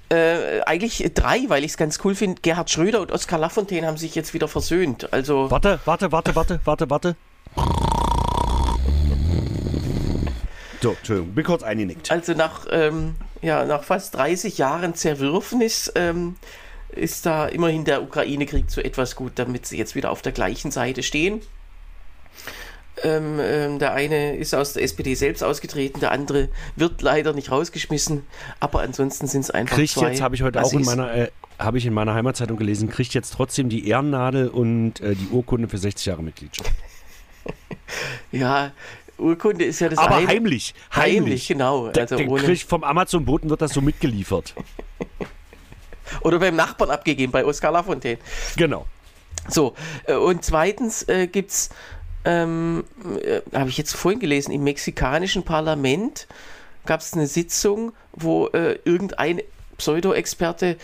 äh, 0.08 0.60
eigentlich 0.62 1.04
drei, 1.14 1.40
weil 1.48 1.64
ich 1.64 1.72
es 1.72 1.76
ganz 1.76 1.98
cool 2.04 2.14
finde. 2.14 2.40
Gerhard 2.42 2.70
Schröder 2.70 3.00
und 3.00 3.10
Oskar 3.10 3.40
Lafontaine 3.40 3.86
haben 3.88 3.96
sich 3.98 4.14
jetzt 4.14 4.32
wieder 4.34 4.46
versöhnt. 4.46 5.12
Also 5.12 5.50
Warte, 5.50 5.80
warte, 5.84 6.12
warte, 6.12 6.34
warte, 6.36 6.60
warte, 6.64 6.88
warte. 6.88 7.16
So, 10.84 10.90
Entschuldigung, 10.90 11.32
bin 11.32 11.44
kurz 11.44 11.62
eingenickt. 11.62 12.10
Also 12.10 12.34
nach, 12.34 12.66
ähm, 12.70 13.14
ja, 13.40 13.64
nach 13.64 13.84
fast 13.84 14.16
30 14.16 14.58
Jahren 14.58 14.94
Zerwürfnis 14.94 15.90
ähm, 15.94 16.36
ist 16.90 17.24
da 17.24 17.46
immerhin 17.46 17.86
der 17.86 18.02
Ukraine-Krieg 18.02 18.70
zu 18.70 18.84
etwas 18.84 19.16
gut, 19.16 19.32
damit 19.36 19.64
sie 19.64 19.78
jetzt 19.78 19.94
wieder 19.94 20.10
auf 20.10 20.20
der 20.20 20.32
gleichen 20.32 20.70
Seite 20.70 21.02
stehen. 21.02 21.40
Ähm, 23.02 23.40
ähm, 23.40 23.78
der 23.78 23.94
eine 23.94 24.36
ist 24.36 24.54
aus 24.54 24.74
der 24.74 24.82
SPD 24.82 25.14
selbst 25.14 25.42
ausgetreten, 25.42 26.00
der 26.00 26.12
andere 26.12 26.50
wird 26.76 27.00
leider 27.00 27.32
nicht 27.32 27.50
rausgeschmissen, 27.50 28.26
aber 28.60 28.82
ansonsten 28.82 29.26
sind 29.26 29.40
es 29.40 29.50
einfach 29.50 29.76
Kriegt 29.76 29.94
zwei 29.94 30.10
jetzt, 30.10 30.20
habe 30.20 30.34
ich 30.34 30.42
heute 30.42 30.60
auch 30.62 30.70
in 30.70 30.82
Assis. 30.82 30.86
meiner, 30.86 31.14
äh, 31.14 31.30
habe 31.58 31.78
ich 31.78 31.86
in 31.86 31.94
meiner 31.94 32.12
Heimatzeitung 32.12 32.58
gelesen, 32.58 32.90
kriegt 32.90 33.14
jetzt 33.14 33.32
trotzdem 33.32 33.70
die 33.70 33.88
Ehrennadel 33.88 34.48
und 34.48 35.00
äh, 35.00 35.14
die 35.14 35.28
Urkunde 35.28 35.66
für 35.66 35.78
60 35.78 36.04
Jahre 36.04 36.22
Mitgliedschaft. 36.22 36.70
Ja, 38.32 38.72
Urkunde 39.18 39.64
ist 39.64 39.80
ja 39.80 39.88
das 39.88 39.98
Aber 39.98 40.16
eine. 40.16 40.26
heimlich, 40.28 40.74
Heimlich, 40.94 41.16
heimlich. 41.16 41.48
genau. 41.48 41.88
Der, 41.88 42.02
Also 42.10 42.16
ohne, 42.16 42.56
vom 42.56 42.84
Amazon-Boten 42.84 43.50
wird 43.50 43.62
das 43.62 43.72
so 43.72 43.80
mitgeliefert. 43.80 44.54
oder 46.22 46.38
beim 46.38 46.56
Nachbarn 46.56 46.90
abgegeben, 46.90 47.32
bei 47.32 47.44
Oskar 47.44 47.72
Lafontaine. 47.72 48.18
Genau. 48.56 48.86
So, 49.48 49.74
äh, 50.06 50.14
und 50.14 50.44
zweitens 50.44 51.06
äh, 51.08 51.26
gibt 51.26 51.50
es, 51.50 51.70
ähm, 52.24 52.84
äh, 53.22 53.40
habe 53.56 53.68
ich 53.70 53.76
jetzt 53.78 53.94
vorhin 53.94 54.20
gelesen, 54.20 54.52
im 54.52 54.64
mexikanischen 54.64 55.42
Parlament 55.44 56.26
gab 56.86 57.00
es 57.00 57.12
eine 57.14 57.26
Sitzung, 57.26 57.92
wo 58.12 58.48
äh, 58.48 58.78
irgendein 58.84 59.40
Pseudo-Experte 59.78 60.76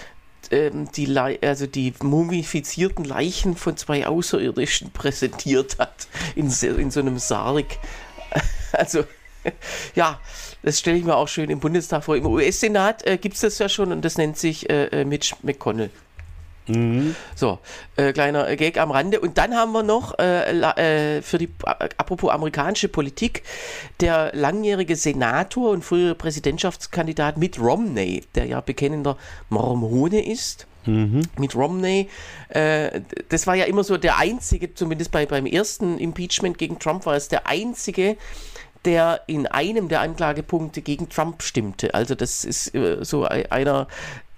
ähm, 0.50 0.90
die, 0.92 1.16
also 1.18 1.66
die 1.66 1.94
mumifizierten 2.02 3.04
Leichen 3.04 3.56
von 3.56 3.76
zwei 3.76 4.06
Außerirdischen 4.06 4.90
präsentiert 4.92 5.78
hat 5.78 6.08
in, 6.34 6.46
in 6.46 6.90
so 6.90 7.00
einem 7.00 7.18
Sarg. 7.18 7.66
Also, 8.78 9.04
ja, 9.94 10.20
das 10.62 10.78
stelle 10.78 10.98
ich 10.98 11.04
mir 11.04 11.16
auch 11.16 11.28
schön 11.28 11.50
im 11.50 11.60
Bundestag 11.60 12.04
vor. 12.04 12.16
Im 12.16 12.26
US-Senat 12.26 13.06
äh, 13.06 13.16
gibt 13.16 13.36
es 13.36 13.40
das 13.40 13.58
ja 13.58 13.68
schon 13.68 13.90
und 13.90 14.04
das 14.04 14.18
nennt 14.18 14.36
sich 14.36 14.68
äh, 14.68 14.86
äh, 14.86 15.04
Mitch 15.04 15.34
McConnell. 15.42 15.90
So, 17.34 17.58
äh, 17.96 18.12
kleiner 18.12 18.48
äh, 18.48 18.56
Gag 18.56 18.78
am 18.78 18.90
Rande. 18.90 19.20
Und 19.20 19.38
dann 19.38 19.54
haben 19.54 19.72
wir 19.72 19.82
noch 19.82 20.18
äh, 20.18 20.50
äh, 20.50 21.22
für 21.22 21.38
die, 21.38 21.48
apropos 21.96 22.30
amerikanische 22.30 22.88
Politik, 22.88 23.42
der 24.00 24.30
langjährige 24.34 24.94
Senator 24.94 25.70
und 25.70 25.84
frühere 25.84 26.14
Präsidentschaftskandidat 26.14 27.38
Mitt 27.38 27.58
Romney, 27.58 28.24
der 28.34 28.46
ja 28.46 28.60
bekennender 28.60 29.16
Mormone 29.48 30.24
ist, 30.24 30.66
mhm. 30.86 31.22
mit 31.38 31.54
Romney. 31.54 32.08
Äh, 32.48 33.00
das 33.28 33.46
war 33.46 33.54
ja 33.54 33.64
immer 33.64 33.84
so 33.84 33.96
der 33.96 34.18
einzige, 34.18 34.74
zumindest 34.74 35.10
bei, 35.10 35.26
beim 35.26 35.46
ersten 35.46 35.98
Impeachment 35.98 36.58
gegen 36.58 36.78
Trump 36.78 37.06
war 37.06 37.14
es 37.14 37.28
der 37.28 37.46
einzige, 37.46 38.16
der 38.84 39.22
in 39.26 39.46
einem 39.46 39.88
der 39.88 40.00
Anklagepunkte 40.00 40.82
gegen 40.82 41.08
Trump 41.08 41.42
stimmte. 41.42 41.94
Also 41.94 42.14
das 42.14 42.44
ist 42.44 42.74
äh, 42.74 43.04
so 43.04 43.24
einer, 43.24 43.88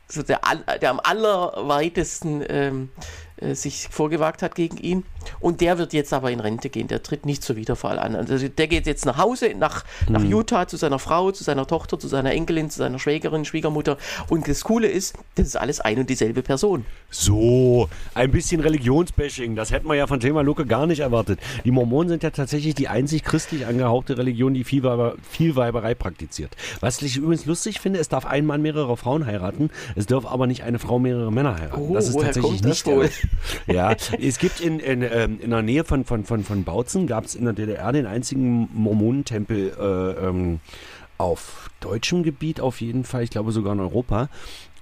so 0.09 0.23
der, 0.23 0.41
der 0.81 0.91
am 0.91 1.01
allerweitesten 1.01 2.45
ähm, 2.49 2.89
äh, 3.37 3.55
sich 3.55 3.89
vorgewagt 3.91 4.43
hat 4.43 4.55
gegen 4.55 4.77
ihn. 4.79 5.05
Und 5.41 5.61
der 5.61 5.79
wird 5.79 5.93
jetzt 5.93 6.13
aber 6.13 6.31
in 6.31 6.41
Rente 6.41 6.69
gehen. 6.69 6.89
Der 6.89 7.03
tritt 7.03 7.27
nicht 7.27 7.43
zur 7.43 7.57
Wiederwahl 7.57 7.99
an. 7.99 8.15
Also 8.15 8.49
der 8.49 8.67
geht 8.67 8.87
jetzt 8.87 9.07
nach 9.07 9.19
Hause, 9.19 9.55
nach, 9.57 9.85
nach 10.09 10.23
mhm. 10.23 10.31
Utah 10.31 10.67
zu 10.67 10.77
seiner 10.77 10.99
Frau, 10.99 11.31
zu 11.31 11.45
seiner 11.45 11.67
Tochter, 11.67 11.99
zu 11.99 12.09
seiner 12.09 12.33
Enkelin, 12.33 12.71
zu 12.71 12.79
seiner 12.79 12.99
Schwägerin, 12.99 13.45
Schwiegermutter. 13.45 13.97
Und 14.29 14.49
das 14.49 14.65
Coole 14.65 14.89
ist, 14.89 15.15
das 15.35 15.47
ist 15.47 15.57
alles 15.57 15.81
ein 15.81 15.99
und 15.99 16.11
dieselbe 16.11 16.43
Person. 16.43 16.85
So, 17.11 17.89
ein 18.15 18.31
bisschen 18.31 18.61
Religionsbashing. 18.61 19.55
Das 19.55 19.71
hätten 19.71 19.89
wir 19.89 19.95
ja 19.95 20.07
von 20.07 20.21
Thema 20.21 20.43
Luke 20.43 20.67
gar 20.67 20.87
nicht 20.87 21.01
erwartet. 21.01 21.41
Die 21.65 21.71
Mormonen 21.71 22.09
sind 22.09 22.23
ja 22.23 22.31
tatsächlich 22.31 22.75
die 22.75 22.89
einzig 22.89 23.23
christlich 23.25 23.67
angehauchte 23.67 24.17
Religion, 24.17 24.55
die 24.55 24.65
Vielweiber, 24.65 25.17
Vielweiberei 25.29 25.95
praktiziert. 25.95 26.57
Was 26.81 27.03
ich 27.03 27.17
übrigens 27.17 27.47
lustig 27.47 27.81
finde, 27.81 27.99
es 27.99 28.09
darf 28.09 28.25
ein 28.25 28.47
Mann 28.47 28.63
mehrere 28.63 28.97
Frauen 28.97 29.27
heiraten, 29.27 29.71
es 29.97 30.07
darf 30.07 30.27
aber 30.27 30.47
nicht 30.47 30.63
eine 30.63 30.79
Frau 30.79 30.99
mehrere 30.99 31.33
Männer 31.33 31.59
heiraten. 31.59 31.91
Oh, 31.91 31.95
das 31.95 32.09
ist 32.09 32.21
tatsächlich 32.21 32.63
nicht 32.63 32.87
wohl? 32.87 33.11
Ja, 33.67 33.95
es 34.19 34.39
gibt 34.39 34.61
in, 34.61 34.81
in, 34.81 35.03
ähm, 35.13 35.39
in 35.41 35.51
der 35.51 35.63
Nähe 35.63 35.85
von, 35.85 36.05
von, 36.05 36.25
von, 36.25 36.43
von 36.43 36.65
Bautzen, 36.65 37.07
gab 37.07 37.25
es 37.25 37.35
in 37.35 37.45
der 37.45 37.53
DDR 37.53 37.93
den 37.93 38.07
einzigen 38.07 38.69
Mormonentempel 38.73 39.73
äh, 39.79 40.27
ähm, 40.27 40.61
auf 41.19 41.71
deutschem 41.81 42.23
Gebiet 42.23 42.61
auf 42.61 42.81
jeden 42.81 43.05
Fall, 43.05 43.23
ich 43.23 43.31
glaube 43.31 43.53
sogar 43.53 43.75
in 43.75 43.81
Europa. 43.81 44.29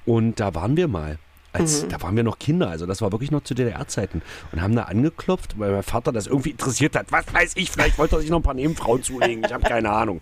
Und 0.07 0.41
da 0.41 0.55
waren 0.55 0.77
wir 0.77 0.89
mal. 0.89 1.19
Als, 1.53 1.83
mhm. 1.83 1.89
Da 1.89 2.01
waren 2.03 2.15
wir 2.15 2.23
noch 2.23 2.39
Kinder, 2.39 2.71
also 2.71 2.87
das 2.87 3.03
war 3.03 3.11
wirklich 3.11 3.33
noch 3.33 3.43
zu 3.43 3.55
DDR-Zeiten. 3.55 4.23
Und 4.53 4.63
haben 4.63 4.77
da 4.77 4.85
angeklopft, 4.85 5.59
weil 5.59 5.73
mein 5.73 5.83
Vater 5.83 6.13
das 6.13 6.29
irgendwie 6.29 6.51
interessiert 6.51 6.95
hat. 6.95 7.11
Was 7.11 7.33
weiß 7.33 7.53
ich, 7.57 7.73
vielleicht 7.73 7.99
wollte 7.99 8.17
er 8.17 8.21
sich 8.21 8.31
noch 8.31 8.39
ein 8.39 8.45
paar 8.45 8.55
Nebenfrauen 8.55 9.03
zulegen. 9.03 9.43
Ich 9.45 9.53
habe 9.53 9.65
keine 9.65 9.91
Ahnung. 9.91 10.21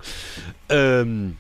Ähm, 0.71 1.37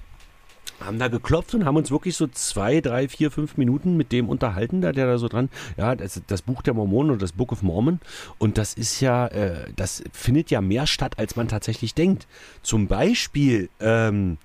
haben 0.80 0.98
da 0.98 1.08
geklopft 1.08 1.54
und 1.54 1.64
haben 1.64 1.76
uns 1.76 1.90
wirklich 1.90 2.16
so 2.16 2.26
zwei, 2.26 2.80
drei, 2.80 3.08
vier, 3.08 3.30
fünf 3.30 3.56
Minuten 3.56 3.96
mit 3.96 4.12
dem 4.12 4.28
unterhalten, 4.28 4.80
da 4.80 4.92
der 4.92 5.06
da 5.06 5.18
so 5.18 5.28
dran, 5.28 5.48
ja, 5.76 5.94
das, 5.94 6.20
das 6.26 6.42
Buch 6.42 6.62
der 6.62 6.74
Mormonen 6.74 7.10
oder 7.10 7.20
das 7.20 7.32
Book 7.32 7.52
of 7.52 7.62
Mormon. 7.62 8.00
Und 8.38 8.58
das 8.58 8.74
ist 8.74 9.00
ja, 9.00 9.26
äh, 9.28 9.70
das 9.76 10.02
findet 10.12 10.50
ja 10.50 10.60
mehr 10.60 10.86
statt, 10.86 11.18
als 11.18 11.36
man 11.36 11.48
tatsächlich 11.48 11.94
denkt. 11.94 12.26
Zum 12.62 12.86
Beispiel 12.86 13.68
ähm, 13.80 14.38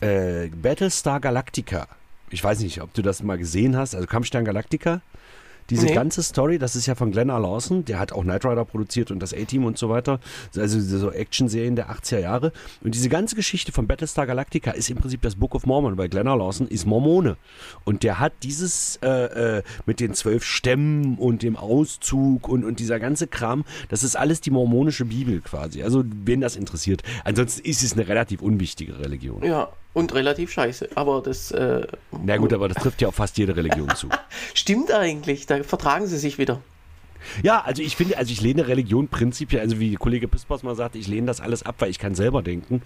äh, 0.00 0.48
Battlestar 0.48 1.20
Galactica. 1.20 1.88
Ich 2.30 2.42
weiß 2.42 2.60
nicht, 2.60 2.82
ob 2.82 2.92
du 2.94 3.02
das 3.02 3.22
mal 3.22 3.38
gesehen 3.38 3.76
hast, 3.76 3.94
also 3.94 4.06
Kampfstern 4.06 4.44
Galactica. 4.44 5.00
Diese 5.70 5.86
nee. 5.86 5.94
ganze 5.94 6.22
Story, 6.22 6.58
das 6.58 6.76
ist 6.76 6.86
ja 6.86 6.94
von 6.94 7.10
Glenn 7.10 7.30
R. 7.30 7.40
Lawson, 7.40 7.84
der 7.84 7.98
hat 7.98 8.12
auch 8.12 8.22
Knight 8.22 8.44
Rider 8.44 8.64
produziert 8.64 9.10
und 9.10 9.20
das 9.20 9.32
A-Team 9.32 9.64
und 9.64 9.78
so 9.78 9.88
weiter, 9.88 10.20
also 10.56 10.80
so 10.80 11.10
Action-Serien 11.10 11.76
der 11.76 11.90
80er 11.90 12.18
Jahre. 12.18 12.52
Und 12.82 12.94
diese 12.94 13.08
ganze 13.08 13.34
Geschichte 13.34 13.72
von 13.72 13.86
Battlestar 13.86 14.26
Galactica 14.26 14.72
ist 14.72 14.90
im 14.90 14.98
Prinzip 14.98 15.22
das 15.22 15.36
Book 15.36 15.54
of 15.54 15.66
Mormon, 15.66 15.96
weil 15.96 16.08
Glenn 16.08 16.26
R. 16.26 16.36
Lawson 16.36 16.68
ist 16.68 16.86
Mormone. 16.86 17.36
Und 17.84 18.02
der 18.02 18.20
hat 18.20 18.32
dieses 18.42 18.98
äh, 19.02 19.58
äh, 19.58 19.62
mit 19.86 20.00
den 20.00 20.14
zwölf 20.14 20.44
Stämmen 20.44 21.16
und 21.16 21.42
dem 21.42 21.56
Auszug 21.56 22.48
und, 22.48 22.64
und 22.64 22.78
dieser 22.78 23.00
ganze 23.00 23.26
Kram, 23.26 23.64
das 23.88 24.02
ist 24.02 24.16
alles 24.16 24.40
die 24.40 24.50
mormonische 24.50 25.06
Bibel 25.06 25.40
quasi. 25.40 25.82
Also, 25.82 26.04
wen 26.24 26.40
das 26.40 26.56
interessiert. 26.56 27.02
Ansonsten 27.24 27.64
ist 27.64 27.82
es 27.82 27.94
eine 27.94 28.06
relativ 28.08 28.42
unwichtige 28.42 28.98
Religion. 28.98 29.42
Ja, 29.42 29.68
und 29.94 30.12
relativ 30.12 30.52
scheiße. 30.52 30.90
Aber 30.96 31.22
das. 31.22 31.50
Äh, 31.52 31.86
Na 32.22 32.36
gut, 32.36 32.52
aber 32.52 32.68
das 32.68 32.82
trifft 32.82 33.00
ja 33.00 33.08
auf 33.08 33.14
fast 33.14 33.38
jede 33.38 33.56
Religion 33.56 33.88
zu. 33.94 34.08
Stimmt 34.54 34.92
eigentlich, 34.92 35.46
da 35.46 35.62
vertragen 35.62 36.06
sie 36.06 36.18
sich 36.18 36.36
wieder. 36.36 36.60
Ja, 37.42 37.62
also 37.62 37.82
ich 37.82 37.96
finde, 37.96 38.18
also 38.18 38.30
ich 38.32 38.42
lehne 38.42 38.68
Religion 38.68 39.08
prinzipiell, 39.08 39.62
also 39.62 39.80
wie 39.80 39.94
Kollege 39.94 40.28
Pispers 40.28 40.62
mal 40.62 40.74
sagte, 40.74 40.98
ich 40.98 41.08
lehne 41.08 41.26
das 41.26 41.40
alles 41.40 41.62
ab, 41.62 41.76
weil 41.78 41.88
ich 41.88 41.98
kann 41.98 42.14
selber 42.14 42.42
denken. 42.42 42.82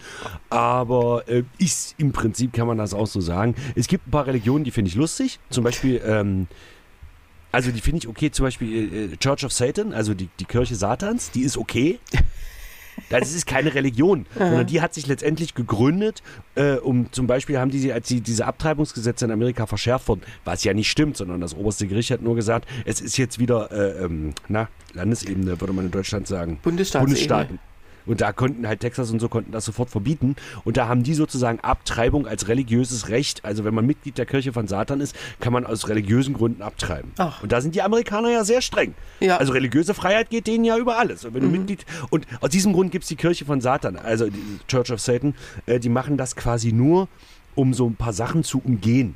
Aber 0.48 1.24
äh, 1.26 1.42
ist, 1.58 1.96
im 1.98 2.12
Prinzip 2.12 2.52
kann 2.52 2.68
man 2.68 2.78
das 2.78 2.94
auch 2.94 3.08
so 3.08 3.20
sagen. 3.20 3.56
Es 3.74 3.88
gibt 3.88 4.06
ein 4.06 4.10
paar 4.12 4.28
Religionen, 4.28 4.62
die 4.62 4.70
finde 4.70 4.90
ich 4.90 4.94
lustig. 4.94 5.40
Zum 5.50 5.64
Beispiel, 5.64 6.00
ähm, 6.04 6.46
also 7.50 7.72
die 7.72 7.80
finde 7.80 7.98
ich 7.98 8.08
okay, 8.08 8.30
zum 8.30 8.44
Beispiel 8.44 9.12
äh, 9.12 9.16
Church 9.16 9.44
of 9.44 9.52
Satan, 9.52 9.92
also 9.92 10.14
die, 10.14 10.28
die 10.38 10.44
Kirche 10.44 10.76
Satans, 10.76 11.30
die 11.30 11.42
ist 11.42 11.56
okay. 11.56 11.98
Das 13.10 13.34
ist 13.34 13.46
keine 13.46 13.74
Religion, 13.74 14.26
sondern 14.36 14.66
die 14.66 14.80
hat 14.80 14.94
sich 14.94 15.06
letztendlich 15.06 15.54
gegründet, 15.54 16.22
äh, 16.54 16.74
um 16.74 17.10
zum 17.12 17.26
Beispiel 17.26 17.58
haben 17.58 17.70
die, 17.70 17.92
als 17.92 18.08
die, 18.08 18.20
diese 18.20 18.46
Abtreibungsgesetze 18.46 19.24
in 19.24 19.30
Amerika 19.30 19.66
verschärft 19.66 20.08
wurden, 20.08 20.22
was 20.44 20.64
ja 20.64 20.74
nicht 20.74 20.90
stimmt, 20.90 21.16
sondern 21.16 21.40
das 21.40 21.54
oberste 21.54 21.86
Gericht 21.86 22.10
hat 22.10 22.22
nur 22.22 22.34
gesagt, 22.34 22.68
es 22.84 23.00
ist 23.00 23.16
jetzt 23.16 23.38
wieder, 23.38 23.70
äh, 23.72 24.04
ähm, 24.04 24.34
na, 24.48 24.68
Landesebene, 24.94 25.60
würde 25.60 25.72
man 25.72 25.86
in 25.86 25.90
Deutschland 25.90 26.26
sagen. 26.26 26.58
Bundesstaaten. 27.06 27.58
Und 28.08 28.22
da 28.22 28.32
konnten 28.32 28.66
halt 28.66 28.80
Texas 28.80 29.10
und 29.10 29.20
so 29.20 29.28
konnten 29.28 29.52
das 29.52 29.64
sofort 29.64 29.90
verbieten. 29.90 30.34
Und 30.64 30.76
da 30.76 30.88
haben 30.88 31.02
die 31.02 31.14
sozusagen 31.14 31.60
Abtreibung 31.60 32.26
als 32.26 32.48
religiöses 32.48 33.08
Recht. 33.10 33.44
Also 33.44 33.64
wenn 33.64 33.74
man 33.74 33.86
Mitglied 33.86 34.18
der 34.18 34.26
Kirche 34.26 34.52
von 34.52 34.66
Satan 34.66 35.00
ist, 35.00 35.14
kann 35.40 35.52
man 35.52 35.66
aus 35.66 35.88
religiösen 35.88 36.34
Gründen 36.34 36.62
abtreiben. 36.62 37.12
Ach. 37.18 37.42
Und 37.42 37.52
da 37.52 37.60
sind 37.60 37.74
die 37.74 37.82
Amerikaner 37.82 38.30
ja 38.30 38.44
sehr 38.44 38.62
streng. 38.62 38.94
Ja. 39.20 39.36
Also 39.36 39.52
religiöse 39.52 39.94
Freiheit 39.94 40.30
geht 40.30 40.46
denen 40.46 40.64
ja 40.64 40.78
über 40.78 40.98
alles. 40.98 41.24
Und 41.24 41.34
wenn 41.34 41.42
mhm. 41.42 41.52
du 41.52 41.58
Mitglied 41.58 41.86
und 42.10 42.26
aus 42.40 42.50
diesem 42.50 42.72
Grund 42.72 42.90
gibt 42.90 43.04
es 43.04 43.08
die 43.08 43.16
Kirche 43.16 43.44
von 43.44 43.60
Satan, 43.60 43.96
also 43.96 44.28
die 44.28 44.58
Church 44.66 44.90
of 44.90 45.00
Satan, 45.00 45.34
äh, 45.66 45.78
die 45.78 45.90
machen 45.90 46.16
das 46.16 46.34
quasi 46.34 46.72
nur, 46.72 47.08
um 47.54 47.74
so 47.74 47.86
ein 47.86 47.94
paar 47.94 48.12
Sachen 48.12 48.42
zu 48.42 48.60
umgehen 48.64 49.14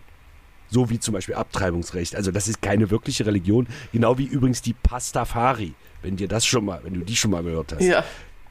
so 0.69 0.89
wie 0.89 0.99
zum 0.99 1.13
Beispiel 1.13 1.35
Abtreibungsrecht. 1.35 2.17
Also 2.17 2.31
das 2.31 2.49
ist 2.49 2.63
keine 2.63 2.91
wirkliche 2.91 3.27
Religion, 3.27 3.67
genau 3.93 4.17
wie 4.17 4.25
übrigens 4.25 4.63
die 4.63 4.73
Pastafari, 4.73 5.75
wenn 6.01 6.17
dir 6.17 6.29
das 6.29 6.47
schon 6.47 6.65
mal, 6.65 6.81
wenn 6.83 6.95
du 6.95 7.01
die 7.01 7.15
schon 7.15 7.31
mal 7.31 7.43
gehört 7.43 7.75
hast. 7.75 7.83
Ja 7.83 8.03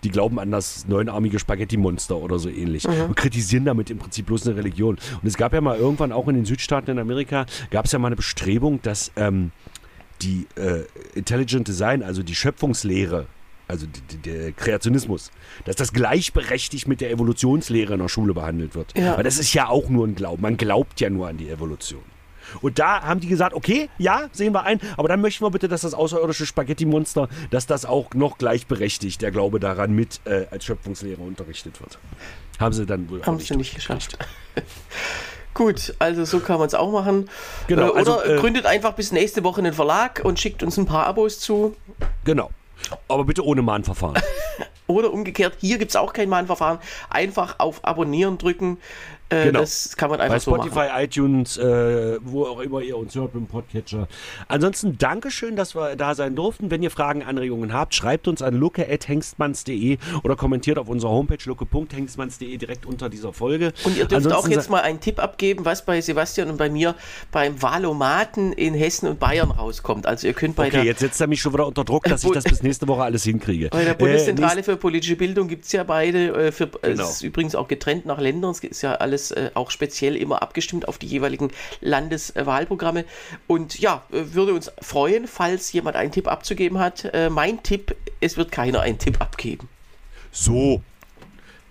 die 0.03 0.09
glauben 0.09 0.39
an 0.39 0.51
das 0.51 0.87
neunarmige 0.87 1.39
Spaghetti-Monster 1.39 2.17
oder 2.17 2.39
so 2.39 2.49
ähnlich 2.49 2.87
mhm. 2.87 3.09
und 3.09 3.15
kritisieren 3.15 3.65
damit 3.65 3.89
im 3.89 3.97
Prinzip 3.97 4.25
bloß 4.25 4.47
eine 4.47 4.57
Religion. 4.57 4.97
Und 5.21 5.27
es 5.27 5.37
gab 5.37 5.53
ja 5.53 5.61
mal 5.61 5.77
irgendwann 5.77 6.11
auch 6.11 6.27
in 6.27 6.35
den 6.35 6.45
Südstaaten 6.45 6.91
in 6.91 6.99
Amerika, 6.99 7.45
gab 7.69 7.85
es 7.85 7.91
ja 7.91 7.99
mal 7.99 8.07
eine 8.07 8.15
Bestrebung, 8.15 8.81
dass 8.81 9.11
ähm, 9.15 9.51
die 10.21 10.47
äh, 10.55 10.83
Intelligent 11.15 11.67
Design, 11.67 12.03
also 12.03 12.23
die 12.23 12.35
Schöpfungslehre, 12.35 13.27
also 13.67 13.87
der 14.25 14.51
Kreationismus, 14.51 15.31
dass 15.65 15.75
das 15.77 15.93
gleichberechtigt 15.93 16.87
mit 16.87 16.99
der 17.01 17.11
Evolutionslehre 17.11 17.93
in 17.93 17.99
der 17.99 18.09
Schule 18.09 18.33
behandelt 18.33 18.75
wird. 18.75 18.97
Ja. 18.97 19.15
Weil 19.15 19.23
das 19.23 19.37
ist 19.37 19.53
ja 19.53 19.67
auch 19.67 19.89
nur 19.89 20.05
ein 20.05 20.15
Glauben. 20.15 20.41
Man 20.41 20.57
glaubt 20.57 20.99
ja 20.99 21.09
nur 21.09 21.27
an 21.27 21.37
die 21.37 21.49
Evolution. 21.49 22.01
Und 22.61 22.79
da 22.79 23.01
haben 23.03 23.19
die 23.19 23.27
gesagt, 23.27 23.53
okay, 23.53 23.89
ja, 23.97 24.29
sehen 24.31 24.53
wir 24.53 24.63
ein, 24.63 24.79
aber 24.97 25.07
dann 25.07 25.21
möchten 25.21 25.45
wir 25.45 25.51
bitte, 25.51 25.67
dass 25.67 25.81
das 25.81 25.93
außerirdische 25.93 26.45
Spaghetti-Monster, 26.45 27.29
dass 27.49 27.67
das 27.67 27.85
auch 27.85 28.13
noch 28.13 28.37
gleichberechtigt, 28.37 29.21
der 29.21 29.31
Glaube 29.31 29.59
daran, 29.59 29.93
mit 29.93 30.21
äh, 30.25 30.45
als 30.51 30.65
Schöpfungslehre 30.65 31.21
unterrichtet 31.21 31.79
wird. 31.81 31.99
Haben 32.59 32.73
sie 32.73 32.85
dann 32.85 33.09
wohl 33.09 33.21
haben 33.23 33.35
auch 33.35 33.39
nicht, 33.39 33.55
nicht 33.55 33.75
geschafft. 33.75 34.17
Gut, 35.53 35.93
also 35.99 36.23
so 36.23 36.39
kann 36.39 36.59
man 36.59 36.67
es 36.67 36.73
auch 36.73 36.91
machen. 36.91 37.29
Genau, 37.67 37.89
oder 37.89 37.97
also, 37.97 38.23
äh, 38.23 38.37
gründet 38.37 38.65
einfach 38.65 38.93
bis 38.93 39.11
nächste 39.11 39.43
Woche 39.43 39.59
einen 39.59 39.73
Verlag 39.73 40.21
und 40.23 40.39
schickt 40.39 40.63
uns 40.63 40.77
ein 40.77 40.85
paar 40.85 41.05
Abos 41.05 41.39
zu. 41.39 41.75
Genau. 42.23 42.51
Aber 43.07 43.25
bitte 43.25 43.45
ohne 43.45 43.61
Mahnverfahren. 43.61 44.21
oder 44.87 45.11
umgekehrt, 45.11 45.55
hier 45.59 45.77
gibt 45.77 45.91
es 45.91 45.95
auch 45.95 46.13
kein 46.13 46.29
Mahnverfahren. 46.29 46.79
Einfach 47.09 47.59
auf 47.59 47.83
Abonnieren 47.83 48.37
drücken. 48.37 48.77
Äh, 49.31 49.45
genau. 49.45 49.61
Das 49.61 49.95
kann 49.95 50.09
man 50.09 50.19
einfach 50.19 50.35
Bei 50.35 50.39
Spotify, 50.39 50.73
so 50.73 50.79
machen. 50.79 51.03
iTunes, 51.03 51.57
äh, 51.57 52.19
wo 52.21 52.45
auch 52.45 52.59
immer 52.59 52.81
ihr 52.81 52.97
uns 52.97 53.15
hört 53.15 53.33
dem 53.33 53.47
Podcatcher. 53.47 54.07
Ansonsten 54.47 54.97
Dankeschön, 54.97 55.55
dass 55.55 55.73
wir 55.73 55.95
da 55.95 56.15
sein 56.15 56.35
durften. 56.35 56.69
Wenn 56.69 56.83
ihr 56.83 56.91
Fragen, 56.91 57.23
Anregungen 57.23 57.73
habt, 57.73 57.95
schreibt 57.95 58.27
uns 58.27 58.41
an 58.41 58.55
luke.hengstmanns.de 58.55 59.97
oder 60.23 60.35
kommentiert 60.35 60.77
auf 60.77 60.89
unserer 60.89 61.11
Homepage 61.11 61.37
luke.hengstmanns.de 61.45 62.57
direkt 62.57 62.85
unter 62.85 63.09
dieser 63.09 63.31
Folge. 63.31 63.71
Und 63.85 63.97
ihr 63.97 64.05
dürft 64.05 64.25
Ansonsten 64.25 64.39
auch 64.39 64.47
jetzt 64.49 64.69
mal 64.69 64.81
einen 64.81 64.99
Tipp 64.99 65.19
abgeben, 65.19 65.63
was 65.63 65.85
bei 65.85 66.01
Sebastian 66.01 66.49
und 66.49 66.57
bei 66.57 66.69
mir 66.69 66.95
beim 67.31 67.61
Valomaten 67.61 68.51
in 68.51 68.73
Hessen 68.73 69.07
und 69.07 69.19
Bayern 69.19 69.51
rauskommt. 69.51 70.05
Also 70.05 70.27
ihr 70.27 70.33
könnt 70.33 70.55
bei 70.57 70.67
okay, 70.67 70.83
jetzt 70.83 70.99
setzt 70.99 71.21
er 71.21 71.27
mich 71.27 71.41
schon 71.41 71.53
wieder 71.53 71.67
unter 71.67 71.85
Druck, 71.85 72.03
dass 72.03 72.23
ich 72.25 72.31
das 72.31 72.43
bis 72.43 72.63
nächste 72.63 72.87
Woche 72.87 73.03
alles 73.03 73.23
hinkriege. 73.23 73.69
Bei 73.69 73.85
der 73.85 73.93
Bundeszentrale 73.93 74.59
äh, 74.59 74.63
für 74.63 74.75
politische 74.75 75.15
Bildung 75.15 75.47
gibt 75.47 75.65
es 75.65 75.71
ja 75.71 75.83
beide. 75.83 76.47
Äh, 76.47 76.51
für, 76.51 76.67
genau. 76.67 77.03
Es 77.03 77.11
ist 77.11 77.21
übrigens 77.21 77.55
auch 77.55 77.67
getrennt 77.67 78.05
nach 78.05 78.19
Ländern. 78.19 78.51
Es 78.51 78.59
ist 78.59 78.81
ja 78.81 78.95
alles 78.95 79.20
alles 79.21 79.31
äh, 79.31 79.51
auch 79.53 79.71
speziell 79.71 80.15
immer 80.15 80.41
abgestimmt 80.41 80.87
auf 80.87 80.97
die 80.97 81.07
jeweiligen 81.07 81.51
Landeswahlprogramme. 81.81 83.05
Und 83.47 83.79
ja, 83.79 84.03
äh, 84.11 84.33
würde 84.33 84.53
uns 84.53 84.71
freuen, 84.81 85.27
falls 85.27 85.71
jemand 85.73 85.95
einen 85.95 86.11
Tipp 86.11 86.27
abzugeben 86.27 86.79
hat. 86.79 87.05
Äh, 87.13 87.29
mein 87.29 87.61
Tipp, 87.63 87.95
es 88.19 88.37
wird 88.37 88.51
keiner 88.51 88.81
einen 88.81 88.97
Tipp 88.97 89.21
abgeben. 89.21 89.69
So, 90.31 90.81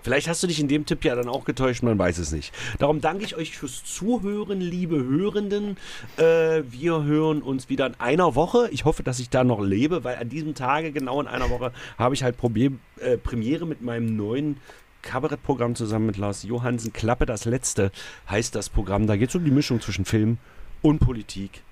Vielleicht 0.03 0.29
hast 0.29 0.43
du 0.43 0.47
dich 0.47 0.59
in 0.59 0.69
dem 0.69 0.87
Tipp 0.87 1.05
ja 1.05 1.15
dann 1.15 1.29
auch 1.29 1.45
getäuscht, 1.45 1.83
man 1.83 1.99
weiß 1.99 2.17
es 2.17 2.33
nicht. 2.33 2.55
Darum 2.79 3.03
danke 3.03 3.23
ich 3.23 3.37
euch 3.37 3.59
fürs 3.59 3.85
Zuhören, 3.85 4.59
liebe 4.59 4.97
Hörenden. 4.97 5.77
Äh, 6.17 6.63
wir 6.71 7.05
hören 7.05 7.43
uns 7.43 7.69
wieder 7.69 7.87
in 7.87 7.95
einer 7.99 8.35
Woche. 8.35 8.71
Ich 8.73 8.87
hoffe, 8.87 9.03
dass 9.03 9.19
ich 9.19 9.29
da 9.29 9.45
noch 9.45 9.61
lebe, 9.61 10.03
weil 10.03 10.17
an 10.17 10.31
diesem 10.31 10.55
Tage, 10.55 10.93
genau 10.93 11.21
in 11.21 11.27
einer 11.27 11.51
Woche, 11.51 11.73
habe 11.99 12.15
ich 12.15 12.23
halt 12.23 12.39
Problem, 12.39 12.81
äh, 12.99 13.19
Premiere 13.19 13.67
mit 13.67 13.83
meinem 13.83 14.17
neuen 14.17 14.57
Kabarettprogramm 15.03 15.75
zusammen 15.75 16.07
mit 16.07 16.17
Lars 16.17 16.43
Johansen. 16.43 16.93
Klappe 16.93 17.27
das 17.27 17.45
Letzte 17.45 17.91
heißt 18.29 18.55
das 18.55 18.69
Programm. 18.69 19.07
Da 19.07 19.17
geht 19.17 19.31
es 19.31 19.35
um 19.35 19.45
die 19.45 19.51
Mischung 19.51 19.81
zwischen 19.81 20.05
Film 20.05 20.39
und 20.83 20.99
Politik. 20.99 21.63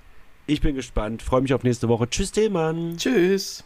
Ich 0.46 0.60
bin 0.60 0.74
gespannt, 0.74 1.22
freue 1.22 1.42
mich 1.42 1.52
auf 1.54 1.62
nächste 1.62 1.88
Woche. 1.88 2.08
Tschüss, 2.08 2.32
Tillmann. 2.32 2.96
Tschüss. 2.96 3.64